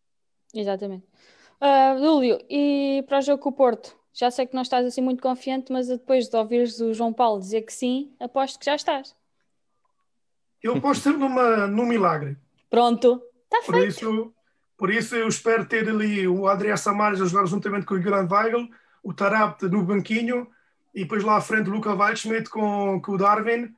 [0.55, 1.07] Exatamente.
[1.99, 3.96] Lúlio, e para o jogo com o Porto?
[4.12, 7.40] Já sei que não estás assim muito confiante, mas depois de ouvires o João Paulo
[7.40, 9.14] dizer que sim, aposto que já estás.
[10.62, 12.36] Eu aposto sempre numa, num milagre.
[12.68, 13.88] Pronto, está Por feito.
[13.88, 14.34] isso,
[14.76, 18.28] por isso eu espero ter ali o Adrián Samares a jogar juntamente com o Guilherme
[18.32, 18.68] Weigl,
[19.09, 20.46] o Tarabt no banquinho
[20.94, 23.72] e depois lá à frente o Luca Waldschmidt com, com o Darwin,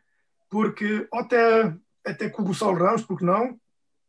[0.49, 1.73] porque ou até,
[2.05, 3.59] até com o Gonçalo Ramos, porque não,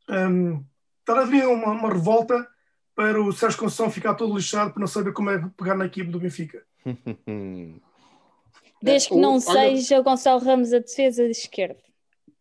[0.10, 0.64] um,
[1.00, 2.48] estar ali uma, uma revolta
[2.96, 6.10] para o Sérgio Conceição ficar todo lixado por não saber como é pegar na equipe
[6.10, 6.64] do Benfica.
[8.82, 11.78] Desde que Ou- não olha- seja o Gonçalo Ramos a defesa de esquerda.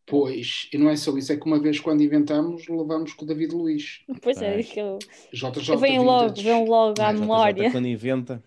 [0.06, 3.28] Pois, e não é só isso, é que uma vez quando inventamos, levamos com o
[3.28, 4.00] David Luiz.
[4.20, 4.62] Pois é, É.
[4.62, 4.98] que eu,
[5.32, 7.70] JJ venho logo, venho logo à JJ memória.
[7.70, 8.42] Quando inventa.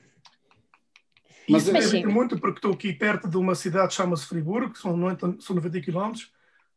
[1.49, 4.25] Mas Isso é- Mas irrita muito porque estou aqui perto de uma cidade que chama-se
[4.25, 6.11] Friburgo, que são, 90 são 90 km,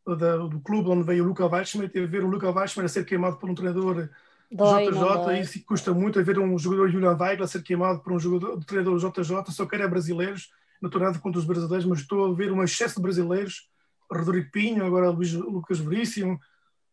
[0.05, 3.05] da- do clube onde veio o Luca Waldschmidt, e ver o Luca Waldschmidt a ser
[3.05, 4.09] queimado por um treinador
[4.51, 5.39] Dói, JJ, dói.
[5.41, 8.63] isso custa muito a ver um jogador Julian Weigl a ser queimado por um jogador,
[8.63, 10.49] treinador JJ, só quero é brasileiros,
[10.81, 13.69] não estou nada contra os brasileiros, mas estou a ver um excesso de brasileiros,
[14.09, 16.39] Rodrigo Pinho, agora Luís, Lucas Veríssimo,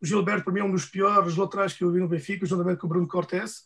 [0.02, 2.78] o Gilberto para mim é um dos piores laterais que eu vi no Benfica, juntamente
[2.78, 3.64] com o Bruno Cortes,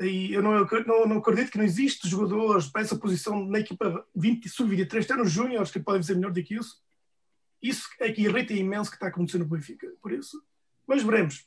[0.00, 3.58] e eu não, eu não, não acredito que não existe jogadores para essa posição na
[3.58, 6.80] equipa 20, sub-23, até nos júniores que podem fazer melhor do que isso.
[7.60, 10.40] Isso é que irrita imenso que está acontecendo no Benfica, por isso.
[10.86, 11.46] Mas veremos.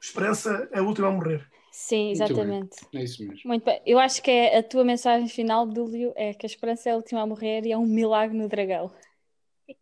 [0.00, 1.46] Esperança é a última a morrer.
[1.70, 2.26] Sim, Muito bem.
[2.26, 2.76] exatamente.
[2.94, 3.40] É isso mesmo.
[3.44, 3.80] Muito bem.
[3.86, 6.96] Eu acho que é a tua mensagem final, Dúlio, é que a esperança é a
[6.96, 8.90] última a morrer e é um milagre no dragão.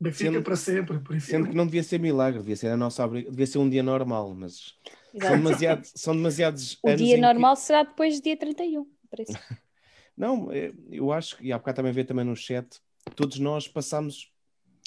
[0.01, 1.29] Benfica Sendo- para sempre, por isso.
[1.29, 4.35] Sendo que não devia ser milagre, devia ser a nossa devia ser um dia normal,
[4.35, 4.75] mas
[5.21, 8.85] são, demasiado, são demasiados O dia em que- normal será depois do dia 31.
[9.09, 9.33] Por isso.
[10.17, 12.81] Não, eh, eu acho, e há bocado também ver também no chat,
[13.15, 14.33] todos nós passamos,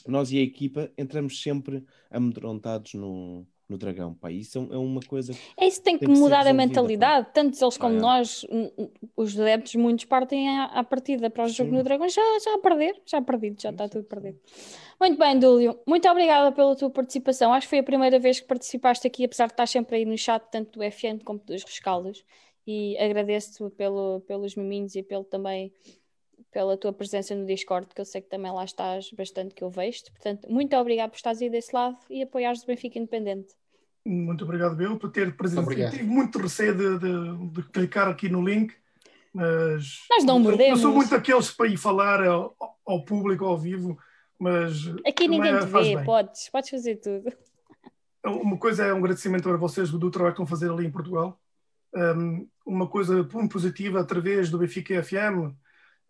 [0.07, 4.15] nós e a equipa, entramos sempre amedrontados no, no Dragão.
[4.15, 5.33] Pá, isso é uma coisa.
[5.55, 7.27] É isso tem que, tem que mudar a mentalidade.
[7.27, 7.31] Pá.
[7.31, 8.01] Tanto eles como ah, é.
[8.01, 8.45] nós,
[9.15, 11.77] os adeptos, muitos partem à, à partida para o jogo Sim.
[11.77, 14.39] no Dragão já, já a perder, já perdido, já está tudo perdido.
[14.99, 17.53] Muito bem, Dúlio, muito obrigada pela tua participação.
[17.53, 20.17] Acho que foi a primeira vez que participaste aqui, apesar de estar sempre aí no
[20.17, 22.25] chat, tanto do FN como dos rescaldos.
[22.67, 25.71] E agradeço-te pelo, pelos miminhos e pelo também
[26.51, 29.69] pela tua presença no Discord, que eu sei que também lá estás bastante que eu
[29.69, 30.03] vejo.
[30.11, 33.53] Portanto, muito obrigado por estares aí desse lado e apoiares o Benfica Independente.
[34.05, 35.91] Muito obrigado, Bill, por ter presente.
[35.91, 38.73] Tive muito receio de, de, de, clicar aqui no link,
[39.33, 40.05] mas.
[40.09, 40.79] Nós não mordemos.
[40.79, 42.55] Eu sou muito aqueles para ir falar ao,
[42.85, 43.97] ao público ao vivo,
[44.39, 44.87] mas.
[45.05, 47.31] Aqui ninguém te vê, podes, podes fazer tudo.
[48.25, 50.91] Uma coisa é um agradecimento a vocês do trabalho que estão a fazer ali em
[50.91, 51.39] Portugal.
[51.93, 55.55] Um, uma coisa muito positiva através do Benfica FM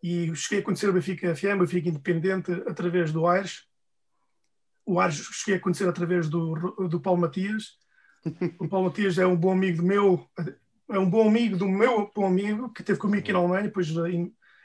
[0.03, 3.65] e cheguei a conhecer o Benfica FM, o Benfica Independente, através do Aires.
[4.85, 6.55] O Aires cheguei a conhecer através do,
[6.87, 7.77] do Paulo Matias.
[8.59, 10.27] O Paulo Matias é um bom amigo meu,
[10.89, 13.87] é um bom amigo do meu bom amigo, que esteve comigo aqui na Alemanha, depois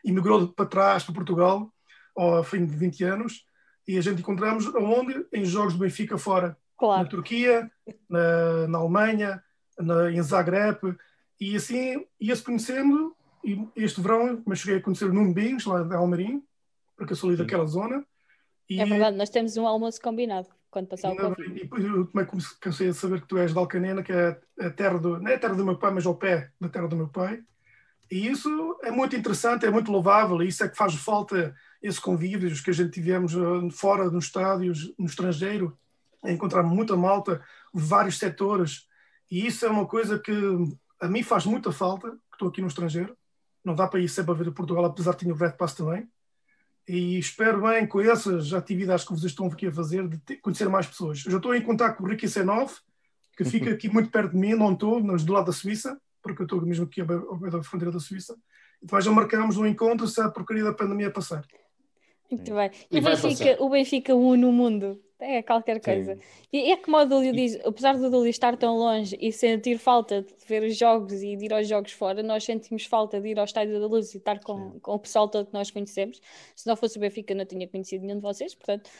[0.04, 1.72] imigrou para trás para Portugal,
[2.16, 3.44] ao fim de 20 anos,
[3.86, 5.26] e a gente encontramos aonde?
[5.32, 6.56] Em jogos do Benfica fora.
[6.76, 7.02] Claro.
[7.02, 7.70] Na Turquia,
[8.08, 9.42] na, na Alemanha,
[9.78, 10.96] na, em Zagreb,
[11.40, 15.82] e assim ia-se conhecendo e este verão, mas cheguei a conhecer o Nuno Bins, lá
[15.82, 16.42] de Almarim,
[16.96, 18.04] porque eu sou ali daquela zona.
[18.68, 21.60] E, é verdade, nós temos um almoço combinado quando passar o Covid.
[21.60, 22.26] E eu também
[22.60, 25.34] comecei a saber que tu és de Alcanena, que é a terra do, não é
[25.34, 27.42] a terra do meu pai, mas ao pé da terra do meu pai.
[28.10, 31.54] E isso é muito interessante, é muito louvável, e isso é que faz falta
[31.84, 35.78] esses convívios que a gente tivemos eh, fora nos estádios, no estrangeiro,
[36.24, 37.44] encontrar muita malta,
[37.74, 38.88] vários setores,
[39.30, 40.32] e isso é uma coisa que
[40.98, 43.14] a mim faz muita falta, que estou aqui no estrangeiro,
[43.62, 46.08] não dá para ir sempre a ver Portugal, apesar de ter o Red Pass também.
[46.88, 50.68] E espero bem, com essas atividades que vocês estão aqui a fazer, de ter, conhecer
[50.68, 51.22] mais pessoas.
[51.26, 52.70] Eu já estou em contato com o Ricky C9,
[53.36, 56.40] que fica aqui muito perto de mim, não estou, mas do lado da Suíça, porque
[56.40, 58.34] eu estou mesmo aqui ao pé da fronteira da Suíça.
[58.82, 61.44] Então já marcamos um encontro se a porcaria da pandemia passar.
[62.30, 62.70] Muito bem.
[62.90, 66.16] E, e o, Benfica, o Benfica une o mundo é qualquer coisa.
[66.16, 66.20] Sim.
[66.52, 70.22] E é como o Dúlio diz, apesar do Dúlio estar tão longe e sentir falta
[70.22, 73.38] de ver os jogos e de ir aos jogos fora, nós sentimos falta de ir
[73.38, 76.20] ao Estádio da Luz e estar com, com o pessoal todo que nós conhecemos.
[76.54, 78.90] Se não fosse o Benfica, não tinha conhecido nenhum de vocês, portanto,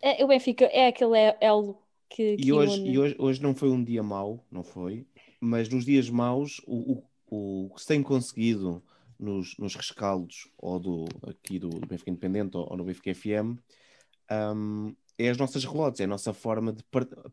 [0.00, 1.78] é, o Benfica é aquele elo
[2.08, 2.90] que, que e, hoje, une.
[2.90, 5.06] e hoje, hoje não foi um dia mau, não foi?
[5.40, 8.82] Mas nos dias maus, o, o, o que se tem conseguido
[9.24, 13.58] nos, nos rescaldos ou do, aqui do, do Benfica Independente ou, ou no Benfica FM
[14.30, 16.84] um, é as nossas relotes, é a nossa forma de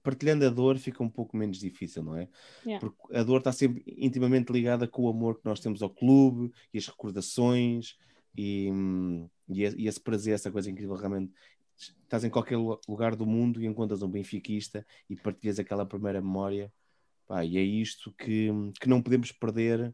[0.03, 2.29] partilhando a dor fica um pouco menos difícil, não é?
[2.63, 2.79] Yeah.
[2.79, 6.51] Porque a dor está sempre intimamente ligada com o amor que nós temos ao clube
[6.73, 7.97] e as recordações
[8.37, 8.69] e,
[9.49, 11.33] e, esse prazer, essa coisa incrível realmente.
[11.75, 12.57] Estás em qualquer
[12.87, 16.71] lugar do mundo e encontras um benfiquista e partilhas aquela primeira memória.
[17.27, 18.49] Pá, e é isto que,
[18.79, 19.91] que não podemos perder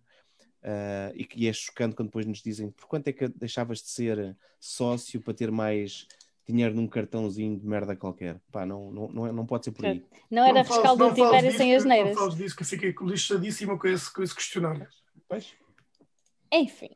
[0.68, 3.90] uh, e que é chocante quando depois nos dizem por quanto é que deixavas de
[3.90, 6.08] ser sócio para ter mais
[6.46, 8.40] dinheiro num cartãozinho de merda qualquer.
[8.52, 10.04] Pá, não, não, não, é, não pode ser por aí.
[10.30, 12.16] Não era não fiscal do Tibério sem as neiras.
[12.16, 14.88] Não fales disso que fiquei lixadíssima com esse, com esse questionário.
[15.28, 15.54] Pois?
[16.52, 16.90] Enfim.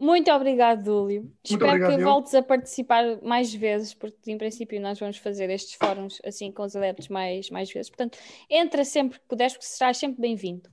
[0.00, 1.22] Muito obrigado, Dúlio.
[1.22, 2.04] Muito Espero obrigado, que eu.
[2.04, 6.62] voltes a participar mais vezes, porque em princípio nós vamos fazer estes fóruns assim com
[6.62, 7.88] os adeptos mais, mais vezes.
[7.88, 8.18] Portanto,
[8.50, 10.68] entra sempre que puderes, porque serás sempre bem-vindo.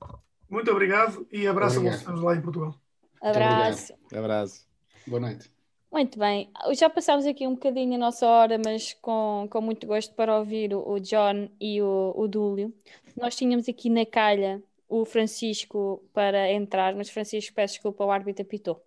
[0.48, 2.00] Muito obrigado e abraço obrigado.
[2.00, 2.74] a vocês lá em Portugal.
[3.20, 3.94] Abraço.
[4.12, 4.66] Abraço.
[5.06, 5.50] Boa noite.
[5.90, 10.14] Muito bem, já passámos aqui um bocadinho a nossa hora, mas com, com muito gosto
[10.14, 12.74] para ouvir o, o John e o, o Dúlio.
[13.16, 18.42] Nós tínhamos aqui na calha o Francisco para entrar, mas Francisco, peço desculpa, o árbitro
[18.42, 18.82] apitou.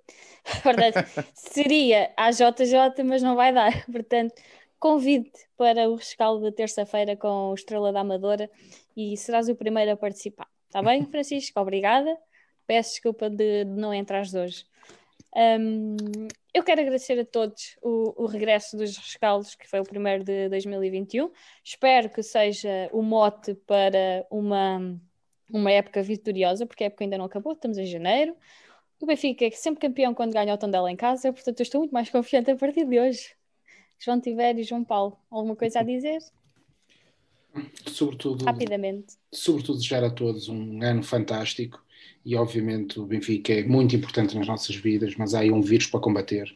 [0.61, 0.97] Portanto,
[1.33, 3.85] seria a JJ, mas não vai dar.
[3.91, 4.33] Portanto,
[4.77, 8.49] convide para o rescaldo da terça-feira com o Estrela da Amadora
[8.95, 10.47] e serás o primeiro a participar.
[10.69, 11.59] Está bem, Francisco?
[11.59, 12.15] Obrigada.
[12.67, 14.67] Peço desculpa de, não entrar hoje.
[15.35, 15.97] Um,
[16.53, 20.47] eu quero agradecer a todos o, o, regresso dos rescaldos, que foi o primeiro de
[20.47, 21.31] 2021.
[21.63, 24.95] Espero que seja o mote para uma,
[25.51, 28.37] uma época vitoriosa, porque a época ainda não acabou, estamos em janeiro.
[29.01, 31.93] O Benfica é sempre campeão quando ganha o Tondela em casa, portanto eu estou muito
[31.93, 33.35] mais confiante a partir de hoje.
[33.97, 36.19] João Tiver e João Paulo, alguma coisa a dizer?
[37.87, 39.15] Sobretudo, rapidamente.
[39.31, 41.83] Sobretudo desejar a todos um ano fantástico
[42.25, 45.87] e obviamente o Benfica é muito importante nas nossas vidas, mas há aí um vírus
[45.87, 46.53] para combater.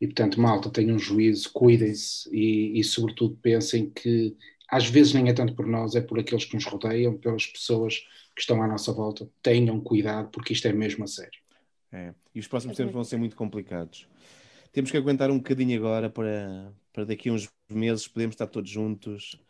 [0.00, 4.36] E portanto, malta, tenham um juízo, cuidem-se e, e, sobretudo, pensem que
[4.68, 8.06] às vezes nem é tanto por nós, é por aqueles que nos rodeiam, pelas pessoas
[8.34, 9.28] que estão à nossa volta.
[9.42, 11.40] Tenham cuidado, porque isto é mesmo a sério.
[11.90, 12.14] É.
[12.34, 14.06] E os próximos tempos vão ser muito complicados.
[14.72, 18.70] Temos que aguentar um bocadinho agora para, para daqui a uns meses podermos estar todos
[18.70, 19.40] juntos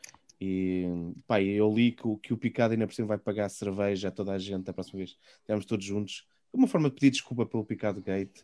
[0.41, 0.87] E
[1.27, 4.33] pá, eu li que, que o Picado ainda por cima vai pagar cerveja a toda
[4.33, 5.17] a gente a próxima vez.
[5.41, 6.27] Estamos todos juntos.
[6.53, 8.43] Uma forma de pedir desculpa pelo Picado Gate.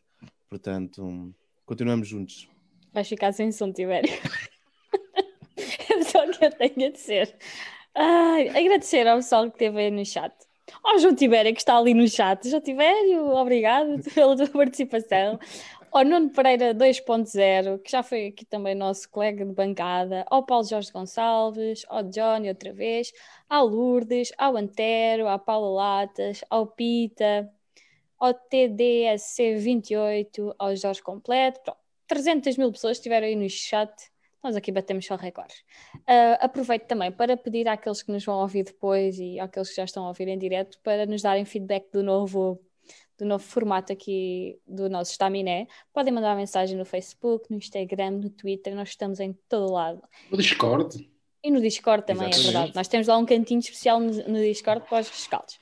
[0.48, 1.34] Portanto,
[1.64, 2.48] continuamos juntos.
[2.92, 4.10] Vais ficar sem som, Tibério.
[5.56, 7.36] é só o que eu tenho a dizer.
[7.94, 10.32] Ai, agradecer ao pessoal que esteve aí no chat.
[10.82, 12.48] Ao João Tibério, que está ali no chat.
[12.48, 15.38] João Tibério, obrigado pela tua participação.
[15.94, 20.24] Ao Nuno Pereira 2.0, que já foi aqui também nosso colega de bancada.
[20.28, 23.12] Ao Paulo Jorge Gonçalves, ao Johnny outra vez,
[23.48, 27.48] ao Lourdes, ao Antero, à Paula Latas, ao Pita,
[28.18, 31.60] ao TDSC 28, ao Jorge Completo.
[31.62, 33.94] Pronto, 300 mil pessoas estiveram aí no chat
[34.42, 35.60] nós aqui batemos só recordes.
[36.00, 39.84] Uh, aproveito também para pedir àqueles que nos vão ouvir depois e àqueles que já
[39.84, 42.60] estão a ouvir em direto para nos darem feedback do novo,
[43.18, 45.66] do novo formato aqui do nosso Staminé.
[45.92, 50.02] Podem mandar mensagem no Facebook, no Instagram, no Twitter, nós estamos em todo lado.
[50.30, 51.08] No Discord.
[51.42, 52.48] E no Discord também, Exatamente.
[52.48, 52.74] é verdade.
[52.74, 55.58] Nós temos lá um cantinho especial no, no Discord para os rescaldos.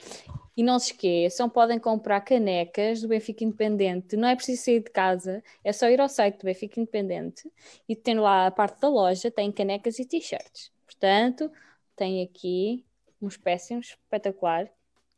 [0.57, 4.17] E não se esqueçam, podem comprar canecas do Benfica Independente.
[4.17, 7.51] Não é preciso sair de casa, é só ir ao site do Benfica Independente
[7.89, 10.71] e tem lá a parte da loja, tem canecas e t-shirts.
[10.85, 11.51] Portanto,
[11.97, 12.85] tem aqui
[13.21, 14.71] um espécime espetacular,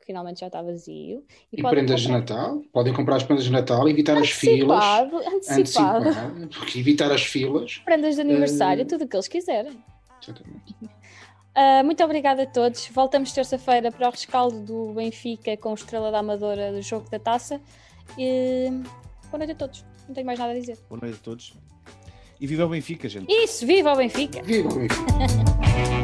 [0.05, 1.25] que finalmente já está vazio.
[1.53, 2.21] E, e prendas comprar...
[2.21, 2.63] de Natal?
[2.73, 5.51] Podem comprar as prendas de Natal, evitar antecipado, as filas.
[5.51, 6.09] Antecipado.
[6.09, 6.49] antecipado.
[6.49, 7.79] Porque evitar as filas.
[7.85, 8.87] Prendas de aniversário, uh...
[8.87, 9.73] tudo o que eles quiserem.
[10.23, 10.75] Exatamente.
[10.85, 12.87] Uh, muito obrigada a todos.
[12.89, 17.61] Voltamos terça-feira para o rescaldo do Benfica com Estrela da Amadora do jogo da taça.
[18.19, 18.69] E...
[19.31, 19.85] Boa noite a todos.
[20.07, 20.79] Não tenho mais nada a dizer.
[20.89, 21.55] Boa noite a todos.
[22.39, 23.33] E viva o Benfica, gente.
[23.33, 24.43] Isso, viva o Benfica.
[24.43, 26.04] Viva o Benfica.